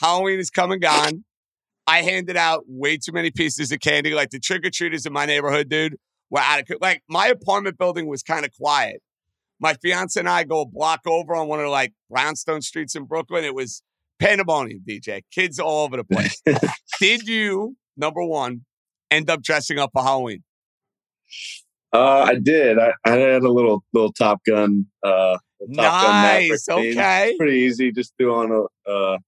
Halloween 0.00 0.40
is 0.40 0.50
come 0.50 0.72
and 0.72 0.82
gone. 0.82 1.24
I 1.86 2.02
handed 2.02 2.36
out 2.36 2.64
way 2.66 2.96
too 2.96 3.12
many 3.12 3.30
pieces 3.30 3.70
of 3.70 3.78
candy. 3.78 4.12
Like 4.12 4.30
the 4.30 4.40
trick 4.40 4.66
or 4.66 4.70
treaters 4.70 5.06
in 5.06 5.12
my 5.12 5.24
neighborhood, 5.24 5.68
dude, 5.68 5.96
were 6.30 6.40
out 6.40 6.58
of 6.58 6.66
like 6.80 7.04
my 7.08 7.28
apartment 7.28 7.78
building 7.78 8.08
was 8.08 8.24
kind 8.24 8.44
of 8.44 8.50
quiet. 8.52 9.00
My 9.60 9.74
fiance 9.74 10.18
and 10.18 10.28
I 10.28 10.42
go 10.42 10.62
a 10.62 10.66
block 10.66 11.02
over 11.06 11.36
on 11.36 11.46
one 11.46 11.60
of 11.60 11.68
like 11.68 11.92
brownstone 12.10 12.60
streets 12.60 12.96
in 12.96 13.04
Brooklyn. 13.04 13.44
It 13.44 13.54
was 13.54 13.82
pandemonium, 14.18 14.82
DJ. 14.88 15.22
Kids 15.32 15.60
all 15.60 15.84
over 15.84 15.96
the 15.96 16.04
place. 16.04 16.42
Did 17.00 17.28
you, 17.28 17.76
number 17.96 18.24
one, 18.24 18.64
end 19.12 19.30
up 19.30 19.42
dressing 19.42 19.78
up 19.78 19.90
for 19.92 20.02
Halloween? 20.02 20.42
Uh, 21.92 22.26
I 22.28 22.34
did. 22.34 22.76
I, 22.80 22.94
I, 23.04 23.10
had 23.12 23.44
a 23.44 23.52
little 23.52 23.84
little 23.92 24.12
Top 24.12 24.40
Gun. 24.44 24.86
Uh, 25.04 25.38
nice. 25.68 26.68
Okay. 26.68 27.34
Pretty 27.38 27.58
easy. 27.58 27.92
Just 27.92 28.12
threw 28.18 28.34
on 28.34 28.50
a 28.50 28.90
uh, 28.90 29.18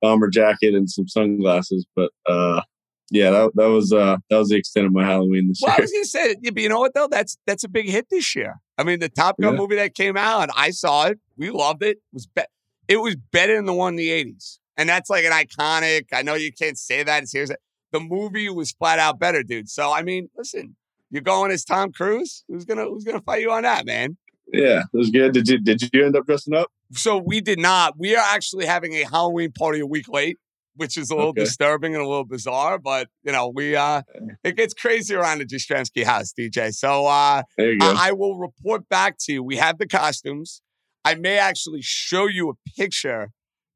bomber 0.00 0.28
jacket 0.28 0.74
and 0.74 0.88
some 0.88 1.08
sunglasses. 1.08 1.86
But 1.96 2.10
uh, 2.26 2.62
yeah, 3.10 3.30
that, 3.30 3.50
that 3.54 3.66
was 3.66 3.92
uh 3.92 4.16
that 4.30 4.38
was 4.38 4.48
the 4.48 4.56
extent 4.56 4.86
of 4.86 4.92
my 4.92 5.04
Halloween 5.04 5.48
this 5.48 5.60
well, 5.62 5.72
year. 5.72 5.78
I 5.78 5.82
was 5.82 5.92
gonna 5.92 6.04
say, 6.04 6.36
but 6.42 6.58
you 6.58 6.68
know 6.68 6.80
what 6.80 6.94
though? 6.94 7.08
That's 7.08 7.36
that's 7.46 7.64
a 7.64 7.68
big 7.68 7.88
hit 7.88 8.08
this 8.10 8.34
year. 8.34 8.60
I 8.78 8.84
mean, 8.84 9.00
the 9.00 9.08
Top 9.08 9.38
Gun 9.40 9.54
yeah. 9.54 9.58
movie 9.60 9.76
that 9.76 9.94
came 9.94 10.16
out, 10.16 10.48
I 10.56 10.70
saw 10.70 11.06
it. 11.06 11.18
We 11.36 11.50
loved 11.50 11.82
it. 11.82 11.98
It 11.98 12.02
was 12.12 12.26
be- 12.26 12.42
it 12.88 12.96
was 12.98 13.16
better 13.16 13.56
than 13.56 13.66
the 13.66 13.72
one 13.72 13.94
in 13.94 13.96
the 13.96 14.10
eighties, 14.10 14.58
and 14.76 14.88
that's 14.88 15.10
like 15.10 15.24
an 15.24 15.32
iconic. 15.32 16.06
I 16.12 16.22
know 16.22 16.34
you 16.34 16.52
can't 16.52 16.78
say 16.78 17.02
that. 17.02 17.22
It's 17.22 17.32
here's 17.32 17.50
the 17.92 18.00
movie 18.00 18.48
was 18.48 18.72
flat 18.72 18.98
out 18.98 19.18
better, 19.18 19.42
dude. 19.42 19.68
So 19.68 19.92
I 19.92 20.02
mean, 20.02 20.28
listen, 20.36 20.76
you're 21.10 21.22
going 21.22 21.50
as 21.52 21.64
Tom 21.64 21.92
Cruise. 21.92 22.44
Who's 22.48 22.64
gonna 22.64 22.84
who's 22.84 23.04
gonna 23.04 23.22
fight 23.22 23.42
you 23.42 23.52
on 23.52 23.62
that, 23.62 23.86
man? 23.86 24.16
Yeah, 24.54 24.80
it 24.80 24.96
was 24.96 25.10
good. 25.10 25.32
Did 25.32 25.48
you 25.48 25.58
did 25.58 25.82
you 25.92 26.04
end 26.04 26.16
up 26.16 26.26
dressing 26.26 26.54
up? 26.54 26.70
So 26.92 27.18
we 27.18 27.40
did 27.40 27.58
not. 27.58 27.98
We 27.98 28.14
are 28.14 28.24
actually 28.34 28.66
having 28.66 28.94
a 28.94 29.04
Halloween 29.04 29.52
party 29.52 29.80
a 29.80 29.86
week 29.86 30.08
late 30.08 30.38
which 30.76 30.96
is 30.96 31.10
a 31.10 31.14
little 31.14 31.30
okay. 31.30 31.44
disturbing 31.44 31.94
and 31.94 32.02
a 32.02 32.08
little 32.08 32.24
bizarre. 32.24 32.78
But 32.78 33.08
you 33.22 33.32
know, 33.32 33.48
we 33.54 33.76
uh, 33.76 34.02
it 34.42 34.56
gets 34.56 34.74
crazy 34.74 35.14
around 35.14 35.38
the 35.38 35.46
Jastremski 35.46 36.04
house, 36.04 36.32
DJ. 36.38 36.72
So 36.74 37.06
uh, 37.06 37.42
I, 37.58 37.76
I 37.80 38.12
will 38.12 38.38
report 38.38 38.88
back 38.88 39.16
to 39.20 39.32
you. 39.32 39.42
We 39.42 39.56
have 39.56 39.78
the 39.78 39.86
costumes. 39.86 40.62
I 41.04 41.14
may 41.14 41.38
actually 41.38 41.82
show 41.82 42.26
you 42.26 42.50
a 42.50 42.54
picture. 42.76 43.30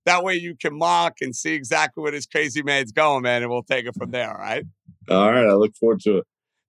That 0.07 0.25
way 0.25 0.37
you 0.37 0.57
can 0.59 0.77
mock 0.77 1.17
and 1.21 1.37
see 1.37 1.53
exactly 1.53 2.03
where 2.03 2.13
this 2.13 2.25
crazy 2.25 2.63
man's 2.63 2.93
going, 2.93 3.23
man, 3.23 3.43
and 3.43 3.51
we'll 3.51 3.63
take 3.63 3.85
it 3.85 3.95
from 3.95 4.11
there. 4.11 4.31
All 4.31 4.39
right. 4.39 4.65
All 5.11 5.31
right. 5.31 5.47
I 5.47 5.53
look 5.53 5.77
forward 5.77 6.01
to 6.03 6.19
it. 6.19 6.25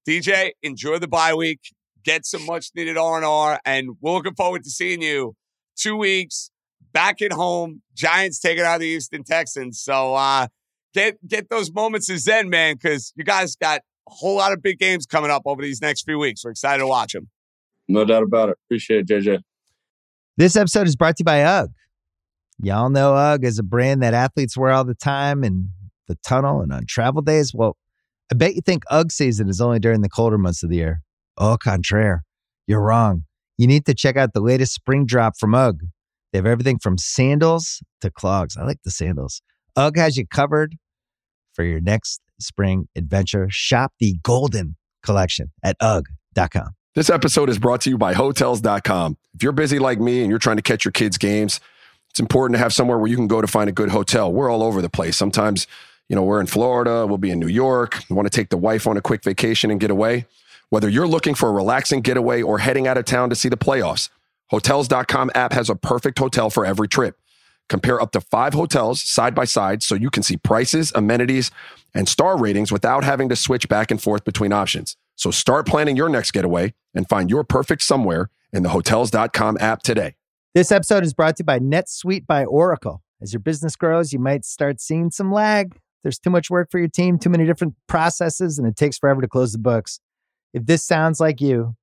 DJ, 0.08 0.52
enjoy 0.62 1.00
the 1.00 1.08
bye 1.08 1.34
week. 1.34 1.60
Get 2.04 2.26
some 2.26 2.46
much 2.46 2.70
needed 2.76 2.98
R 2.98 3.18
and 3.18 3.26
R, 3.26 3.60
and 3.66 3.92
we're 4.02 4.14
looking 4.14 4.36
forward 4.36 4.64
to 4.64 4.70
seeing 4.70 5.02
you 5.02 5.36
two 5.76 5.96
weeks 5.96 6.50
back 6.94 7.22
at 7.22 7.34
home. 7.34 7.82
Giants 7.94 8.40
taking 8.40 8.64
out 8.64 8.80
the 8.80 8.88
Houston 8.88 9.24
Texans. 9.24 9.82
So 9.82 10.16
uh, 10.16 10.48
get 10.94 11.18
get 11.28 11.50
those 11.50 11.72
moments 11.72 12.10
as 12.10 12.24
Zen, 12.24 12.50
man, 12.50 12.76
because 12.76 13.14
you 13.16 13.24
guys 13.24 13.56
got 13.56 13.82
a 14.08 14.12
whole 14.12 14.38
lot 14.38 14.54
of 14.54 14.62
big 14.62 14.80
games 14.80 15.06
coming 15.06 15.32
up 15.32 15.44
over 15.46 15.62
these 15.62 15.82
next 15.82 16.04
few 16.04 16.20
weeks. 16.20 16.44
We're 16.44 16.52
excited 16.52 16.80
to 16.80 16.88
watch 16.88 17.14
them. 17.14 17.30
No 17.88 18.06
doubt 18.06 18.24
about 18.24 18.50
it. 18.50 18.58
Appreciate 18.66 19.02
it, 19.02 19.08
JJ. 19.08 19.40
This 20.38 20.56
episode 20.56 20.88
is 20.88 20.96
brought 20.96 21.18
to 21.18 21.22
you 21.22 21.26
by 21.26 21.44
UGG. 21.44 21.72
Y'all 22.62 22.90
know 22.90 23.14
UGG 23.14 23.44
is 23.46 23.60
a 23.60 23.64
brand 23.64 24.04
that 24.04 24.14
athletes 24.14 24.58
wear 24.58 24.72
all 24.72 24.84
the 24.84 24.96
time 24.96 25.44
in 25.44 25.70
the 26.08 26.16
tunnel 26.26 26.62
and 26.62 26.72
on 26.72 26.86
travel 26.86 27.22
days. 27.22 27.54
Well, 27.54 27.78
I 28.32 28.36
bet 28.36 28.56
you 28.56 28.62
think 28.62 28.84
UGG 28.90 29.12
season 29.12 29.50
is 29.50 29.60
only 29.60 29.80
during 29.80 30.02
the 30.02 30.10
colder 30.10 30.38
months 30.38 30.64
of 30.64 30.70
the 30.70 30.76
year. 30.78 31.02
Au 31.40 31.58
contraire, 31.58 32.24
you're 32.68 32.82
wrong. 32.82 33.24
You 33.58 33.66
need 33.66 33.86
to 33.86 33.94
check 33.94 34.18
out 34.18 34.34
the 34.34 34.42
latest 34.42 34.74
spring 34.74 35.06
drop 35.06 35.34
from 35.40 35.56
UGG. 35.56 35.80
They 36.32 36.38
have 36.38 36.46
everything 36.46 36.80
from 36.80 36.98
sandals 36.98 37.82
to 38.02 38.12
clogs. 38.12 38.58
I 38.58 38.64
like 38.64 38.80
the 38.84 38.92
sandals. 38.92 39.42
UGG 39.76 39.98
has 39.98 40.18
you 40.18 40.28
covered 40.28 40.76
for 41.54 41.64
your 41.64 41.82
next 41.82 42.22
spring 42.40 42.88
adventure. 42.96 43.48
Shop 43.50 43.94
the 44.00 44.16
Golden 44.22 44.76
Collection 45.04 45.52
at 45.64 45.78
UGG.com. 45.80 46.70
This 46.96 47.10
episode 47.10 47.50
is 47.50 47.58
brought 47.58 47.82
to 47.82 47.90
you 47.90 47.98
by 47.98 48.14
Hotels.com. 48.14 49.18
If 49.34 49.44
you're 49.44 49.52
busy 49.52 49.80
like 49.80 50.00
me 50.00 50.22
and 50.22 50.30
you're 50.30 50.40
trying 50.40 50.58
to 50.58 50.62
catch 50.62 50.84
your 50.84 50.92
kids' 50.92 51.18
games, 51.18 51.60
it's 52.10 52.20
important 52.20 52.56
to 52.56 52.60
have 52.60 52.74
somewhere 52.74 52.98
where 52.98 53.10
you 53.10 53.16
can 53.16 53.28
go 53.28 53.40
to 53.40 53.48
find 53.48 53.70
a 53.70 53.74
good 53.74 53.90
hotel. 53.90 54.32
We're 54.32 54.50
all 54.50 54.64
over 54.64 54.82
the 54.82 54.90
place. 54.90 55.16
Sometimes, 55.16 55.68
you 56.10 56.16
know, 56.16 56.24
we're 56.24 56.42
in 56.42 56.48
Florida, 56.48 57.06
we'll 57.08 57.18
be 57.18 57.30
in 57.32 57.40
New 57.40 57.48
York, 57.48 58.04
we 58.10 58.16
want 58.16 58.26
to 58.26 58.36
take 58.36 58.50
the 58.50 58.58
wife 58.58 58.88
on 58.88 58.98
a 58.98 59.02
quick 59.02 59.24
vacation 59.24 59.72
and 59.72 59.80
get 59.80 59.92
away. 59.92 60.26
Whether 60.72 60.88
you're 60.88 61.08
looking 61.08 61.34
for 61.34 61.50
a 61.50 61.52
relaxing 61.52 62.02
getaway 62.02 62.44
or 62.44 62.60
heading 62.60 62.86
out 62.86 62.98
of 62.98 63.06
town 63.06 63.32
to 63.32 63.36
see 63.36 63.50
the 63.50 63.58
playoffs, 63.58 64.10
Hotels.com 64.52 65.32
app 65.34 65.54
has 65.54 65.70
a 65.70 65.76
perfect 65.76 66.20
hotel 66.20 66.52
for 66.52 66.64
every 66.64 66.88
trip. 66.88 67.20
Compare 67.70 68.00
up 68.02 68.12
to 68.12 68.22
five 68.22 68.54
hotels 68.54 69.02
side 69.02 69.34
by 69.34 69.46
side 69.46 69.82
so 69.82 69.96
you 69.96 70.12
can 70.12 70.22
see 70.22 70.38
prices, 70.38 70.92
amenities, 70.94 71.50
and 71.94 72.08
star 72.08 72.38
ratings 72.38 72.72
without 72.72 73.04
having 73.04 73.30
to 73.30 73.36
switch 73.36 73.68
back 73.68 73.90
and 73.90 74.02
forth 74.02 74.24
between 74.24 74.54
options. 74.54 74.96
So 75.16 75.32
start 75.32 75.66
planning 75.68 75.96
your 75.96 76.10
next 76.10 76.32
getaway 76.32 76.74
and 76.94 77.10
find 77.10 77.30
your 77.30 77.44
perfect 77.44 77.82
somewhere 77.82 78.30
in 78.54 78.64
the 78.64 78.70
Hotels.com 78.70 79.58
app 79.60 79.82
today. 79.82 80.16
This 80.54 80.72
episode 80.72 81.04
is 81.04 81.14
brought 81.16 81.36
to 81.38 81.42
you 81.42 81.46
by 81.46 81.60
NetSuite 81.60 82.28
by 82.28 82.46
Oracle. 82.46 83.02
As 83.22 83.34
your 83.34 83.40
business 83.40 83.76
grows, 83.76 84.14
you 84.14 84.20
might 84.20 84.46
start 84.46 84.80
seeing 84.80 85.12
some 85.12 85.32
lag. 85.32 85.78
There's 86.04 86.18
too 86.20 86.30
much 86.30 86.50
work 86.50 86.70
for 86.72 86.80
your 86.80 86.88
team, 86.88 87.20
too 87.20 87.30
many 87.30 87.46
different 87.46 87.76
processes, 87.88 88.58
and 88.58 88.68
it 88.68 88.76
takes 88.76 88.98
forever 88.98 89.22
to 89.22 89.28
close 89.28 89.52
the 89.52 89.58
books. 89.58 90.00
If 90.54 90.66
this 90.66 90.84
sounds 90.86 91.20
like 91.20 91.42
you, 91.42 91.76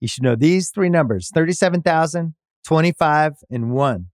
you 0.00 0.08
should 0.08 0.22
know 0.22 0.36
these 0.36 0.70
three 0.70 0.88
numbers 0.88 1.30
37,000, 1.34 2.34
25, 2.64 3.32
and 3.50 3.70
1. 3.72 4.06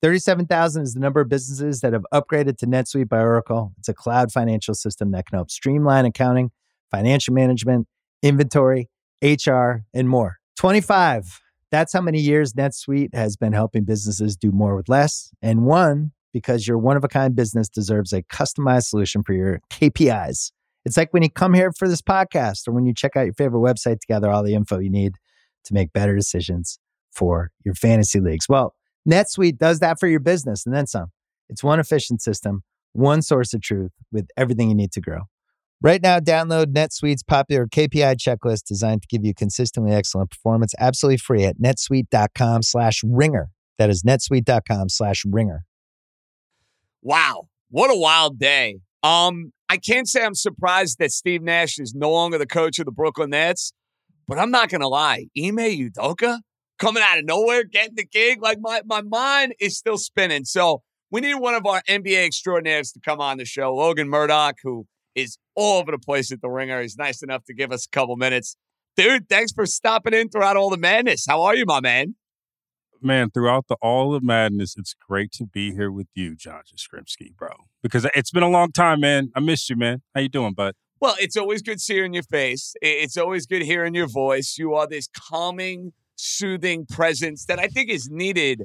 37,000 0.00 0.82
is 0.82 0.94
the 0.94 1.00
number 1.00 1.20
of 1.20 1.28
businesses 1.28 1.80
that 1.80 1.92
have 1.92 2.04
upgraded 2.12 2.56
to 2.58 2.66
NetSuite 2.66 3.08
by 3.08 3.20
Oracle. 3.20 3.72
It's 3.78 3.88
a 3.88 3.94
cloud 3.94 4.30
financial 4.30 4.74
system 4.74 5.10
that 5.10 5.26
can 5.26 5.36
help 5.36 5.50
streamline 5.50 6.04
accounting, 6.04 6.50
financial 6.90 7.34
management, 7.34 7.88
inventory, 8.22 8.88
HR, 9.22 9.84
and 9.92 10.08
more. 10.08 10.38
25, 10.56 11.40
that's 11.72 11.92
how 11.92 12.00
many 12.00 12.20
years 12.20 12.52
NetSuite 12.52 13.14
has 13.14 13.36
been 13.36 13.52
helping 13.52 13.84
businesses 13.84 14.36
do 14.36 14.52
more 14.52 14.76
with 14.76 14.88
less. 14.88 15.32
And 15.42 15.64
one, 15.64 16.12
because 16.32 16.68
your 16.68 16.78
one 16.78 16.96
of 16.96 17.04
a 17.04 17.08
kind 17.08 17.34
business 17.34 17.68
deserves 17.68 18.12
a 18.12 18.22
customized 18.22 18.84
solution 18.84 19.22
for 19.22 19.32
your 19.32 19.60
KPIs. 19.70 20.52
It's 20.84 20.96
like 20.96 21.12
when 21.12 21.22
you 21.22 21.30
come 21.30 21.54
here 21.54 21.72
for 21.72 21.88
this 21.88 22.02
podcast 22.02 22.66
or 22.66 22.72
when 22.72 22.86
you 22.86 22.94
check 22.94 23.16
out 23.16 23.24
your 23.24 23.34
favorite 23.34 23.60
website 23.60 24.00
to 24.00 24.06
gather 24.06 24.30
all 24.30 24.42
the 24.42 24.54
info 24.54 24.78
you 24.78 24.90
need 24.90 25.14
to 25.64 25.74
make 25.74 25.92
better 25.92 26.16
decisions 26.16 26.78
for 27.12 27.50
your 27.64 27.74
fantasy 27.74 28.20
leagues. 28.20 28.48
Well, 28.48 28.74
NetSuite 29.08 29.58
does 29.58 29.80
that 29.80 29.98
for 29.98 30.06
your 30.06 30.20
business 30.20 30.64
and 30.64 30.74
then 30.74 30.86
some. 30.86 31.08
It's 31.48 31.64
one 31.64 31.80
efficient 31.80 32.22
system, 32.22 32.62
one 32.92 33.22
source 33.22 33.54
of 33.54 33.60
truth 33.60 33.92
with 34.12 34.28
everything 34.36 34.68
you 34.68 34.74
need 34.74 34.92
to 34.92 35.00
grow. 35.00 35.22
Right 35.80 36.02
now, 36.02 36.18
download 36.18 36.66
NetSuite's 36.66 37.22
popular 37.22 37.66
KPI 37.66 38.16
checklist 38.16 38.64
designed 38.64 39.02
to 39.02 39.08
give 39.08 39.24
you 39.24 39.32
consistently 39.32 39.92
excellent 39.92 40.30
performance 40.30 40.74
absolutely 40.78 41.18
free 41.18 41.44
at 41.44 41.58
netsuite.com 41.58 42.62
slash 42.62 43.02
ringer. 43.04 43.50
That 43.78 43.88
is 43.88 44.02
netsuite.com 44.02 44.88
slash 44.88 45.24
ringer. 45.24 45.64
Wow. 47.00 47.48
What 47.70 47.90
a 47.90 47.96
wild 47.96 48.40
day. 48.40 48.80
Um, 49.04 49.52
I 49.68 49.76
can't 49.76 50.08
say 50.08 50.24
I'm 50.24 50.34
surprised 50.34 50.98
that 50.98 51.12
Steve 51.12 51.42
Nash 51.42 51.78
is 51.78 51.94
no 51.94 52.10
longer 52.10 52.38
the 52.38 52.46
coach 52.46 52.78
of 52.78 52.86
the 52.86 52.92
Brooklyn 52.92 53.30
Nets, 53.30 53.72
but 54.26 54.38
I'm 54.38 54.50
not 54.50 54.70
gonna 54.70 54.88
lie. 54.88 55.26
Ime 55.36 55.56
Udoka 55.56 56.40
coming 56.78 57.02
out 57.06 57.18
of 57.18 57.24
nowhere, 57.24 57.64
getting 57.64 57.96
the 57.96 58.06
gig, 58.06 58.40
like 58.40 58.58
my, 58.60 58.82
my 58.86 59.02
mind 59.02 59.54
is 59.60 59.76
still 59.76 59.98
spinning. 59.98 60.44
So 60.44 60.82
we 61.10 61.20
need 61.20 61.34
one 61.34 61.54
of 61.54 61.66
our 61.66 61.82
NBA 61.88 62.24
extraordinaires 62.24 62.92
to 62.92 63.00
come 63.00 63.20
on 63.20 63.38
the 63.38 63.44
show, 63.44 63.74
Logan 63.74 64.08
Murdock, 64.08 64.56
who 64.62 64.86
is 65.14 65.38
all 65.54 65.80
over 65.80 65.90
the 65.90 65.98
place 65.98 66.32
at 66.32 66.40
the 66.40 66.48
ringer. 66.48 66.80
He's 66.80 66.96
nice 66.96 67.22
enough 67.22 67.44
to 67.44 67.54
give 67.54 67.72
us 67.72 67.86
a 67.86 67.90
couple 67.90 68.16
minutes. 68.16 68.56
Dude, 68.96 69.28
thanks 69.28 69.52
for 69.52 69.66
stopping 69.66 70.14
in 70.14 70.28
throughout 70.28 70.56
all 70.56 70.70
the 70.70 70.76
madness. 70.76 71.24
How 71.28 71.42
are 71.42 71.54
you, 71.54 71.64
my 71.66 71.80
man? 71.80 72.14
Man, 73.02 73.30
throughout 73.30 73.66
the 73.68 73.76
all 73.82 74.14
of 74.14 74.22
madness, 74.22 74.74
it's 74.76 74.94
great 74.94 75.32
to 75.32 75.46
be 75.46 75.72
here 75.72 75.90
with 75.90 76.08
you, 76.14 76.34
John 76.36 76.62
Jastremski, 76.72 77.34
bro. 77.36 77.50
Because 77.82 78.06
it's 78.14 78.30
been 78.30 78.42
a 78.42 78.48
long 78.50 78.72
time, 78.72 79.00
man. 79.00 79.30
I 79.34 79.40
missed 79.40 79.68
you, 79.70 79.76
man. 79.76 80.02
How 80.14 80.20
you 80.20 80.28
doing, 80.28 80.54
bud? 80.54 80.74
Well, 81.00 81.14
it's 81.20 81.36
always 81.36 81.62
good 81.62 81.80
seeing 81.80 82.12
your 82.14 82.24
face. 82.24 82.74
It's 82.82 83.16
always 83.16 83.46
good 83.46 83.62
hearing 83.62 83.94
your 83.94 84.08
voice. 84.08 84.56
You 84.58 84.74
are 84.74 84.86
this 84.86 85.08
calming, 85.16 85.92
soothing 86.16 86.86
presence 86.86 87.44
that 87.46 87.58
I 87.60 87.68
think 87.68 87.88
is 87.90 88.08
needed 88.10 88.64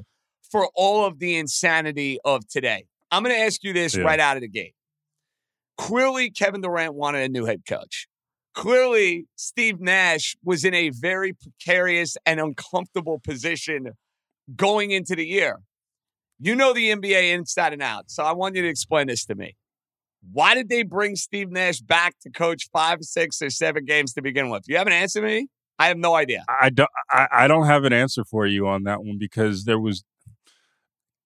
for 0.50 0.68
all 0.74 1.04
of 1.04 1.18
the 1.20 1.36
insanity 1.36 2.18
of 2.24 2.46
today. 2.48 2.86
I'm 3.10 3.22
going 3.22 3.34
to 3.34 3.40
ask 3.40 3.62
you 3.62 3.72
this 3.72 3.94
Yeah. 3.96 4.02
right 4.02 4.18
out 4.18 4.36
of 4.36 4.40
the 4.40 4.48
gate. 4.48 4.74
Clearly, 5.78 6.30
Kevin 6.30 6.60
Durant 6.60 6.94
wanted 6.94 7.22
a 7.22 7.28
new 7.28 7.44
head 7.44 7.62
coach. 7.68 8.06
Clearly, 8.54 9.26
Steve 9.36 9.80
Nash 9.80 10.36
was 10.44 10.64
in 10.64 10.74
a 10.74 10.90
very 10.90 11.32
precarious 11.32 12.16
and 12.24 12.38
uncomfortable 12.40 13.18
position 13.18 13.90
going 14.54 14.90
into 14.90 15.14
the 15.16 15.26
year. 15.26 15.60
You 16.38 16.54
know 16.54 16.72
the 16.72 16.90
NBA 16.90 17.32
inside 17.32 17.72
and 17.72 17.82
out, 17.82 18.10
so 18.10 18.24
I 18.24 18.32
want 18.32 18.56
you 18.56 18.62
to 18.62 18.68
explain 18.68 19.06
this 19.06 19.24
to 19.26 19.34
me. 19.34 19.56
Why 20.32 20.54
did 20.54 20.68
they 20.68 20.82
bring 20.82 21.16
Steve 21.16 21.50
Nash 21.50 21.80
back 21.80 22.16
to 22.22 22.30
coach 22.30 22.68
five, 22.72 22.98
six, 23.02 23.40
or 23.42 23.50
seven 23.50 23.84
games 23.84 24.14
to 24.14 24.22
begin 24.22 24.50
with? 24.50 24.64
You 24.66 24.76
have 24.76 24.86
an 24.86 24.92
answer 24.92 25.22
me? 25.22 25.48
I 25.78 25.88
have 25.88 25.98
no 25.98 26.14
idea. 26.14 26.44
I 26.48 26.70
don't. 26.70 26.90
I, 27.10 27.28
I 27.32 27.48
don't 27.48 27.66
have 27.66 27.84
an 27.84 27.92
answer 27.92 28.24
for 28.24 28.46
you 28.46 28.66
on 28.66 28.84
that 28.84 29.00
one 29.00 29.18
because 29.18 29.64
there 29.64 29.78
was 29.78 30.04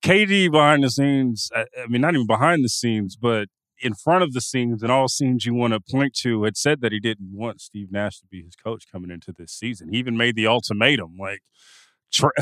KD 0.05 0.51
behind 0.51 0.85
the 0.85 0.91
scenes. 0.91 1.51
I, 1.55 1.65
I 1.83 1.87
mean, 1.87 2.01
not 2.01 2.15
even 2.15 2.27
behind 2.27 2.65
the 2.65 2.69
scenes, 2.69 3.17
but 3.17 3.49
in 3.81 3.95
front 3.95 4.25
of 4.25 4.33
the 4.33 4.41
scenes 4.41 4.83
and 4.83 4.91
all 4.91 5.09
scenes 5.09 5.47
you 5.47 5.55
want 5.55 5.73
to 5.73 5.81
point 5.81 6.15
to 6.15 6.43
had 6.45 6.57
said 6.57 6.81
that 6.81 6.93
he 6.93 6.99
didn't 6.99 7.31
want 7.33 7.61
Steve 7.61 7.93
Nash 7.93 8.19
to 8.21 8.27
be 8.27 8.43
his 8.43 8.57
coach 8.57 8.85
coming 8.91 9.11
into 9.11 9.33
this 9.33 9.53
season. 9.53 9.91
He 9.93 9.99
even 9.99 10.17
made 10.17 10.35
the 10.35 10.47
ultimatum 10.47 11.17
like 11.19 11.41
tra- 12.13 12.33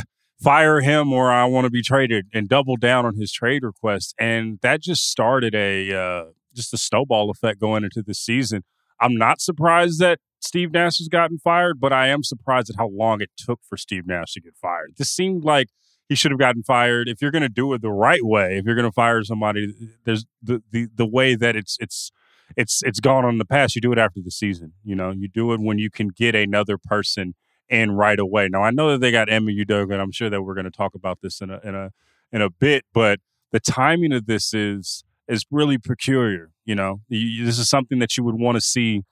fire 0.40 0.80
him 0.80 1.12
or 1.12 1.30
I 1.30 1.44
want 1.46 1.64
to 1.64 1.70
be 1.70 1.82
traded 1.82 2.26
and 2.32 2.48
double 2.48 2.76
down 2.76 3.06
on 3.06 3.16
his 3.16 3.32
trade 3.32 3.62
request. 3.62 4.14
And 4.18 4.58
that 4.62 4.82
just 4.82 5.10
started 5.10 5.54
a 5.54 5.92
uh, 5.92 6.24
just 6.54 6.74
a 6.74 6.78
snowball 6.78 7.30
effect 7.30 7.60
going 7.60 7.84
into 7.84 8.02
the 8.02 8.14
season. 8.14 8.64
I'm 9.00 9.16
not 9.16 9.40
surprised 9.40 10.00
that 10.00 10.20
Steve 10.40 10.72
Nash 10.72 10.98
has 10.98 11.08
gotten 11.08 11.38
fired, 11.38 11.80
but 11.80 11.92
I 11.92 12.08
am 12.08 12.22
surprised 12.22 12.70
at 12.70 12.76
how 12.76 12.88
long 12.88 13.20
it 13.20 13.30
took 13.36 13.60
for 13.68 13.76
Steve 13.76 14.06
Nash 14.06 14.32
to 14.32 14.40
get 14.40 14.56
fired. 14.56 14.94
This 14.96 15.10
seemed 15.10 15.44
like 15.44 15.68
he 16.08 16.14
should 16.14 16.30
have 16.30 16.40
gotten 16.40 16.62
fired. 16.62 17.08
If 17.08 17.20
you're 17.20 17.30
going 17.30 17.42
to 17.42 17.48
do 17.48 17.72
it 17.74 17.82
the 17.82 17.90
right 17.90 18.24
way, 18.24 18.58
if 18.58 18.64
you're 18.64 18.74
going 18.74 18.88
to 18.88 18.92
fire 18.92 19.22
somebody, 19.24 19.74
there's 20.04 20.24
the, 20.42 20.62
the 20.70 20.88
the 20.94 21.06
way 21.06 21.34
that 21.34 21.56
it's 21.56 21.76
it's 21.80 22.10
it's 22.56 22.82
it's 22.84 23.00
gone 23.00 23.24
on 23.24 23.32
in 23.32 23.38
the 23.38 23.44
past. 23.44 23.74
You 23.74 23.80
do 23.80 23.92
it 23.92 23.98
after 23.98 24.20
the 24.22 24.30
season. 24.30 24.72
You 24.84 24.94
know, 24.94 25.10
you 25.10 25.28
do 25.28 25.52
it 25.52 25.60
when 25.60 25.78
you 25.78 25.90
can 25.90 26.08
get 26.08 26.34
another 26.34 26.78
person 26.78 27.34
in 27.68 27.92
right 27.92 28.18
away. 28.18 28.48
Now 28.50 28.62
I 28.62 28.70
know 28.70 28.92
that 28.92 29.00
they 29.00 29.10
got 29.10 29.32
Ime 29.32 29.48
and 29.48 29.94
I'm 29.94 30.12
sure 30.12 30.30
that 30.30 30.42
we're 30.42 30.54
going 30.54 30.64
to 30.64 30.70
talk 30.70 30.94
about 30.94 31.20
this 31.22 31.40
in 31.40 31.50
a 31.50 31.60
in 31.64 31.74
a 31.74 31.90
in 32.32 32.42
a 32.42 32.50
bit, 32.50 32.84
but 32.92 33.20
the 33.52 33.60
timing 33.60 34.12
of 34.12 34.26
this 34.26 34.54
is 34.54 35.04
is 35.28 35.44
really 35.50 35.78
peculiar. 35.78 36.50
You 36.64 36.74
know, 36.74 37.00
you, 37.08 37.44
this 37.44 37.58
is 37.58 37.68
something 37.68 37.98
that 37.98 38.16
you 38.16 38.24
would 38.24 38.38
want 38.38 38.56
to 38.56 38.60
see 38.60 39.02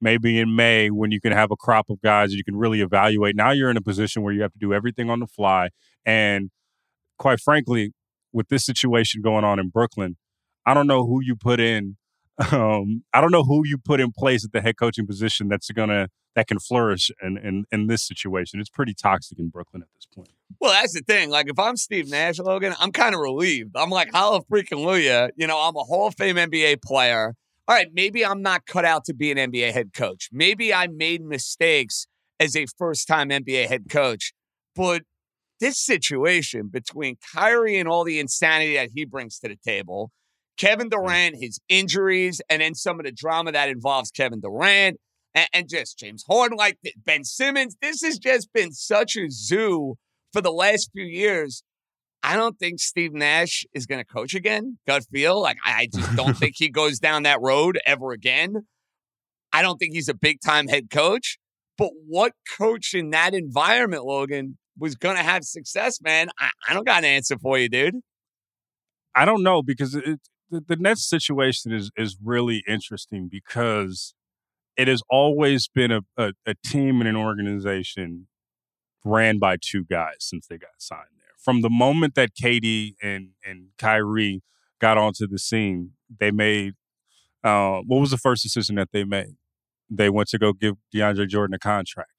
maybe 0.00 0.38
in 0.38 0.54
May 0.54 0.90
when 0.90 1.10
you 1.10 1.20
can 1.20 1.32
have 1.32 1.50
a 1.50 1.56
crop 1.56 1.90
of 1.90 2.00
guys 2.00 2.30
that 2.30 2.36
you 2.36 2.44
can 2.44 2.56
really 2.56 2.80
evaluate. 2.80 3.36
Now 3.36 3.50
you're 3.50 3.70
in 3.70 3.76
a 3.76 3.82
position 3.82 4.22
where 4.22 4.32
you 4.32 4.42
have 4.42 4.52
to 4.52 4.58
do 4.58 4.72
everything 4.72 5.10
on 5.10 5.20
the 5.20 5.26
fly. 5.26 5.70
And 6.06 6.50
quite 7.18 7.40
frankly, 7.40 7.92
with 8.32 8.48
this 8.48 8.64
situation 8.64 9.22
going 9.22 9.44
on 9.44 9.58
in 9.58 9.68
Brooklyn, 9.68 10.16
I 10.64 10.74
don't 10.74 10.86
know 10.86 11.06
who 11.06 11.20
you 11.22 11.34
put 11.34 11.60
in. 11.60 11.96
Um, 12.52 13.02
I 13.12 13.20
don't 13.20 13.32
know 13.32 13.42
who 13.42 13.66
you 13.66 13.78
put 13.78 14.00
in 14.00 14.12
place 14.12 14.44
at 14.44 14.52
the 14.52 14.60
head 14.60 14.76
coaching 14.76 15.06
position 15.06 15.48
that's 15.48 15.70
gonna 15.70 16.08
that 16.36 16.46
can 16.46 16.60
flourish 16.60 17.10
in, 17.20 17.36
in 17.36 17.64
in 17.72 17.88
this 17.88 18.06
situation. 18.06 18.60
It's 18.60 18.70
pretty 18.70 18.94
toxic 18.94 19.38
in 19.38 19.48
Brooklyn 19.48 19.82
at 19.82 19.88
this 19.94 20.06
point. 20.06 20.28
Well, 20.60 20.72
that's 20.72 20.94
the 20.94 21.00
thing. 21.00 21.30
Like, 21.30 21.48
if 21.48 21.58
I'm 21.58 21.76
Steve 21.76 22.08
Nash, 22.08 22.38
Logan, 22.38 22.74
I'm 22.78 22.92
kind 22.92 23.14
of 23.14 23.20
relieved. 23.20 23.76
I'm 23.76 23.90
like, 23.90 24.12
hallelujah, 24.12 24.44
freaking 24.50 25.32
You 25.36 25.46
know, 25.46 25.58
I'm 25.58 25.76
a 25.76 25.82
Hall 25.82 26.06
of 26.06 26.14
Fame 26.14 26.36
NBA 26.36 26.82
player. 26.82 27.34
All 27.66 27.74
right, 27.74 27.88
maybe 27.92 28.24
I'm 28.24 28.40
not 28.40 28.66
cut 28.66 28.84
out 28.84 29.04
to 29.06 29.14
be 29.14 29.30
an 29.30 29.36
NBA 29.36 29.72
head 29.72 29.92
coach. 29.92 30.28
Maybe 30.32 30.72
I 30.72 30.86
made 30.86 31.22
mistakes 31.22 32.06
as 32.40 32.56
a 32.56 32.66
first 32.78 33.06
time 33.06 33.28
NBA 33.28 33.66
head 33.66 33.90
coach. 33.90 34.32
But 34.74 35.02
this 35.60 35.76
situation 35.78 36.68
between 36.68 37.16
Kyrie 37.34 37.78
and 37.78 37.88
all 37.88 38.04
the 38.04 38.20
insanity 38.20 38.74
that 38.74 38.90
he 38.94 39.04
brings 39.04 39.38
to 39.40 39.48
the 39.48 39.56
table, 39.56 40.12
Kevin 40.58 40.88
Durant, 40.88 41.36
his 41.40 41.60
injuries, 41.68 42.40
and 42.50 42.60
then 42.60 42.74
some 42.74 42.98
of 42.98 43.06
the 43.06 43.12
drama 43.12 43.52
that 43.52 43.68
involves 43.68 44.10
Kevin 44.10 44.40
Durant, 44.40 44.98
and, 45.34 45.48
and 45.52 45.68
just 45.68 45.98
James 45.98 46.24
Harden, 46.28 46.58
like 46.58 46.78
Ben 47.04 47.24
Simmons, 47.24 47.76
this 47.80 48.02
has 48.02 48.18
just 48.18 48.52
been 48.52 48.72
such 48.72 49.16
a 49.16 49.30
zoo 49.30 49.94
for 50.32 50.40
the 50.40 50.52
last 50.52 50.90
few 50.92 51.04
years. 51.04 51.62
I 52.22 52.36
don't 52.36 52.58
think 52.58 52.80
Steve 52.80 53.12
Nash 53.12 53.64
is 53.72 53.86
going 53.86 54.00
to 54.00 54.04
coach 54.04 54.34
again. 54.34 54.78
Gut 54.86 55.04
feel 55.12 55.40
like 55.40 55.56
I 55.64 55.82
I 55.82 55.88
just 55.94 56.16
don't 56.16 56.36
think 56.38 56.54
he 56.56 56.68
goes 56.68 56.98
down 56.98 57.22
that 57.22 57.40
road 57.40 57.78
ever 57.86 58.12
again. 58.12 58.66
I 59.52 59.62
don't 59.62 59.78
think 59.78 59.94
he's 59.94 60.08
a 60.08 60.14
big 60.14 60.40
time 60.44 60.66
head 60.68 60.90
coach. 60.90 61.38
But 61.76 61.90
what 62.08 62.32
coach 62.58 62.92
in 62.92 63.10
that 63.10 63.34
environment, 63.34 64.04
Logan, 64.04 64.58
was 64.76 64.96
going 64.96 65.16
to 65.16 65.22
have 65.22 65.44
success, 65.44 66.00
man? 66.02 66.28
I, 66.38 66.50
I 66.68 66.74
don't 66.74 66.84
got 66.84 66.98
an 66.98 67.04
answer 67.04 67.38
for 67.38 67.56
you, 67.56 67.68
dude. 67.68 67.94
I 69.14 69.24
don't 69.24 69.44
know 69.44 69.62
because 69.62 69.94
it, 69.94 70.20
the, 70.50 70.60
the 70.60 70.76
Nets 70.76 71.08
situation 71.08 71.72
is 71.72 71.90
is 71.96 72.16
really 72.22 72.62
interesting 72.66 73.28
because 73.30 74.14
it 74.76 74.88
has 74.88 75.02
always 75.10 75.68
been 75.68 75.90
a, 75.90 76.00
a, 76.16 76.32
a 76.46 76.54
team 76.64 77.00
and 77.00 77.08
an 77.08 77.16
organization 77.16 78.28
ran 79.04 79.38
by 79.38 79.56
two 79.60 79.84
guys 79.84 80.16
since 80.20 80.46
they 80.46 80.56
got 80.56 80.70
signed 80.78 81.16
there. 81.16 81.26
From 81.38 81.62
the 81.62 81.70
moment 81.70 82.14
that 82.14 82.30
KD 82.34 82.94
and 83.02 83.30
and 83.44 83.68
Kyrie 83.78 84.42
got 84.80 84.98
onto 84.98 85.26
the 85.26 85.38
scene, 85.38 85.92
they 86.20 86.30
made 86.30 86.74
uh, 87.44 87.80
what 87.86 88.00
was 88.00 88.10
the 88.10 88.18
first 88.18 88.42
decision 88.42 88.76
that 88.76 88.90
they 88.92 89.04
made? 89.04 89.36
They 89.90 90.10
went 90.10 90.28
to 90.30 90.38
go 90.38 90.52
give 90.52 90.74
DeAndre 90.94 91.28
Jordan 91.28 91.54
a 91.54 91.58
contract, 91.58 92.10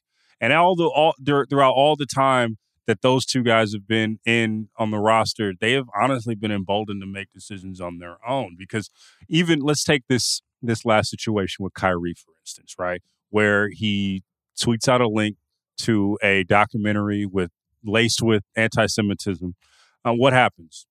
and 0.41 0.53
all 0.53 0.75
the 0.75 0.85
all 0.85 1.13
throughout 1.25 1.73
all 1.73 1.95
the 1.95 2.05
time 2.05 2.57
that 2.87 3.01
those 3.01 3.25
two 3.25 3.43
guys 3.43 3.73
have 3.73 3.87
been 3.87 4.19
in 4.25 4.69
on 4.77 4.91
the 4.91 4.97
roster, 4.97 5.53
they 5.59 5.73
have 5.73 5.87
honestly 5.99 6.35
been 6.35 6.51
emboldened 6.51 7.01
to 7.01 7.07
make 7.07 7.31
decisions 7.33 7.79
on 7.79 7.99
their 7.99 8.17
own. 8.27 8.55
Because 8.57 8.89
even 9.27 9.59
let's 9.59 9.83
take 9.83 10.03
this 10.07 10.41
this 10.61 10.83
last 10.85 11.09
situation 11.09 11.63
with 11.63 11.73
Kyrie, 11.73 12.13
for 12.13 12.33
instance, 12.41 12.75
right, 12.77 13.01
where 13.29 13.69
he 13.69 14.23
tweets 14.59 14.87
out 14.87 15.01
a 15.01 15.07
link 15.07 15.37
to 15.77 16.17
a 16.21 16.43
documentary 16.43 17.25
with 17.25 17.51
laced 17.83 18.21
with 18.21 18.43
anti-Semitism. 18.55 19.55
Uh, 20.03 20.11
what 20.11 20.33
happens? 20.33 20.85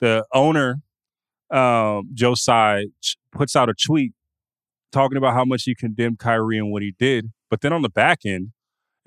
The 0.00 0.26
owner, 0.32 0.82
um, 1.50 2.10
Joe 2.12 2.34
Tsai, 2.34 2.86
puts 3.32 3.56
out 3.56 3.70
a 3.70 3.74
tweet 3.74 4.12
talking 4.92 5.16
about 5.16 5.34
how 5.34 5.44
much 5.44 5.62
he 5.64 5.74
condemned 5.74 6.18
Kyrie 6.18 6.58
and 6.58 6.70
what 6.70 6.82
he 6.82 6.94
did. 6.98 7.30
But 7.50 7.62
then 7.62 7.72
on 7.72 7.82
the 7.82 7.88
back 7.88 8.20
end, 8.26 8.52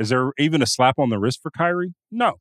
is 0.01 0.09
there 0.09 0.31
even 0.37 0.61
a 0.61 0.65
slap 0.65 0.99
on 0.99 1.09
the 1.09 1.19
wrist 1.19 1.39
for 1.41 1.51
Kyrie? 1.51 1.93
No. 2.11 2.35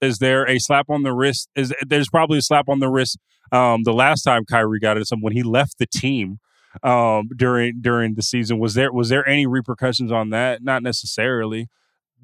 Is 0.00 0.18
there 0.18 0.48
a 0.48 0.58
slap 0.58 0.86
on 0.88 1.02
the 1.02 1.12
wrist? 1.12 1.48
Is 1.54 1.72
there's 1.86 2.08
probably 2.08 2.38
a 2.38 2.42
slap 2.42 2.68
on 2.68 2.80
the 2.80 2.88
wrist 2.88 3.18
um, 3.50 3.82
the 3.84 3.92
last 3.92 4.22
time 4.22 4.44
Kyrie 4.44 4.80
got 4.80 4.96
it? 4.96 5.08
When 5.20 5.32
he 5.32 5.42
left 5.42 5.78
the 5.78 5.86
team 5.86 6.38
um, 6.82 7.28
during 7.36 7.80
during 7.80 8.14
the 8.14 8.22
season. 8.22 8.58
Was 8.58 8.74
there 8.74 8.92
was 8.92 9.08
there 9.08 9.26
any 9.28 9.46
repercussions 9.46 10.10
on 10.12 10.30
that? 10.30 10.62
Not 10.62 10.82
necessarily. 10.82 11.68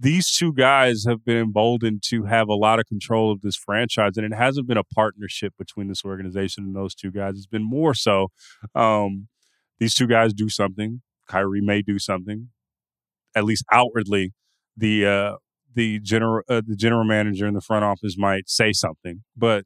These 0.01 0.31
two 0.31 0.53
guys 0.53 1.05
have 1.09 1.25
been 1.25 1.39
emboldened 1.39 2.05
to 2.07 2.25
have 2.25 2.49
a 2.49 2.55
lot 2.55 2.79
of 2.79 2.87
control 2.87 3.33
of 3.33 3.41
this 3.41 3.57
franchise, 3.57 4.13
and 4.17 4.25
it 4.25 4.37
hasn't 4.37 4.69
been 4.69 4.77
a 4.77 4.85
partnership 4.85 5.55
between 5.59 5.89
this 5.89 6.05
organization 6.05 6.65
and 6.65 6.77
those 6.77 6.95
two 6.95 7.11
guys. 7.11 7.35
It's 7.37 7.47
been 7.47 7.69
more 7.69 7.95
so 7.95 8.29
um, 8.77 9.27
these 9.81 9.95
two 9.95 10.07
guys 10.07 10.33
do 10.33 10.49
something. 10.49 11.03
Kyrie 11.29 11.61
may 11.61 11.83
do 11.83 11.99
something, 11.99 12.51
at 13.35 13.45
least 13.45 13.65
outwardly. 13.73 14.33
The 14.79 15.07
uh, 15.07 15.37
the 15.75 16.01
general 16.01 16.43
uh, 16.49 16.63
the 16.67 16.77
general 16.77 17.05
manager 17.05 17.47
in 17.47 17.55
the 17.55 17.61
front 17.61 17.85
office 17.85 18.17
might 18.17 18.49
say 18.49 18.73
something, 18.73 19.23
but 19.37 19.65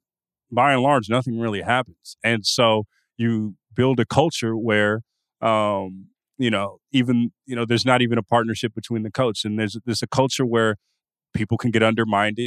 by 0.50 0.72
and 0.72 0.82
large, 0.82 1.08
nothing 1.08 1.38
really 1.38 1.62
happens. 1.62 2.16
And 2.22 2.46
so 2.46 2.84
you 3.16 3.56
build 3.74 4.00
a 4.00 4.04
culture 4.04 4.56
where, 4.56 5.02
um, 5.40 6.08
you 6.38 6.50
know, 6.50 6.78
even 6.92 7.32
you 7.46 7.56
know, 7.56 7.64
there's 7.64 7.86
not 7.86 8.02
even 8.02 8.18
a 8.18 8.22
partnership 8.22 8.74
between 8.74 9.02
the 9.02 9.10
coach, 9.10 9.44
and 9.44 9.58
there's 9.58 9.76
there's 9.84 10.02
a 10.02 10.06
culture 10.08 10.46
where 10.46 10.76
people 11.34 11.58
can 11.58 11.70
get 11.70 11.82
undermined. 11.82 12.38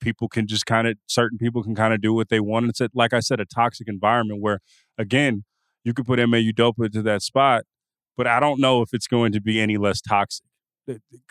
People 0.00 0.28
can 0.28 0.46
just 0.46 0.66
kind 0.66 0.86
of 0.86 0.96
certain 1.06 1.38
people 1.38 1.62
can 1.62 1.74
kind 1.74 1.94
of 1.94 2.00
do 2.02 2.12
what 2.14 2.28
they 2.28 2.40
want. 2.40 2.68
It's 2.68 2.80
a, 2.80 2.90
like 2.94 3.14
I 3.14 3.20
said, 3.20 3.40
a 3.40 3.46
toxic 3.46 3.88
environment 3.88 4.42
where, 4.42 4.60
again, 4.98 5.44
you 5.84 5.94
could 5.94 6.06
put 6.06 6.20
Ime 6.20 6.32
Udoka 6.32 6.92
to 6.92 7.02
that 7.02 7.22
spot, 7.22 7.64
but 8.16 8.26
I 8.26 8.40
don't 8.40 8.60
know 8.60 8.82
if 8.82 8.90
it's 8.92 9.06
going 9.06 9.32
to 9.32 9.40
be 9.40 9.60
any 9.60 9.78
less 9.78 10.00
toxic 10.02 10.44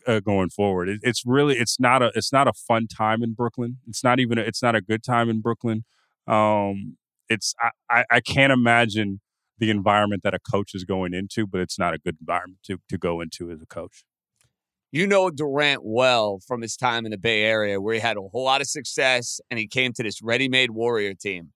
uh, 0.07 0.19
going 0.19 0.49
forward. 0.49 0.89
It, 0.89 0.99
it's 1.03 1.23
really 1.25 1.55
it's 1.55 1.79
not 1.79 2.01
a 2.01 2.11
it's 2.15 2.31
not 2.31 2.47
a 2.47 2.53
fun 2.53 2.87
time 2.87 3.23
in 3.23 3.33
Brooklyn. 3.33 3.77
It's 3.87 4.03
not 4.03 4.19
even 4.19 4.37
a, 4.37 4.41
it's 4.41 4.61
not 4.61 4.75
a 4.75 4.81
good 4.81 5.03
time 5.03 5.29
in 5.29 5.41
Brooklyn. 5.41 5.85
Um, 6.27 6.97
it's 7.29 7.53
I, 7.89 8.03
I 8.09 8.19
can't 8.19 8.53
imagine 8.53 9.21
the 9.57 9.69
environment 9.69 10.23
that 10.23 10.33
a 10.33 10.39
coach 10.39 10.71
is 10.73 10.83
going 10.83 11.13
into, 11.13 11.47
but 11.47 11.61
it's 11.61 11.79
not 11.79 11.93
a 11.93 11.97
good 11.97 12.17
environment 12.19 12.59
to 12.65 12.79
to 12.89 12.97
go 12.97 13.21
into 13.21 13.51
as 13.51 13.61
a 13.61 13.65
coach. 13.65 14.03
You 14.91 15.07
know 15.07 15.29
Durant 15.29 15.81
well 15.83 16.39
from 16.47 16.61
his 16.61 16.77
time 16.77 17.05
in 17.05 17.11
the 17.11 17.17
Bay 17.17 17.43
Area, 17.43 17.81
where 17.81 17.93
he 17.93 17.99
had 17.99 18.17
a 18.17 18.21
whole 18.21 18.45
lot 18.45 18.61
of 18.61 18.67
success, 18.67 19.41
and 19.49 19.59
he 19.59 19.67
came 19.67 19.91
to 19.93 20.03
this 20.03 20.21
ready-made 20.21 20.71
Warrior 20.71 21.13
team. 21.13 21.51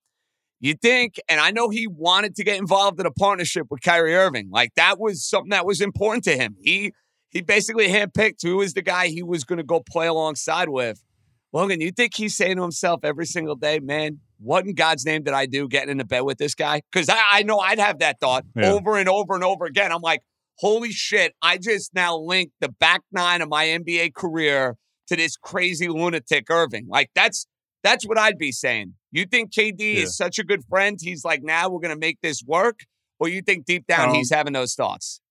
You 0.60 0.74
think, 0.74 1.22
and 1.30 1.40
I 1.40 1.52
know 1.52 1.70
he 1.70 1.88
wanted 1.88 2.36
to 2.36 2.44
get 2.44 2.58
involved 2.58 3.00
in 3.00 3.06
a 3.06 3.12
partnership 3.12 3.68
with 3.70 3.82
Kyrie 3.82 4.14
Irving. 4.14 4.50
Like 4.52 4.74
that 4.76 5.00
was 5.00 5.26
something 5.26 5.52
that 5.52 5.66
was 5.66 5.80
important 5.80 6.26
to 6.26 6.36
him. 6.36 6.58
He 6.62 6.92
he 7.30 7.42
basically 7.42 7.88
handpicked 7.88 8.42
who 8.42 8.58
was 8.58 8.74
the 8.74 8.82
guy 8.82 9.08
he 9.08 9.24
was 9.24 9.44
going 9.44 9.58
to 9.58 9.64
go 9.64 9.80
play 9.80 10.08
alongside 10.08 10.70
with. 10.70 11.04
Logan, 11.52 11.82
you 11.82 11.92
think 11.92 12.16
he's 12.16 12.36
saying 12.36 12.58
to 12.58 12.62
himself 12.62 13.02
every 13.04 13.26
single 13.26 13.56
day, 13.56 13.80
man, 13.80 14.20
what 14.40 14.66
in 14.66 14.74
God's 14.76 15.06
name 15.06 15.24
did 15.24 15.34
I 15.34 15.46
do 15.46 15.68
getting 15.68 15.90
into 15.90 16.06
bed 16.06 16.22
with 16.22 16.38
this 16.38 16.56
guy? 16.56 16.82
Because 16.92 17.10
I, 17.10 17.20
I, 17.32 17.44
know 17.44 17.60
I'd 17.60 17.80
have 17.80 18.00
that 18.00 18.20
thought 18.20 18.46
yeah. 18.56 18.72
over 18.72 18.98
and 18.98 19.10
over 19.10 19.34
and 19.34 19.44
over 19.44 19.66
again. 19.66 19.92
I'm 19.92 20.02
like, 20.02 20.22
holy 20.60 20.92
shit, 20.92 21.34
I 21.42 21.58
just 21.58 21.94
now 21.94 22.18
linked 22.18 22.54
the 22.60 22.70
back 22.70 23.02
nine 23.12 23.42
of 23.42 23.50
my 23.50 23.66
NBA 23.66 24.14
career 24.14 24.78
to 25.08 25.16
this 25.16 25.36
crazy 25.38 25.88
lunatic 25.88 26.46
Irving. 26.50 26.88
Like 26.88 27.10
that's 27.16 27.48
that's 27.84 28.06
what 28.06 28.18
I'd 28.18 28.38
be 28.38 28.52
saying. 28.52 28.94
You 29.12 29.26
think 29.26 29.52
KD 29.52 29.80
yeah. 29.80 30.04
is 30.04 30.16
such 30.16 30.38
a 30.38 30.44
good 30.44 30.64
friend? 30.70 30.98
He's 31.02 31.26
like, 31.26 31.42
now 31.42 31.70
we're 31.70 31.80
gonna 31.80 31.98
make 31.98 32.20
this 32.22 32.44
work, 32.46 32.82
or 33.20 33.28
you 33.28 33.42
think 33.42 33.66
deep 33.66 33.88
down 33.88 34.10
um, 34.10 34.16
he's 34.16 34.32
having 34.32 34.54
those 34.54 34.76
thoughts? 34.76 35.22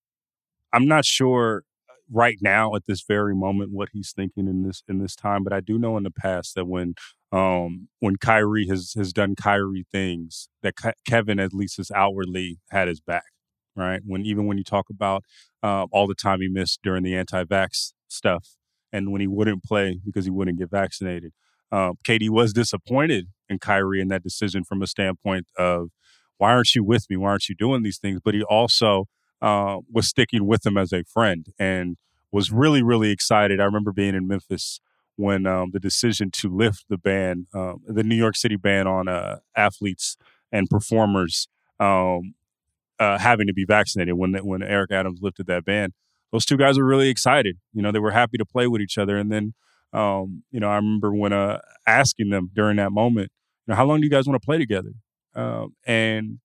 I'm 0.73 0.87
not 0.87 1.05
sure 1.05 1.63
right 2.13 2.39
now 2.41 2.75
at 2.75 2.83
this 2.87 3.03
very 3.07 3.35
moment 3.35 3.73
what 3.73 3.91
he's 3.93 4.13
thinking 4.13 4.49
in 4.49 4.63
this 4.63 4.83
in 4.89 4.99
this 4.99 5.15
time. 5.17 5.45
But 5.45 5.53
I 5.53 5.61
do 5.61 5.79
know 5.79 5.97
in 5.97 6.03
the 6.05 6.11
past 6.11 6.55
that 6.55 6.67
when 6.67 6.95
um 7.33 7.89
when 8.01 8.17
Kyrie 8.17 8.67
has 8.69 8.95
has 8.97 9.13
done 9.13 9.35
Kyrie 9.37 9.87
things, 9.93 10.49
that 10.63 10.77
Ke- 10.77 10.97
Kevin 11.07 11.39
at 11.41 11.53
least 11.53 11.77
has 11.79 11.91
outwardly 11.91 12.59
had 12.71 12.89
his 12.89 13.01
back. 13.01 13.25
Right 13.77 14.01
when 14.05 14.25
even 14.27 14.47
when 14.47 14.59
you 14.59 14.65
talk 14.65 14.87
about 14.91 15.23
uh, 15.63 15.87
all 15.93 16.09
the 16.09 16.15
time 16.15 16.41
he 16.41 16.49
missed 16.49 16.81
during 16.83 17.05
the 17.05 17.15
anti-vax 17.15 17.93
stuff, 18.09 18.57
and 18.93 19.13
when 19.13 19.21
he 19.21 19.29
wouldn't 19.29 19.63
play 19.63 20.01
because 20.05 20.25
he 20.25 20.33
wouldn't 20.33 20.59
get 20.59 20.69
vaccinated, 20.71 21.33
uh, 21.71 21.93
KD 22.05 22.29
was 22.29 22.53
disappointed 22.53 23.29
in 23.49 23.61
Kyrie 23.61 24.01
in 24.01 24.09
that 24.09 24.25
decision 24.25 24.65
from 24.65 24.83
a 24.83 24.87
standpoint 24.89 25.47
of 25.57 25.91
why 26.39 26.51
aren't 26.53 26.75
you 26.75 26.83
with 26.85 27.07
me? 27.09 27.17
Why 27.17 27.31
aren't 27.31 27.49
you 27.49 27.55
doing 27.55 27.83
these 27.83 27.99
things? 27.99 28.21
But 28.25 28.35
he 28.35 28.43
also 28.43 29.07
uh, 29.41 29.79
was 29.91 30.09
sticking 30.09 30.47
with 30.47 30.67
him 30.67 30.77
as 30.77 30.93
a 30.93 31.05
friend 31.05 31.47
and 31.59 31.97
was 32.33 32.51
really, 32.53 32.83
really 32.83 33.11
excited. 33.11 33.61
I 33.61 33.65
remember 33.65 33.93
being 33.93 34.15
in 34.15 34.27
Memphis 34.27 34.81
when 35.17 35.47
um, 35.47 35.71
the 35.73 35.81
decision 35.81 36.31
to 36.33 36.49
lift 36.49 36.85
the 36.89 36.99
ban, 36.99 37.47
uh, 37.55 37.75
the 37.87 38.05
New 38.05 38.15
York 38.15 38.37
City 38.37 38.57
ban 38.57 38.87
on 38.87 39.09
uh, 39.09 39.39
athletes 39.57 40.17
and 40.53 40.69
performers 40.69 41.49
um, 41.81 42.35
uh, 42.99 43.19
having 43.19 43.47
to 43.47 43.53
be 43.53 43.65
vaccinated 43.65 44.15
when 44.15 44.35
when 44.45 44.63
Eric 44.63 44.91
Adams 44.93 45.21
lifted 45.23 45.47
that 45.47 45.65
ban. 45.65 45.93
Those 46.33 46.45
two 46.45 46.57
guys 46.57 46.79
were 46.79 46.85
really 46.85 47.09
excited. 47.09 47.57
You 47.73 47.83
know, 47.83 47.93
they 47.93 47.99
were 47.99 48.11
happy 48.11 48.37
to 48.39 48.45
play 48.45 48.67
with 48.67 48.83
each 48.83 48.99
other. 48.99 49.17
And 49.17 49.33
then, 49.33 49.55
um, 49.93 50.43
you 50.51 50.61
know, 50.61 50.69
I 50.69 50.77
remember 50.77 51.15
when 51.15 51.33
uh, 51.33 51.61
asking 51.87 52.31
them 52.31 52.51
during 52.55 52.77
that 52.77 52.93
moment, 52.93 53.31
you 53.67 53.73
know, 53.73 53.77
how 53.77 53.87
long 53.87 54.01
do 54.01 54.05
you 54.07 54.11
guys 54.11 54.27
want 54.27 54.41
to 54.41 54.45
play 54.45 54.59
together? 54.59 54.93
Um, 55.35 55.75
and 55.87 56.41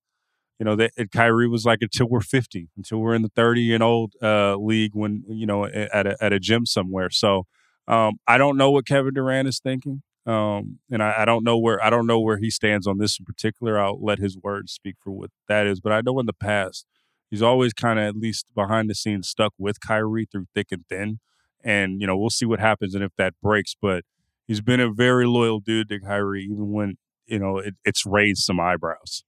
you 0.58 0.64
know, 0.64 0.76
that 0.76 0.92
Kyrie 1.12 1.48
was 1.48 1.64
like 1.64 1.80
until 1.82 2.08
we're 2.08 2.20
50, 2.20 2.68
until 2.76 2.98
we're 2.98 3.14
in 3.14 3.22
the 3.22 3.30
30 3.34 3.74
and 3.74 3.82
old 3.82 4.14
uh, 4.22 4.56
league 4.56 4.92
when, 4.94 5.24
you 5.28 5.46
know, 5.46 5.66
at 5.66 6.06
a, 6.06 6.16
at 6.20 6.32
a 6.32 6.38
gym 6.38 6.64
somewhere. 6.64 7.10
So 7.10 7.46
um, 7.88 8.14
I 8.26 8.38
don't 8.38 8.56
know 8.56 8.70
what 8.70 8.86
Kevin 8.86 9.14
Durant 9.14 9.48
is 9.48 9.60
thinking. 9.60 10.02
Um, 10.26 10.78
and 10.90 11.02
I, 11.02 11.16
I, 11.18 11.24
don't 11.26 11.44
know 11.44 11.58
where 11.58 11.84
I 11.84 11.90
don't 11.90 12.06
know 12.06 12.18
where 12.18 12.38
he 12.38 12.48
stands 12.48 12.86
on 12.86 12.96
this 12.96 13.18
in 13.18 13.26
particular. 13.26 13.78
I'll 13.78 14.02
let 14.02 14.18
his 14.18 14.38
words 14.38 14.72
speak 14.72 14.96
for 14.98 15.10
what 15.10 15.30
that 15.48 15.66
is. 15.66 15.80
But 15.80 15.92
I 15.92 16.00
know 16.00 16.18
in 16.18 16.24
the 16.24 16.32
past 16.32 16.86
he's 17.30 17.42
always 17.42 17.74
kind 17.74 17.98
of 17.98 18.06
at 18.06 18.16
least 18.16 18.46
behind 18.54 18.88
the 18.88 18.94
scenes 18.94 19.28
stuck 19.28 19.52
with 19.58 19.80
Kyrie 19.80 20.26
through 20.30 20.46
thick 20.54 20.68
and 20.70 20.86
thin. 20.88 21.20
And 21.62 22.00
you 22.00 22.06
know 22.06 22.16
we'll 22.16 22.30
see 22.30 22.46
what 22.46 22.58
happens 22.58 22.94
and 22.94 23.04
if 23.04 23.12
that 23.18 23.34
breaks. 23.42 23.76
But 23.80 24.04
he's 24.46 24.62
been 24.62 24.80
a 24.80 24.90
very 24.90 25.26
loyal 25.26 25.60
dude 25.60 25.90
to 25.90 26.00
Kyrie, 26.00 26.44
even 26.44 26.72
when 26.72 26.96
you 27.26 27.38
know 27.38 27.58
it, 27.58 27.74
it's 27.84 28.06
raised 28.06 28.44
some 28.44 28.58
eyebrows. 28.58 29.24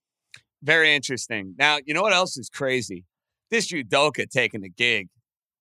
Very 0.67 0.97
interesting. 0.97 1.55
Now, 1.57 1.79
you 1.87 1.95
know 1.95 2.03
what 2.03 2.13
else 2.13 2.37
is 2.37 2.49
crazy? 2.49 3.05
This 3.53 3.71
Udoka 3.71 4.29
taking 4.29 4.63
the 4.63 4.69
gig 4.69 5.07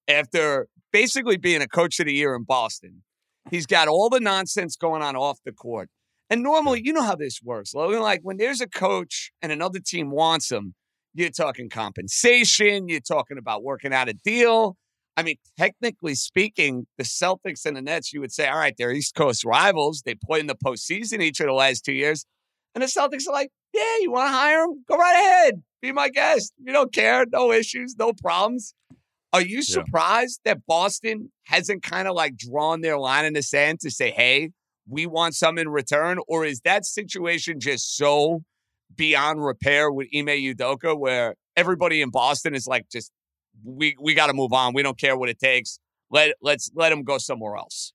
after 0.08 0.68
basically 0.91 1.38
being 1.38 1.62
a 1.62 1.68
coach 1.68 1.99
of 1.99 2.08
the 2.08 2.14
year 2.14 2.34
in 2.34 2.43
Boston. 2.43 3.03
He's 3.51 3.68
got 3.68 3.88
all 3.88 4.10
the 4.10 4.20
nonsense 4.20 4.76
going 4.76 5.03
on 5.03 5.16
off 5.16 5.38
the 5.45 5.51
court. 5.51 5.89
And 6.32 6.41
normally, 6.41 6.82
you 6.84 6.91
know 6.91 7.03
how 7.03 7.16
this 7.16 7.39
works, 7.43 7.76
Logan. 7.76 8.01
Like 8.01 8.22
when 8.24 8.38
there's 8.38 8.62
a 8.62 8.68
coach 8.68 9.32
and 9.43 9.51
another 9.51 9.80
team 9.80 10.10
wants 10.10 10.51
him, 10.51 10.74
you're 11.14 11.30
talking 11.30 11.70
compensation, 11.70 12.89
you're 12.89 12.99
talking 12.99 13.38
about 13.38 13.64
working 13.64 13.93
out 13.93 14.10
a 14.10 14.14
deal. 14.14 14.76
I 15.16 15.22
mean, 15.22 15.36
technically 15.56 16.16
speaking, 16.16 16.88
the 16.97 17.03
Celtics 17.03 17.64
and 17.68 17.78
the 17.78 17.82
Nets, 17.84 18.12
you 18.12 18.22
would 18.22 18.32
say, 18.32 18.47
all 18.47 18.58
right, 18.58 18.74
they're 18.76 18.91
East 18.91 19.14
Coast 19.14 19.45
rivals. 19.45 20.01
They 20.03 20.16
played 20.16 20.41
in 20.41 20.47
the 20.47 20.56
postseason 20.56 21.22
each 21.22 21.39
of 21.39 21.45
the 21.45 21.53
last 21.53 21.86
two 21.86 21.93
years. 21.93 22.26
And 22.74 22.82
the 22.82 22.88
Celtics 22.88 23.28
are 23.30 23.34
like, 23.34 23.51
yeah, 23.76 23.97
you 24.01 24.11
want 24.11 24.28
to 24.28 24.32
hire 24.32 24.63
him? 24.63 24.84
Go 24.88 24.97
right 24.97 25.13
ahead. 25.13 25.63
Be 25.82 25.91
my 25.91 26.09
guest. 26.09 26.53
You 26.63 26.73
don't 26.73 26.93
care. 26.93 27.26
No 27.32 27.51
issues, 27.51 27.95
no 27.97 28.13
problems. 28.13 28.73
Are 29.34 29.41
you 29.41 29.61
surprised 29.61 30.39
yeah. 30.45 30.53
that 30.53 30.65
Boston 30.65 31.32
hasn't 31.43 31.84
kind 31.84 32.07
of 32.07 32.15
like 32.15 32.38
drawn 32.38 32.82
their 32.82 32.97
line 32.97 33.26
in 33.26 33.34
the 33.34 33.43
sand 33.43 33.82
to 33.82 33.91
say, 33.91 34.11
hey, 34.11 34.51
we 34.88 35.05
want 35.05 35.36
some 35.36 35.57
in 35.57 35.69
return? 35.69 36.19
Or 36.28 36.45
is 36.45 36.61
that 36.61 36.86
situation 36.86 37.59
just 37.59 37.97
so 37.97 38.43
beyond 38.95 39.43
repair 39.43 39.91
with 39.91 40.07
Ime 40.15 40.28
Udoka, 40.28 40.97
where 40.97 41.36
everybody 41.55 42.01
in 42.01 42.11
Boston 42.11 42.55
is 42.55 42.65
like, 42.65 42.89
just 42.89 43.11
we 43.63 43.95
we 44.01 44.13
got 44.13 44.28
to 44.28 44.34
move 44.34 44.53
on. 44.53 44.73
We 44.73 44.84
don't 44.84 44.97
care 44.97 45.17
what 45.17 45.30
it 45.30 45.39
takes. 45.39 45.80
Let 46.09 46.36
let's 46.41 46.71
let 46.76 46.91
him 46.91 47.03
go 47.03 47.17
somewhere 47.17 47.55
else. 47.55 47.93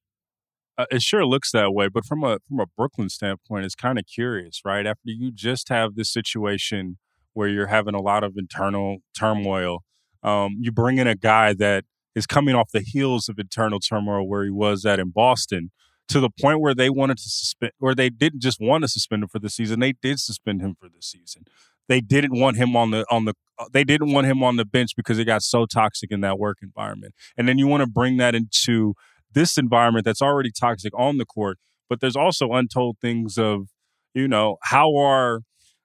Uh, 0.81 0.87
it 0.91 1.03
sure 1.03 1.27
looks 1.27 1.53
that 1.53 1.75
way, 1.75 1.89
but 1.89 2.07
from 2.07 2.25
a 2.25 2.39
from 2.49 2.59
a 2.59 2.65
Brooklyn 2.67 3.11
standpoint, 3.11 3.67
it's 3.67 3.75
kind 3.75 3.99
of 3.99 4.07
curious, 4.07 4.63
right? 4.65 4.87
After 4.87 5.11
you 5.11 5.31
just 5.31 5.69
have 5.69 5.95
this 5.95 6.11
situation 6.11 6.97
where 7.35 7.49
you're 7.49 7.67
having 7.67 7.95
a 7.95 8.01
lot 8.01 8.25
of 8.25 8.33
internal 8.39 8.99
turmoil, 9.15 9.81
um, 10.23 10.57
you 10.59 10.73
bring 10.73 10.97
in 10.97 11.07
a 11.07 11.15
guy 11.15 11.53
that 11.53 11.85
is 12.15 12.27
coming 12.27 12.55
off 12.55 12.71
the 12.73 12.81
heels 12.81 13.29
of 13.29 13.39
internal 13.39 13.79
turmoil 13.79 14.27
where 14.27 14.43
he 14.43 14.51
was 14.51 14.87
at 14.87 14.99
in 14.99 15.11
Boston 15.11 15.71
to 16.09 16.19
the 16.19 16.31
point 16.31 16.61
where 16.61 16.75
they 16.75 16.89
wanted 16.89 17.19
to 17.19 17.29
suspend, 17.29 17.73
or 17.79 17.95
they 17.95 18.09
didn't 18.09 18.41
just 18.41 18.59
want 18.59 18.83
to 18.83 18.89
suspend 18.89 19.23
him 19.23 19.29
for 19.29 19.39
the 19.39 19.51
season. 19.51 19.81
They 19.81 19.93
did 19.93 20.19
suspend 20.19 20.63
him 20.63 20.77
for 20.81 20.89
the 20.89 21.03
season. 21.03 21.45
They 21.89 22.01
didn't 22.01 22.41
want 22.41 22.57
him 22.57 22.75
on 22.75 22.91
the 22.91 23.05
on 23.11 23.27
the. 23.27 23.35
Uh, 23.59 23.67
they 23.71 23.85
didn't 23.85 24.13
want 24.13 24.29
him 24.29 24.43
on 24.43 24.57
the 24.57 24.65
bench 24.65 24.93
because 24.97 25.19
it 25.19 25.27
got 25.27 25.43
so 25.43 25.67
toxic 25.67 26.11
in 26.11 26.23
that 26.23 26.39
work 26.39 26.59
environment. 26.63 27.15
And 27.37 27.47
then 27.47 27.59
you 27.59 27.67
want 27.67 27.83
to 27.83 27.87
bring 27.87 28.17
that 28.17 28.35
into 28.35 28.95
this 29.33 29.59
environment 29.59 30.05
that's 30.05 30.23
already 30.23 30.51
toxic 30.51 30.93
on 30.97 31.19
the 31.19 31.25
court. 31.25 31.59
But 31.89 32.01
there's 32.01 32.17
also 32.17 32.53
untold 32.53 32.99
things 33.01 33.37
of, 33.37 33.69
you 34.15 34.29
know, 34.29 34.59
how 34.63 34.97
are 34.97 35.41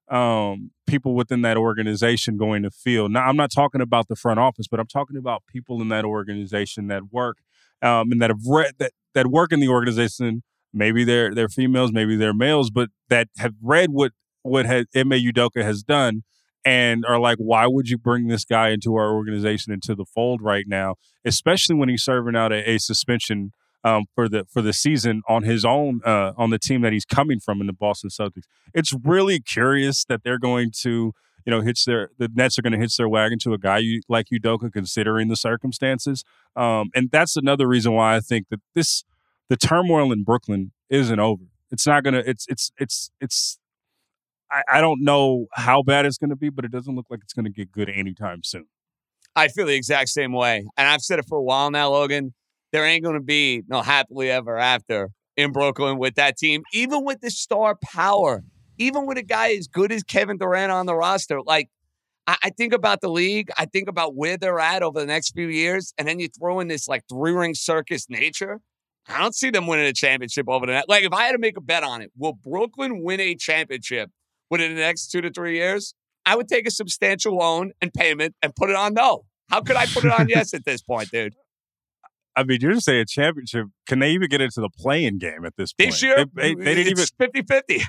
um, 0.10 0.72
people 0.86 1.16
within 1.16 1.42
that 1.42 1.58
organization 1.58 2.38
going 2.38 2.64
to 2.64 2.70
feel? 2.70 3.10
Now, 3.10 3.26
I'm 3.26 3.36
not 3.36 3.52
talking 3.52 3.82
about 3.82 4.08
the 4.08 4.16
front 4.16 4.40
office, 4.40 4.68
but 4.68 4.80
I'm 4.80 4.88
talking 4.88 5.18
about 5.18 5.44
people 5.48 5.82
in 5.82 5.90
that 5.90 6.06
organization 6.06 6.88
that 6.88 7.12
work 7.12 7.38
um, 7.82 8.12
and 8.12 8.22
that 8.22 8.30
have 8.30 8.46
read 8.48 8.74
that 8.78 8.92
that 9.14 9.28
work 9.28 9.52
in 9.52 9.60
the 9.60 9.68
organization. 9.68 10.44
Maybe 10.74 11.04
they're 11.04 11.34
they're 11.34 11.50
females, 11.50 11.92
maybe 11.92 12.16
they're 12.16 12.34
males, 12.34 12.70
but 12.70 12.90
that 13.10 13.30
have 13.38 13.54
read 13.62 13.90
what 13.92 14.12
what 14.44 14.66
has, 14.66 14.86
Ime 14.96 15.12
Udoka 15.12 15.64
has 15.64 15.82
done 15.82 16.24
and 16.66 17.06
are 17.06 17.20
like, 17.20 17.38
why 17.38 17.68
would 17.68 17.88
you 17.88 17.98
bring 17.98 18.28
this 18.28 18.44
guy 18.44 18.70
into 18.70 18.96
our 18.96 19.14
organization 19.14 19.72
into 19.72 19.94
the 19.96 20.06
fold 20.06 20.42
right 20.42 20.66
now, 20.68 20.96
especially 21.24 21.76
when 21.76 21.88
he's 21.88 22.04
serving 22.04 22.36
out 22.36 22.52
a, 22.52 22.70
a 22.70 22.80
suspension 22.80 23.52
um, 23.84 24.06
for 24.16 24.28
the 24.28 24.46
for 24.52 24.64
the 24.64 24.74
season 24.74 25.22
on 25.30 25.44
his 25.44 25.64
own 25.64 26.02
uh, 26.04 26.32
on 26.36 26.50
the 26.50 26.58
team 26.58 26.82
that 26.82 26.92
he's 26.92 27.06
coming 27.06 27.40
from 27.40 27.62
in 27.62 27.68
the 27.68 27.74
Boston 27.74 28.10
Celtics. 28.10 28.46
It's 28.74 28.92
really 29.04 29.40
curious 29.40 30.04
that 30.06 30.24
they're 30.24 30.40
going 30.40 30.72
to 30.82 31.14
you 31.46 31.52
know 31.52 31.62
hitch 31.62 31.86
their 31.86 32.10
the 32.18 32.30
Nets 32.34 32.58
are 32.58 32.64
going 32.64 32.74
to 32.74 32.80
hitch 32.80 32.98
their 32.98 33.08
wagon 33.08 33.38
to 33.40 33.54
a 33.54 33.60
guy 33.60 33.78
you, 33.78 34.02
like 34.10 34.28
Udoka, 34.34 34.74
considering 34.74 35.28
the 35.28 35.36
circumstances. 35.36 36.24
Um, 36.56 36.90
and 36.96 37.12
that's 37.12 37.38
another 37.38 37.68
reason 37.68 37.94
why 37.94 38.16
I 38.16 38.22
think 38.22 38.48
that 38.50 38.60
this 38.74 39.04
the 39.50 39.56
turmoil 39.56 40.12
in 40.12 40.24
Brooklyn 40.24 40.72
isn't 40.90 41.20
over. 41.20 41.44
It's 41.72 41.86
not 41.86 42.04
gonna. 42.04 42.24
It's 42.26 42.46
it's 42.48 42.72
it's 42.78 43.12
it's. 43.22 43.60
I, 44.52 44.64
I 44.74 44.82
don't 44.82 45.04
know 45.04 45.48
how 45.54 45.84
bad 45.84 46.06
it's 46.06 46.18
going 46.18 46.30
to 46.30 46.36
be, 46.36 46.50
but 46.50 46.66
it 46.66 46.72
doesn't 46.72 46.96
look 46.96 47.08
like 47.10 47.22
it's 47.24 47.34
going 47.34 47.46
to 47.46 47.52
get 47.52 47.72
good 47.72 47.90
anytime 47.90 48.44
soon. 48.44 48.66
I 49.36 49.50
feel 49.50 49.66
the 49.66 49.76
exact 49.76 50.10
same 50.10 50.32
way, 50.32 50.66
and 50.78 50.88
I've 50.88 51.02
said 51.02 51.20
it 51.20 51.26
for 51.28 51.38
a 51.38 51.44
while 51.44 51.70
now, 51.70 51.90
Logan 51.90 52.34
there 52.76 52.86
ain't 52.86 53.04
going 53.04 53.16
to 53.16 53.22
be 53.22 53.64
no 53.70 53.82
happily 53.82 54.30
ever 54.30 54.58
after 54.58 55.10
in 55.38 55.54
Brooklyn 55.54 55.98
with 55.98 56.16
that 56.16 56.38
team, 56.38 56.64
even 56.74 57.06
with 57.06 57.22
the 57.22 57.32
star 57.32 57.78
power, 57.82 58.44
even 58.78 59.06
with 59.06 59.18
a 59.18 59.24
guy 59.24 59.54
as 59.54 59.68
good 59.68 59.94
as 59.94 60.04
Kevin 60.04 60.38
Durant 60.38 60.74
on 60.74 60.86
the 60.86 60.94
roster. 60.94 61.42
Like, 61.42 61.70
I, 62.28 62.36
I 62.44 62.50
think 62.50 62.74
about 62.74 63.00
the 63.00 63.08
league, 63.08 63.50
I 63.58 63.64
think 63.64 63.88
about 63.88 64.16
where 64.16 64.36
they're 64.36 64.60
at 64.60 64.84
over 64.84 65.00
the 65.00 65.06
next 65.06 65.32
few 65.32 65.48
years, 65.48 65.94
and 65.98 66.06
then 66.06 66.20
you 66.20 66.28
throw 66.28 66.60
in 66.60 66.68
this 66.68 66.90
like 66.90 67.04
three 67.10 67.32
ring 67.32 67.56
circus 67.56 68.10
nature. 68.10 68.60
I 69.08 69.22
don't 69.22 69.36
see 69.36 69.52
them 69.52 69.68
winning 69.68 69.86
a 69.86 69.94
championship 69.94 70.50
over 70.50 70.66
the 70.66 70.74
next. 70.74 70.90
Like, 70.90 71.06
if 71.06 71.14
I 71.14 71.28
had 71.28 71.32
to 71.32 71.38
make 71.38 71.56
a 71.56 71.62
bet 71.62 71.84
on 71.84 72.02
it, 72.02 72.12
will 72.18 72.34
Brooklyn 72.34 73.02
win 73.04 73.22
a 73.22 73.36
championship 73.36 74.10
within 74.50 74.76
the 74.76 74.82
next 74.82 75.08
two 75.08 75.22
to 75.22 75.30
three 75.30 75.56
years? 75.56 75.94
I 76.26 76.36
would 76.36 76.48
take 76.48 76.68
a 76.68 76.72
substantial 76.72 77.38
loan 77.38 77.72
and 77.82 77.94
payment 77.94 78.36
and 78.42 78.56
put 78.56 78.70
it 78.70 78.76
on 78.76 78.94
no. 78.94 79.26
How 79.50 79.62
could 79.62 79.76
I 79.76 79.86
put 79.86 80.06
it 80.06 80.12
on 80.12 80.28
yes 80.28 80.54
at 80.54 80.66
this 80.66 80.82
point, 80.82 81.12
dude? 81.12 81.36
I 82.36 82.44
mean, 82.44 82.60
you're 82.62 82.74
just 82.74 82.86
saying 82.86 83.02
a 83.02 83.06
championship. 83.06 83.68
Can 83.88 84.00
they 84.00 84.12
even 84.12 84.28
get 84.28 84.42
into 84.42 84.60
the 84.60 84.70
playing 84.70 85.20
game 85.20 85.46
at 85.46 85.56
this 85.56 85.72
point? 85.72 85.92
This 85.92 86.04
year, 86.04 86.26
they, 86.34 86.54
they, 86.54 86.64
they 86.64 86.76
didn't 86.76 86.92
even 86.92 87.06
50 87.06 87.42
50. 87.44 87.82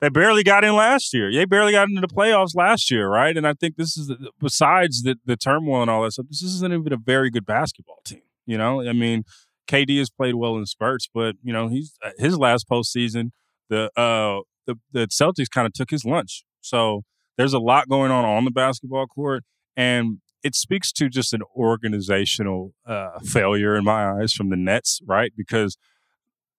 They 0.00 0.08
barely 0.08 0.42
got 0.42 0.64
in 0.64 0.74
last 0.74 1.14
year. 1.14 1.32
They 1.32 1.44
barely 1.44 1.70
got 1.70 1.88
into 1.88 2.00
the 2.00 2.08
playoffs 2.08 2.56
last 2.56 2.90
year, 2.90 3.08
right? 3.08 3.36
And 3.36 3.46
I 3.46 3.54
think 3.54 3.76
this 3.76 3.96
is 3.96 4.10
besides 4.40 5.02
the, 5.02 5.16
the 5.24 5.36
turmoil 5.36 5.82
and 5.82 5.90
all 5.90 6.02
that 6.02 6.12
stuff. 6.12 6.26
This 6.28 6.42
isn't 6.42 6.72
even 6.72 6.92
a 6.92 6.96
very 6.96 7.30
good 7.30 7.46
basketball 7.46 8.00
team. 8.04 8.22
You 8.44 8.58
know, 8.58 8.80
I 8.80 8.94
mean, 8.94 9.22
KD 9.68 9.98
has 9.98 10.10
played 10.10 10.34
well 10.34 10.56
in 10.56 10.66
spurts, 10.66 11.08
but 11.12 11.36
you 11.44 11.52
know, 11.52 11.68
he's 11.68 11.96
uh, 12.04 12.10
his 12.18 12.36
last 12.36 12.68
postseason. 12.68 13.30
The 13.68 13.90
uh 13.96 14.40
the 14.66 14.76
the 14.92 15.06
Celtics 15.08 15.50
kind 15.50 15.66
of 15.66 15.72
took 15.72 15.90
his 15.90 16.04
lunch. 16.04 16.44
So 16.60 17.02
there's 17.36 17.52
a 17.52 17.58
lot 17.58 17.88
going 17.88 18.10
on 18.10 18.24
on 18.24 18.44
the 18.44 18.50
basketball 18.50 19.06
court, 19.06 19.44
and 19.76 20.18
it 20.42 20.54
speaks 20.54 20.92
to 20.92 21.08
just 21.08 21.32
an 21.32 21.42
organizational 21.56 22.72
uh, 22.86 23.18
failure 23.24 23.76
in 23.76 23.84
my 23.84 24.10
eyes 24.10 24.32
from 24.32 24.50
the 24.50 24.56
Nets, 24.56 25.00
right? 25.06 25.32
Because 25.36 25.76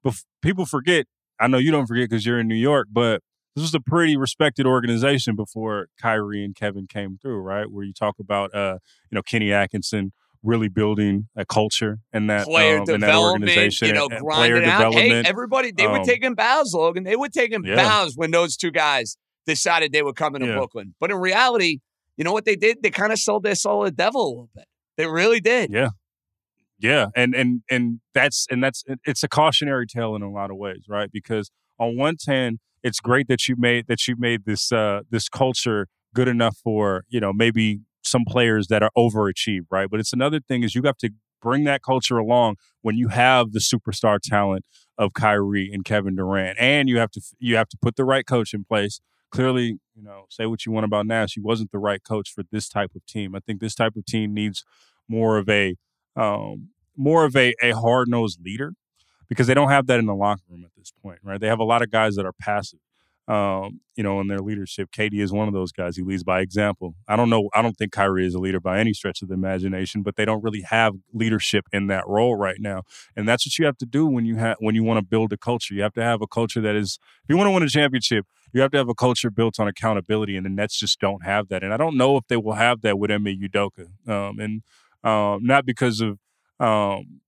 bef- 0.06 0.24
people 0.42 0.66
forget. 0.66 1.06
I 1.40 1.48
know 1.48 1.58
you 1.58 1.72
don't 1.72 1.88
forget 1.88 2.10
because 2.10 2.26
you're 2.26 2.40
in 2.40 2.48
New 2.48 2.56
York, 2.56 2.88
but 2.92 3.22
this 3.56 3.64
was 3.64 3.74
a 3.74 3.80
pretty 3.80 4.18
respected 4.18 4.66
organization 4.66 5.36
before 5.36 5.88
Kyrie 6.00 6.44
and 6.44 6.56
Kevin 6.56 6.88
came 6.88 7.18
through, 7.22 7.40
right? 7.40 7.70
Where 7.70 7.84
you 7.84 7.94
talk 7.94 8.16
about, 8.20 8.54
uh, 8.54 8.78
you 9.12 9.16
know, 9.16 9.22
Kenny 9.22 9.52
Atkinson 9.52 10.14
really 10.44 10.68
building 10.68 11.28
a 11.36 11.46
culture 11.46 12.00
in 12.12 12.28
that 12.28 12.46
player 12.46 12.80
um, 12.80 12.86
development, 12.86 13.04
in 13.04 13.10
that 13.10 13.18
organization, 13.18 13.88
you 13.88 13.94
know, 13.94 14.08
and, 14.12 14.20
grinding 14.20 14.66
out. 14.66 14.94
Hey, 14.94 15.24
everybody, 15.26 15.72
they 15.72 15.86
um, 15.86 15.94
were 15.94 16.06
taking 16.06 16.36
bows, 16.36 16.74
Logan. 16.74 17.04
They 17.04 17.16
were 17.16 17.30
taking 17.30 17.64
yeah. 17.64 17.76
bows 17.76 18.16
when 18.16 18.32
those 18.32 18.58
two 18.58 18.72
guys 18.72 19.18
decided 19.46 19.92
they 19.92 20.04
were 20.04 20.14
coming 20.14 20.42
to 20.42 20.48
Yeah. 20.48 20.56
Brooklyn. 20.56 20.96
But 21.00 21.12
in 21.12 21.18
reality, 21.18 21.80
you 22.18 22.24
know 22.24 22.34
what 22.34 22.46
they 22.46 22.56
did? 22.56 22.84
They 22.84 22.90
kind 22.90 23.12
of 23.12 23.20
sold 23.20 23.44
their 23.44 23.56
soul 23.56 23.84
to 23.84 23.90
the 23.90 23.96
devil 23.96 24.22
a 24.22 24.30
little 24.30 24.50
bit. 24.56 24.66
They 24.98 25.08
really 25.08 25.40
did. 25.40 25.72
Yeah. 25.72 25.90
Yeah, 26.80 27.08
and 27.16 27.34
and 27.34 27.62
and 27.72 28.02
that's 28.14 28.46
and 28.52 28.62
that's 28.62 28.84
it's 29.06 29.24
a 29.24 29.30
cautionary 29.30 29.88
tale 29.88 30.16
in 30.16 30.22
a 30.22 30.30
lot 30.30 30.52
of 30.52 30.58
ways, 30.58 30.84
right? 30.90 31.10
Because 31.10 31.50
on 31.80 31.96
one 31.96 32.18
hand, 32.28 32.60
it's 32.84 33.00
great 33.00 33.30
that 33.30 33.48
you 33.48 33.56
made 33.58 33.88
that 33.88 34.06
you 34.06 34.16
made 34.18 34.44
this 34.46 34.70
uh 34.70 35.02
this 35.10 35.30
culture 35.30 35.88
good 36.14 36.28
enough 36.28 36.58
for, 36.62 37.06
you 37.08 37.22
know, 37.22 37.32
maybe 37.32 37.80
some 38.04 38.24
players 38.28 38.68
that 38.68 38.84
are 38.84 38.92
overachieved, 38.98 39.66
right? 39.72 39.90
But 39.90 40.00
it's 40.00 40.14
another 40.14 40.40
thing 40.40 40.64
is 40.64 40.76
you 40.76 40.84
have 40.84 40.98
to 40.98 41.12
bring 41.42 41.64
that 41.66 41.82
culture 41.82 42.18
along 42.18 42.56
when 42.82 42.96
you 42.98 43.10
have 43.10 43.52
the 43.52 43.60
superstar 43.60 44.20
talent 44.22 44.66
of 44.98 45.14
Kyrie 45.14 45.70
and 45.74 45.84
Kevin 45.84 46.16
Durant 46.16 46.58
and 46.60 46.88
you 46.88 46.98
have 47.00 47.12
to 47.12 47.22
you 47.40 47.56
have 47.56 47.68
to 47.70 47.78
put 47.82 47.96
the 47.96 48.06
right 48.06 48.26
coach 48.26 48.54
in 48.54 48.64
place 48.64 49.02
clearly, 49.34 49.80
you 49.96 50.04
know, 50.04 50.26
say 50.30 50.46
what 50.46 50.66
you 50.66 50.72
want 50.72 50.86
about 50.86 51.08
Nash, 51.08 51.34
he 51.34 51.42
wasn't 51.42 51.72
the 51.72 51.80
right 51.80 52.02
coach 52.04 52.32
for 52.32 52.44
this 52.52 52.70
type 52.70 52.92
of 52.96 53.04
team. 53.08 53.36
I 53.36 53.40
think 53.40 53.60
this 53.60 53.74
type 53.74 53.96
of 53.96 54.06
team 54.06 54.34
needs 54.34 54.64
more 55.10 55.38
of 55.38 55.50
a 55.50 55.76
um, 56.16 56.70
more 56.96 57.26
of 57.26 57.36
a, 57.36 57.56
a 57.62 57.72
hard 57.72 58.08
nosed 58.08 58.40
leader 58.46 58.74
because 59.28 59.48
they 59.48 59.56
don't 59.56 59.70
have 59.70 59.88
that 59.88 60.00
in 60.00 60.06
the 60.06 60.14
locker 60.14 60.44
room 60.50 60.64
at 60.64 60.72
this 60.78 60.94
point, 61.02 61.20
right? 61.24 61.42
They 61.42 61.48
have 61.48 61.60
a 61.60 61.64
lot 61.64 61.82
of 61.82 61.90
guys 61.90 62.16
that 62.16 62.26
are 62.26 62.34
passive, 62.40 62.80
um, 63.28 63.80
you 63.96 64.04
know, 64.04 64.20
in 64.20 64.28
their 64.28 64.40
leadership. 64.40 64.90
KD 64.92 65.22
is 65.22 65.32
one 65.32 65.48
of 65.48 65.54
those 65.54 65.72
guys. 65.72 65.96
He 65.96 66.04
leads 66.04 66.24
by 66.24 66.42
example. 66.42 66.96
I 67.08 67.16
don't 67.16 67.30
know. 67.30 67.50
I 67.54 67.62
don't 67.62 67.78
think 67.78 67.92
Kyrie 67.92 68.26
is 68.26 68.34
a 68.34 68.40
leader 68.40 68.60
by 68.60 68.80
any 68.80 68.94
stretch 68.94 69.22
of 69.22 69.30
the 69.30 69.34
imagination, 69.34 70.02
but 70.02 70.16
they 70.16 70.26
don't 70.26 70.44
really 70.44 70.62
have 70.62 70.96
leadership 71.14 71.66
in 71.72 71.88
that 71.88 72.08
role 72.08 72.36
right 72.36 72.58
now. 72.60 72.84
And 73.16 73.28
that's 73.28 73.46
what 73.46 73.58
you 73.58 73.66
have 73.66 73.78
to 73.78 73.86
do 73.86 74.06
when 74.08 74.26
you 74.26 74.36
have 74.36 74.58
when 74.60 74.76
you 74.76 74.84
want 74.84 74.98
to 74.98 75.06
build 75.06 75.32
a 75.32 75.38
culture. 75.38 75.74
You 75.74 75.84
have 75.84 75.94
to 75.94 76.04
have 76.04 76.22
a 76.22 76.28
culture 76.28 76.60
that 76.62 76.76
is. 76.76 77.00
If 77.24 77.30
you 77.30 77.38
want 77.38 77.48
to 77.48 77.52
win 77.52 77.64
a 77.64 77.70
championship, 77.70 78.26
you 78.52 78.62
have 78.62 78.72
to 78.72 78.78
have 78.78 78.90
a 78.90 78.96
culture 78.96 79.30
built 79.30 79.60
on 79.60 79.68
accountability, 79.68 80.36
and 80.36 80.46
the 80.46 80.50
Nets 80.50 80.78
just 80.78 81.00
don't 81.00 81.24
have 81.24 81.48
that. 81.48 81.64
And 81.64 81.74
I 81.74 81.78
don't 81.78 81.96
know 81.96 82.18
if 82.18 82.28
they 82.28 82.38
will 82.38 82.54
have 82.54 82.82
that 82.82 83.00
with 83.00 83.12
Ime 83.12 83.26
Udoka, 83.26 83.88
um, 84.08 84.40
and 84.40 84.64
um, 85.04 85.46
not 85.46 85.66
because 85.66 86.02
of 86.02 86.20
um, 86.60 87.22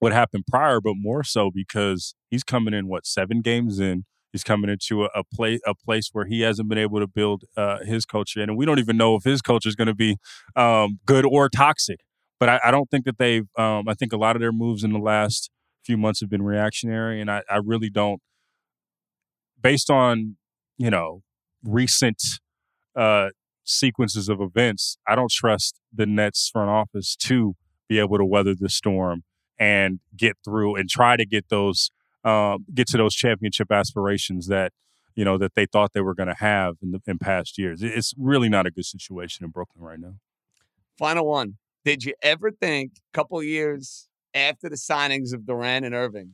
what 0.00 0.12
happened 0.12 0.44
prior, 0.48 0.80
but 0.80 0.94
more 0.96 1.22
so 1.22 1.50
because 1.50 2.14
he's 2.30 2.44
coming 2.44 2.74
in 2.74 2.88
what 2.88 3.06
seven 3.06 3.40
games 3.40 3.78
in. 3.78 4.04
He's 4.34 4.42
coming 4.42 4.68
into 4.68 5.04
a, 5.04 5.10
a 5.14 5.22
place 5.22 5.60
a 5.64 5.76
place 5.76 6.08
where 6.12 6.24
he 6.24 6.40
hasn't 6.40 6.68
been 6.68 6.76
able 6.76 6.98
to 6.98 7.06
build 7.06 7.44
uh, 7.56 7.84
his 7.84 8.04
culture, 8.04 8.42
in. 8.42 8.48
and 8.48 8.58
we 8.58 8.66
don't 8.66 8.80
even 8.80 8.96
know 8.96 9.14
if 9.14 9.22
his 9.22 9.40
culture 9.40 9.68
is 9.68 9.76
going 9.76 9.86
to 9.86 9.94
be 9.94 10.16
um, 10.56 10.98
good 11.06 11.24
or 11.24 11.48
toxic. 11.48 12.00
But 12.40 12.48
I, 12.48 12.60
I 12.64 12.70
don't 12.72 12.90
think 12.90 13.04
that 13.04 13.16
they've. 13.16 13.46
Um, 13.56 13.86
I 13.86 13.94
think 13.94 14.12
a 14.12 14.16
lot 14.16 14.34
of 14.34 14.40
their 14.40 14.50
moves 14.50 14.82
in 14.82 14.92
the 14.92 14.98
last 14.98 15.52
few 15.84 15.96
months 15.96 16.18
have 16.20 16.28
been 16.28 16.42
reactionary, 16.42 17.20
and 17.20 17.30
I, 17.30 17.42
I 17.48 17.60
really 17.64 17.90
don't. 17.90 18.20
Based 19.62 19.88
on 19.88 20.36
you 20.78 20.90
know 20.90 21.22
recent 21.62 22.20
uh, 22.96 23.28
sequences 23.62 24.28
of 24.28 24.40
events, 24.40 24.98
I 25.06 25.14
don't 25.14 25.30
trust 25.30 25.78
the 25.94 26.06
Nets 26.06 26.50
front 26.52 26.70
office 26.70 27.14
to 27.20 27.54
be 27.88 28.00
able 28.00 28.18
to 28.18 28.24
weather 28.24 28.56
the 28.58 28.68
storm 28.68 29.22
and 29.60 30.00
get 30.16 30.38
through 30.44 30.74
and 30.74 30.90
try 30.90 31.16
to 31.16 31.24
get 31.24 31.50
those 31.50 31.92
um, 32.24 32.64
get 32.72 32.86
to 32.88 32.96
those 32.96 33.14
championship 33.14 33.70
aspirations 33.70 34.46
that 34.48 34.72
you 35.14 35.24
know 35.24 35.38
that 35.38 35.54
they 35.54 35.66
thought 35.66 35.92
they 35.92 36.00
were 36.00 36.14
going 36.14 36.28
to 36.28 36.36
have 36.38 36.76
in 36.82 36.90
the 36.90 37.00
in 37.06 37.18
past 37.18 37.58
years. 37.58 37.82
It's 37.82 38.14
really 38.18 38.48
not 38.48 38.66
a 38.66 38.70
good 38.70 38.86
situation 38.86 39.44
in 39.44 39.50
Brooklyn 39.50 39.84
right 39.84 40.00
now. 40.00 40.14
Final 40.98 41.26
one. 41.26 41.58
Did 41.84 42.04
you 42.04 42.14
ever 42.22 42.50
think 42.50 42.92
a 42.96 43.16
couple 43.16 43.42
years 43.42 44.08
after 44.34 44.68
the 44.68 44.76
signings 44.76 45.32
of 45.34 45.46
Durant 45.46 45.84
and 45.84 45.94
Irving 45.94 46.32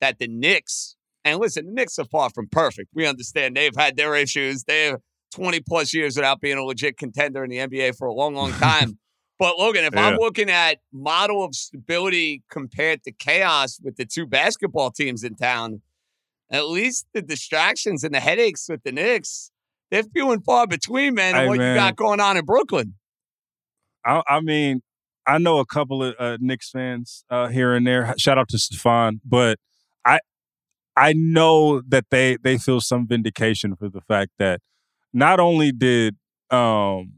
that 0.00 0.18
the 0.18 0.28
Knicks 0.28 0.96
And 1.24 1.40
listen, 1.40 1.66
the 1.66 1.72
Knicks 1.72 1.98
are 1.98 2.04
far 2.04 2.30
from 2.30 2.48
perfect. 2.48 2.90
We 2.94 3.06
understand 3.06 3.56
they've 3.56 3.76
had 3.76 3.96
their 3.96 4.14
issues. 4.14 4.64
They're 4.64 5.00
20 5.34 5.60
plus 5.60 5.92
years 5.94 6.16
without 6.16 6.40
being 6.40 6.58
a 6.58 6.64
legit 6.64 6.96
contender 6.96 7.44
in 7.44 7.50
the 7.50 7.58
NBA 7.58 7.96
for 7.96 8.08
a 8.08 8.14
long, 8.14 8.34
long 8.34 8.52
time. 8.52 8.98
But 9.40 9.58
Logan, 9.58 9.84
if 9.84 9.94
Yeah. 9.94 10.08
I'm 10.08 10.18
looking 10.18 10.50
at 10.50 10.80
model 10.92 11.42
of 11.42 11.54
stability 11.54 12.42
compared 12.50 13.02
to 13.04 13.10
chaos 13.10 13.80
with 13.82 13.96
the 13.96 14.04
two 14.04 14.26
basketball 14.26 14.90
teams 14.90 15.24
in 15.24 15.34
town, 15.34 15.80
at 16.50 16.68
least 16.68 17.06
the 17.14 17.22
distractions 17.22 18.04
and 18.04 18.14
the 18.14 18.20
headaches 18.20 18.68
with 18.68 18.82
the 18.82 18.92
Knicks, 18.92 19.50
they're 19.90 20.02
few 20.04 20.30
and 20.30 20.44
far 20.44 20.66
between, 20.66 21.14
man, 21.14 21.34
and 21.34 21.42
Hey, 21.44 21.48
what 21.48 21.54
you 21.58 21.74
got 21.74 21.96
going 21.96 22.20
on 22.20 22.36
in 22.36 22.44
Brooklyn. 22.44 22.94
I, 24.04 24.22
I 24.28 24.40
mean, 24.40 24.82
I 25.26 25.38
know 25.38 25.58
a 25.58 25.66
couple 25.66 26.04
of 26.04 26.14
uh, 26.18 26.36
Knicks 26.38 26.70
fans 26.70 27.24
uh, 27.30 27.48
here 27.48 27.72
and 27.74 27.86
there. 27.86 28.14
Shout 28.18 28.36
out 28.36 28.48
to 28.50 28.58
Stefan, 28.58 29.22
but 29.24 29.58
I 30.04 30.20
I 30.96 31.14
know 31.14 31.80
that 31.88 32.04
they 32.10 32.36
they 32.36 32.58
feel 32.58 32.82
some 32.82 33.06
vindication 33.06 33.74
for 33.74 33.88
the 33.88 34.02
fact 34.02 34.32
that 34.38 34.60
not 35.14 35.40
only 35.40 35.72
did 35.72 36.16
um 36.50 37.14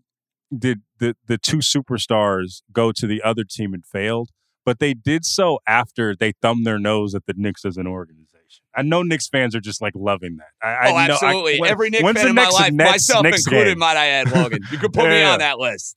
did 0.56 0.82
the 1.02 1.16
the 1.26 1.36
two 1.38 1.58
superstars 1.58 2.62
go 2.72 2.92
to 2.92 3.06
the 3.06 3.20
other 3.22 3.44
team 3.44 3.74
and 3.74 3.84
failed, 3.84 4.30
but 4.64 4.78
they 4.78 4.94
did 4.94 5.24
so 5.24 5.58
after 5.66 6.14
they 6.16 6.32
thumbed 6.40 6.66
their 6.66 6.78
nose 6.78 7.14
at 7.14 7.26
the 7.26 7.34
Knicks 7.36 7.64
as 7.64 7.76
an 7.76 7.86
organization. 7.86 8.28
I 8.74 8.82
know 8.82 9.02
Knicks 9.02 9.28
fans 9.28 9.54
are 9.54 9.60
just 9.60 9.82
like 9.82 9.92
loving 9.96 10.36
that. 10.38 10.66
I, 10.66 10.90
oh, 10.90 10.96
I 10.96 11.06
know, 11.08 11.12
I- 11.14 11.16
absolutely. 11.26 11.60
when- 11.60 11.70
Every 11.70 11.90
Knicks 11.90 12.12
fan 12.20 12.28
in 12.28 12.34
my 12.34 12.48
life, 12.48 12.72
Nets- 12.72 12.90
myself 12.90 13.22
Knicks 13.24 13.46
included, 13.46 13.70
game? 13.72 13.78
might 13.78 13.96
I 13.96 14.06
add, 14.08 14.30
Logan. 14.32 14.60
You 14.70 14.78
could 14.78 14.92
put 14.92 15.08
me 15.08 15.22
on 15.32 15.38
that 15.40 15.58
list. 15.58 15.96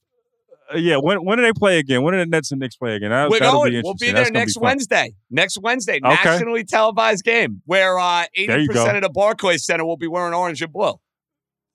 Uh, 0.73 0.77
yeah, 0.77 0.97
when 0.97 1.23
when 1.23 1.37
do 1.37 1.43
they 1.43 1.53
play 1.53 1.77
again? 1.77 2.01
When 2.01 2.13
do 2.13 2.19
the 2.19 2.25
Nets 2.25 2.51
and 2.51 2.59
Knicks 2.59 2.75
play 2.75 2.95
again? 2.95 3.11
That, 3.11 3.29
We're 3.29 3.39
going. 3.39 3.71
Be 3.73 3.81
we'll 3.83 3.93
be 3.93 4.07
there 4.07 4.15
That's 4.23 4.31
next 4.31 4.53
fun. 4.55 4.63
Wednesday. 4.63 5.13
Next 5.29 5.59
Wednesday, 5.61 5.97
Okay. 6.03 6.15
nationally 6.23 6.63
televised 6.63 7.23
game 7.23 7.61
where 7.65 7.99
uh, 7.99 8.25
80% 8.37 8.95
of 8.95 9.01
the 9.03 9.11
Barclays 9.13 9.63
Center 9.65 9.85
will 9.85 9.97
be 9.97 10.07
wearing 10.07 10.33
orange 10.33 10.61
and 10.63 10.73
blue. 10.73 10.93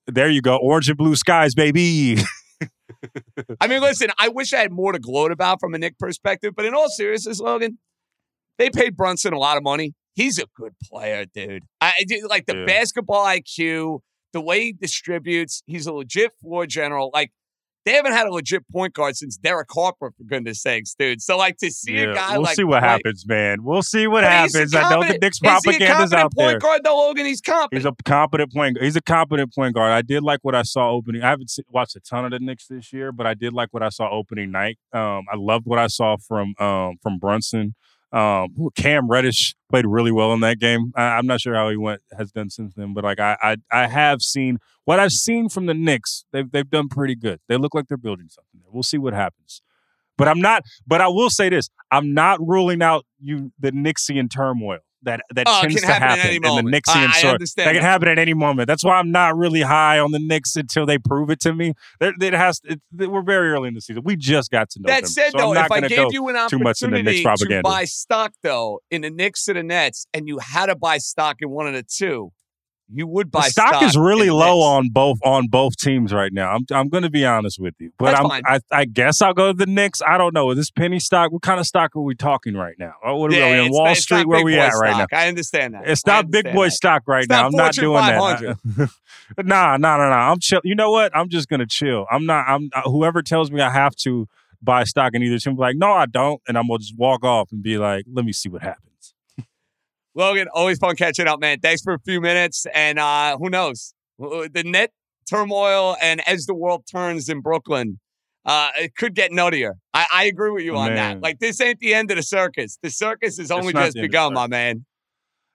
There 0.08 0.28
you 0.28 0.42
go. 0.42 0.56
Orange 0.56 0.88
and 0.88 0.98
blue 0.98 1.14
skies, 1.14 1.54
baby. 1.54 2.16
I 3.60 3.66
mean, 3.66 3.80
listen, 3.80 4.10
I 4.18 4.28
wish 4.28 4.52
I 4.52 4.58
had 4.58 4.72
more 4.72 4.92
to 4.92 4.98
gloat 4.98 5.32
about 5.32 5.60
from 5.60 5.74
a 5.74 5.78
Knick 5.78 5.98
perspective, 5.98 6.54
but 6.54 6.64
in 6.64 6.74
all 6.74 6.88
seriousness, 6.88 7.40
Logan, 7.40 7.78
they 8.58 8.70
paid 8.70 8.96
Brunson 8.96 9.32
a 9.32 9.38
lot 9.38 9.56
of 9.56 9.62
money. 9.62 9.94
He's 10.14 10.38
a 10.38 10.44
good 10.56 10.74
player, 10.82 11.24
dude. 11.24 11.64
I 11.80 11.92
like 12.28 12.46
the 12.46 12.56
Yeah. 12.56 12.66
basketball 12.66 13.24
IQ, 13.24 14.00
the 14.32 14.40
way 14.40 14.60
he 14.64 14.72
distributes. 14.72 15.62
He's 15.66 15.86
a 15.86 15.92
legit 15.92 16.32
floor 16.40 16.66
general. 16.66 17.10
Like 17.14 17.32
they 17.84 17.92
haven't 17.92 18.12
had 18.12 18.26
a 18.26 18.30
legit 18.30 18.68
point 18.68 18.92
guard 18.94 19.16
since 19.16 19.36
Derek 19.36 19.68
Harper, 19.72 20.10
for 20.10 20.24
goodness 20.24 20.60
sakes, 20.60 20.94
dude. 20.94 21.22
So 21.22 21.36
like 21.38 21.56
to 21.58 21.70
see 21.70 21.98
a 21.98 22.14
guy 22.14 22.32
we'll 22.34 22.42
like 22.42 22.56
see 22.56 22.64
what 22.64 22.80
play- 22.80 22.88
happens, 22.88 23.26
man. 23.26 23.64
We'll 23.64 23.82
see 23.82 24.06
what 24.06 24.22
But 24.22 24.42
he's 24.42 24.54
a 24.54 24.58
happens. 24.58 24.74
I 24.74 24.90
know 24.90 25.02
the 25.02 25.18
Knicks 25.18 25.36
Is 25.36 25.40
he 25.42 25.48
a 25.48 25.50
propaganda's 25.50 25.88
competent 25.88 26.14
out 26.14 26.34
point 26.34 26.60
guard 26.60 26.80
though, 26.84 26.96
Logan? 26.96 27.26
He's 27.26 27.40
competent. 27.40 27.78
He's 27.80 27.86
a 27.86 27.94
competent 28.04 28.52
point. 28.52 28.78
He's 28.80 28.96
a 28.96 29.02
competent 29.02 29.54
point 29.54 29.74
guard. 29.74 29.92
I 29.92 30.02
did 30.02 30.22
like 30.22 30.40
what 30.42 30.54
I 30.54 30.62
saw 30.62 30.90
opening. 30.90 31.22
I 31.22 31.30
haven't 31.30 31.50
watched 31.70 31.96
a 31.96 32.00
ton 32.00 32.24
of 32.26 32.32
the 32.32 32.38
Knicks 32.38 32.66
this 32.66 32.92
year, 32.92 33.12
but 33.12 33.26
I 33.26 33.34
did 33.34 33.52
like 33.52 33.68
what 33.72 33.82
I 33.82 33.88
saw 33.88 34.10
opening 34.10 34.50
night. 34.50 34.78
Um, 34.92 35.24
I 35.32 35.36
loved 35.36 35.66
what 35.66 35.78
I 35.78 35.86
saw 35.86 36.16
from 36.16 36.54
um, 36.58 36.96
from 37.02 37.18
Brunson. 37.18 37.74
Um, 38.12 38.48
Cam 38.74 39.08
Reddish 39.08 39.54
played 39.68 39.86
really 39.86 40.10
well 40.10 40.32
in 40.32 40.40
that 40.40 40.58
game. 40.58 40.92
I, 40.96 41.02
I'm 41.02 41.26
not 41.26 41.40
sure 41.40 41.54
how 41.54 41.70
he 41.70 41.76
went 41.76 42.00
has 42.18 42.32
done 42.32 42.50
since 42.50 42.74
then, 42.74 42.92
but 42.92 43.04
like 43.04 43.20
I, 43.20 43.36
I 43.40 43.56
I 43.70 43.86
have 43.86 44.20
seen 44.20 44.58
what 44.84 44.98
I've 44.98 45.12
seen 45.12 45.48
from 45.48 45.66
the 45.66 45.74
Knicks. 45.74 46.24
They've 46.32 46.50
they've 46.50 46.68
done 46.68 46.88
pretty 46.88 47.14
good. 47.14 47.40
They 47.48 47.56
look 47.56 47.74
like 47.74 47.86
they're 47.86 47.96
building 47.96 48.28
something 48.28 48.60
there. 48.60 48.70
We'll 48.72 48.82
see 48.82 48.98
what 48.98 49.14
happens. 49.14 49.62
But 50.18 50.28
I'm 50.28 50.40
not. 50.40 50.64
But 50.86 51.00
I 51.00 51.08
will 51.08 51.30
say 51.30 51.48
this: 51.48 51.68
I'm 51.90 52.12
not 52.12 52.40
ruling 52.40 52.82
out 52.82 53.06
you 53.20 53.52
the 53.58 53.70
Nixian 53.70 54.28
turmoil 54.30 54.80
that 55.02 55.20
that 55.34 55.46
Oh, 55.48 55.60
tends 55.62 55.74
can 55.76 55.82
to 55.82 55.86
happen 55.92 56.08
happen 56.18 56.34
in 56.36 56.42
the 56.42 56.48
moment. 56.48 56.74
Nixian 56.74 56.96
I- 56.96 57.06
I 57.06 57.20
sort. 57.20 57.34
understand 57.34 57.68
That 57.68 57.72
can 57.74 57.82
happen 57.82 58.08
at 58.08 58.18
any 58.18 58.34
moment. 58.34 58.66
That's 58.66 58.84
why 58.84 58.98
I'm 58.98 59.10
not 59.10 59.36
really 59.36 59.62
high 59.62 59.98
on 59.98 60.10
the 60.12 60.18
Knicks 60.18 60.56
until 60.56 60.86
they 60.86 60.98
prove 60.98 61.30
it 61.30 61.40
to 61.40 61.54
me. 61.54 61.74
There- 62.00 62.12
It 62.20 62.32
has. 62.34 62.60
It, 62.64 62.80
we're 62.92 63.22
very 63.22 63.50
early 63.50 63.68
in 63.68 63.74
the 63.74 63.80
season. 63.80 64.02
We 64.04 64.16
just 64.16 64.50
got 64.50 64.70
to 64.70 64.80
know 64.80 64.88
That 64.88 65.02
them. 65.04 65.10
said, 65.10 65.30
so 65.32 65.38
though, 65.38 65.54
if 65.54 65.70
I 65.70 65.80
gave 65.80 66.12
you 66.12 66.28
an 66.28 66.48
too 66.48 66.58
much 66.58 66.82
into 66.82 67.02
Knicks 67.02 67.24
opportunity 67.26 67.56
to 67.56 67.62
buy 67.62 67.84
stock, 67.84 68.32
though, 68.42 68.80
in 68.90 69.02
the 69.02 69.10
Knicks 69.10 69.48
or 69.48 69.54
the 69.54 69.62
Nets, 69.62 70.06
and 70.12 70.28
you 70.28 70.38
had 70.38 70.66
to 70.66 70.76
buy 70.76 70.98
stock 70.98 71.36
in 71.40 71.50
one 71.50 71.66
of 71.66 71.72
the 71.74 71.82
two, 71.82 72.32
you 72.92 73.06
would 73.06 73.30
buy 73.30 73.42
the 73.42 73.50
stock, 73.50 73.82
is 73.82 73.96
really 73.96 74.30
low 74.30 74.60
on 74.60 74.90
both 74.90 75.18
on 75.24 75.48
both 75.48 75.76
teams 75.76 76.12
right 76.12 76.32
now. 76.32 76.50
I'm 76.52 76.64
I'm 76.72 76.88
going 76.88 77.02
to 77.04 77.10
be 77.10 77.24
honest 77.24 77.58
with 77.58 77.74
you, 77.78 77.92
but 77.98 78.06
That's 78.06 78.20
I'm 78.20 78.28
fine. 78.28 78.42
I, 78.46 78.60
I 78.70 78.84
guess 78.84 79.22
I'll 79.22 79.34
go 79.34 79.48
to 79.52 79.56
the 79.56 79.66
Knicks. 79.66 80.00
I 80.06 80.18
don't 80.18 80.34
know. 80.34 80.50
Is 80.50 80.56
this 80.56 80.70
penny 80.70 80.98
stock? 80.98 81.32
What 81.32 81.42
kind 81.42 81.60
of 81.60 81.66
stock 81.66 81.94
are 81.96 82.00
we 82.00 82.14
talking 82.14 82.54
right 82.54 82.74
now? 82.78 82.94
What 83.04 83.32
are 83.32 83.36
Yeah, 83.36 83.52
we 83.52 83.58
on 83.66 83.70
Wall 83.70 83.84
not- 83.86 83.96
Street? 83.96 84.26
Where 84.26 84.44
we 84.44 84.58
at 84.58 84.72
right 84.74 84.96
now? 84.96 85.06
I 85.16 85.28
understand 85.28 85.74
that. 85.74 85.88
It's 85.88 86.06
not 86.06 86.30
big 86.30 86.52
boy 86.52 86.66
that. 86.66 86.70
stock 86.72 87.02
right 87.06 87.20
It's 87.24 87.28
now. 87.28 87.46
I'm 87.46 87.52
not 87.52 87.74
doing 87.74 88.00
that. 88.02 88.58
nah, 89.38 89.76
nah, 89.76 89.96
nah, 89.96 90.08
nah. 90.10 90.30
I'm 90.32 90.40
chill. 90.40 90.60
You 90.64 90.74
know 90.74 90.90
what? 90.90 91.16
I'm 91.16 91.28
just 91.28 91.48
gonna 91.48 91.66
chill. 91.66 92.06
I'm 92.10 92.26
not. 92.26 92.46
I'm 92.48 92.70
uh, 92.74 92.82
whoever 92.82 93.22
tells 93.22 93.50
me 93.50 93.60
I 93.60 93.70
have 93.70 93.94
to 93.96 94.26
buy 94.62 94.84
stock 94.84 95.14
in 95.14 95.22
either 95.22 95.38
team. 95.38 95.56
Like, 95.56 95.76
no, 95.76 95.92
I 95.92 96.06
don't, 96.06 96.40
and 96.48 96.58
I'm 96.58 96.66
gonna 96.66 96.78
just 96.80 96.96
walk 96.98 97.24
off 97.24 97.50
and 97.52 97.62
be 97.62 97.78
like, 97.78 98.04
let 98.12 98.24
me 98.24 98.32
see 98.32 98.48
what 98.48 98.62
happens. 98.62 98.89
Logan, 100.20 100.48
always 100.52 100.78
fun 100.78 100.96
catching 100.96 101.26
up, 101.26 101.40
man. 101.40 101.60
Thanks 101.60 101.80
for 101.82 101.94
a 101.94 101.98
few 101.98 102.20
minutes, 102.20 102.66
and 102.74 102.98
uh, 102.98 103.38
who 103.38 103.48
knows 103.48 103.94
the 104.18 104.62
net 104.64 104.92
turmoil 105.28 105.96
and 106.02 106.20
as 106.28 106.44
the 106.44 106.54
world 106.54 106.84
turns 106.90 107.28
in 107.28 107.40
Brooklyn. 107.40 107.98
Uh, 108.44 108.70
it 108.78 108.94
could 108.96 109.14
get 109.14 109.30
nuttier. 109.30 109.72
I, 109.92 110.06
I 110.12 110.24
agree 110.24 110.50
with 110.50 110.64
you 110.64 110.76
on 110.76 110.94
that. 110.94 111.20
Like 111.20 111.40
this 111.40 111.60
ain't 111.60 111.78
the 111.78 111.94
end 111.94 112.10
of 112.10 112.16
the 112.16 112.22
circus. 112.22 112.78
The 112.82 112.90
circus 112.90 113.38
has 113.38 113.50
only 113.50 113.72
just 113.72 113.74
the 113.74 113.80
end 113.80 113.88
of 113.88 113.94
the 113.94 114.00
begun, 114.02 114.34
my 114.34 114.46
man. 114.46 114.86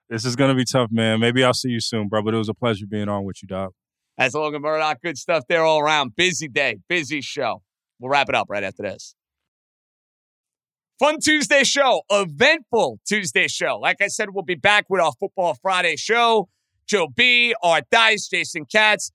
This 0.10 0.24
is 0.24 0.36
gonna 0.36 0.54
be 0.56 0.66
tough, 0.66 0.90
man. 0.92 1.20
Maybe 1.20 1.44
I'll 1.44 1.54
see 1.54 1.70
you 1.70 1.80
soon, 1.80 2.08
bro. 2.08 2.22
But 2.22 2.34
it 2.34 2.38
was 2.38 2.50
a 2.50 2.54
pleasure 2.54 2.86
being 2.88 3.10
on 3.10 3.24
with 3.24 3.38
you, 3.42 3.48
dog. 3.48 3.72
That's 4.18 4.34
Logan 4.34 4.62
Murdock. 4.62 5.02
Good 5.02 5.18
stuff 5.18 5.44
there 5.50 5.64
all 5.64 5.80
around. 5.80 6.16
Busy 6.16 6.48
day, 6.48 6.78
busy 6.88 7.22
show. 7.22 7.62
We'll 8.00 8.12
wrap 8.12 8.30
it 8.30 8.36
up 8.36 8.48
right 8.50 8.64
after 8.64 8.84
this. 8.84 9.16
Fun 10.98 11.20
Tuesday 11.20 11.66
show, 11.66 12.04
eventful 12.10 13.02
Tuesday 13.06 13.50
show. 13.50 13.78
Like 13.78 14.02
I 14.02 14.08
said, 14.08 14.30
we'll 14.30 14.46
be 14.46 14.56
back 14.56 14.86
with 14.88 15.02
our 15.02 15.12
Football 15.20 15.58
Friday 15.62 15.98
show. 15.98 16.48
Joe 16.88 17.08
B, 17.14 17.54
Art 17.62 17.84
Dice, 17.92 18.30
Jason 18.30 18.64
Katz. 18.64 19.12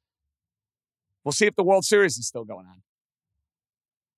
We'll 1.24 1.32
see 1.32 1.46
if 1.46 1.56
the 1.56 1.62
World 1.62 1.86
Series 1.86 2.18
is 2.18 2.26
still 2.26 2.44
going 2.44 2.66
on. 2.66 2.82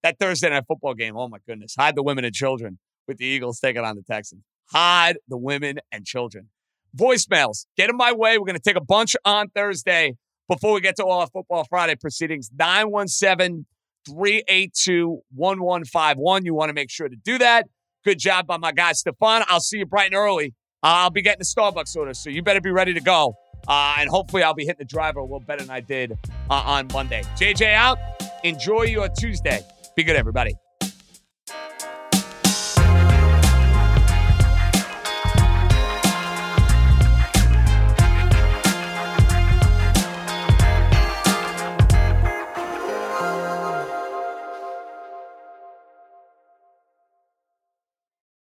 That 0.02 0.18
Thursday 0.18 0.50
night 0.50 0.64
football 0.66 0.94
game, 0.94 1.16
oh 1.16 1.28
my 1.28 1.38
goodness. 1.46 1.76
Hide 1.78 1.94
the 1.94 2.02
women 2.02 2.24
and 2.24 2.34
children 2.34 2.80
with 3.06 3.18
the 3.18 3.26
Eagles 3.26 3.60
taking 3.60 3.84
on 3.84 3.94
the 3.94 4.02
Texans. 4.02 4.42
Hide 4.72 5.18
the 5.28 5.38
women 5.38 5.78
and 5.92 6.04
children. 6.04 6.48
Voicemails, 6.96 7.66
get 7.76 7.90
in 7.90 7.96
my 7.96 8.12
way. 8.12 8.38
We're 8.38 8.46
going 8.46 8.58
to 8.58 8.62
take 8.62 8.76
a 8.76 8.84
bunch 8.84 9.14
on 9.24 9.50
Thursday 9.50 10.16
before 10.48 10.72
we 10.72 10.80
get 10.80 10.96
to 10.96 11.04
all 11.04 11.20
our 11.20 11.28
Football 11.28 11.64
Friday 11.64 11.94
proceedings. 11.94 12.50
917 12.58 13.66
382 14.06 15.20
1151. 15.34 16.44
You 16.44 16.54
want 16.54 16.70
to 16.70 16.74
make 16.74 16.90
sure 16.90 17.08
to 17.08 17.16
do 17.16 17.38
that. 17.38 17.66
Good 18.04 18.18
job 18.18 18.46
by 18.46 18.56
my 18.56 18.72
guy, 18.72 18.92
Stefan. 18.92 19.44
I'll 19.48 19.60
see 19.60 19.78
you 19.78 19.86
bright 19.86 20.06
and 20.06 20.14
early. 20.14 20.54
I'll 20.82 21.10
be 21.10 21.22
getting 21.22 21.38
the 21.38 21.44
Starbucks 21.44 21.96
order, 21.96 22.14
so 22.14 22.30
you 22.30 22.42
better 22.42 22.60
be 22.60 22.72
ready 22.72 22.94
to 22.94 23.00
go. 23.00 23.34
Uh, 23.68 23.94
and 23.98 24.10
hopefully, 24.10 24.42
I'll 24.42 24.54
be 24.54 24.64
hitting 24.64 24.80
the 24.80 24.84
driver 24.84 25.20
a 25.20 25.22
little 25.22 25.40
better 25.40 25.62
than 25.62 25.70
I 25.70 25.80
did 25.80 26.18
uh, 26.50 26.54
on 26.54 26.88
Monday. 26.92 27.22
JJ 27.36 27.74
out. 27.74 27.98
Enjoy 28.42 28.82
your 28.82 29.08
Tuesday. 29.08 29.60
Be 29.94 30.02
good, 30.02 30.16
everybody. 30.16 30.54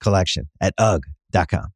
Collection 0.00 0.48
at 0.60 0.74
UGG.com. 0.78 1.72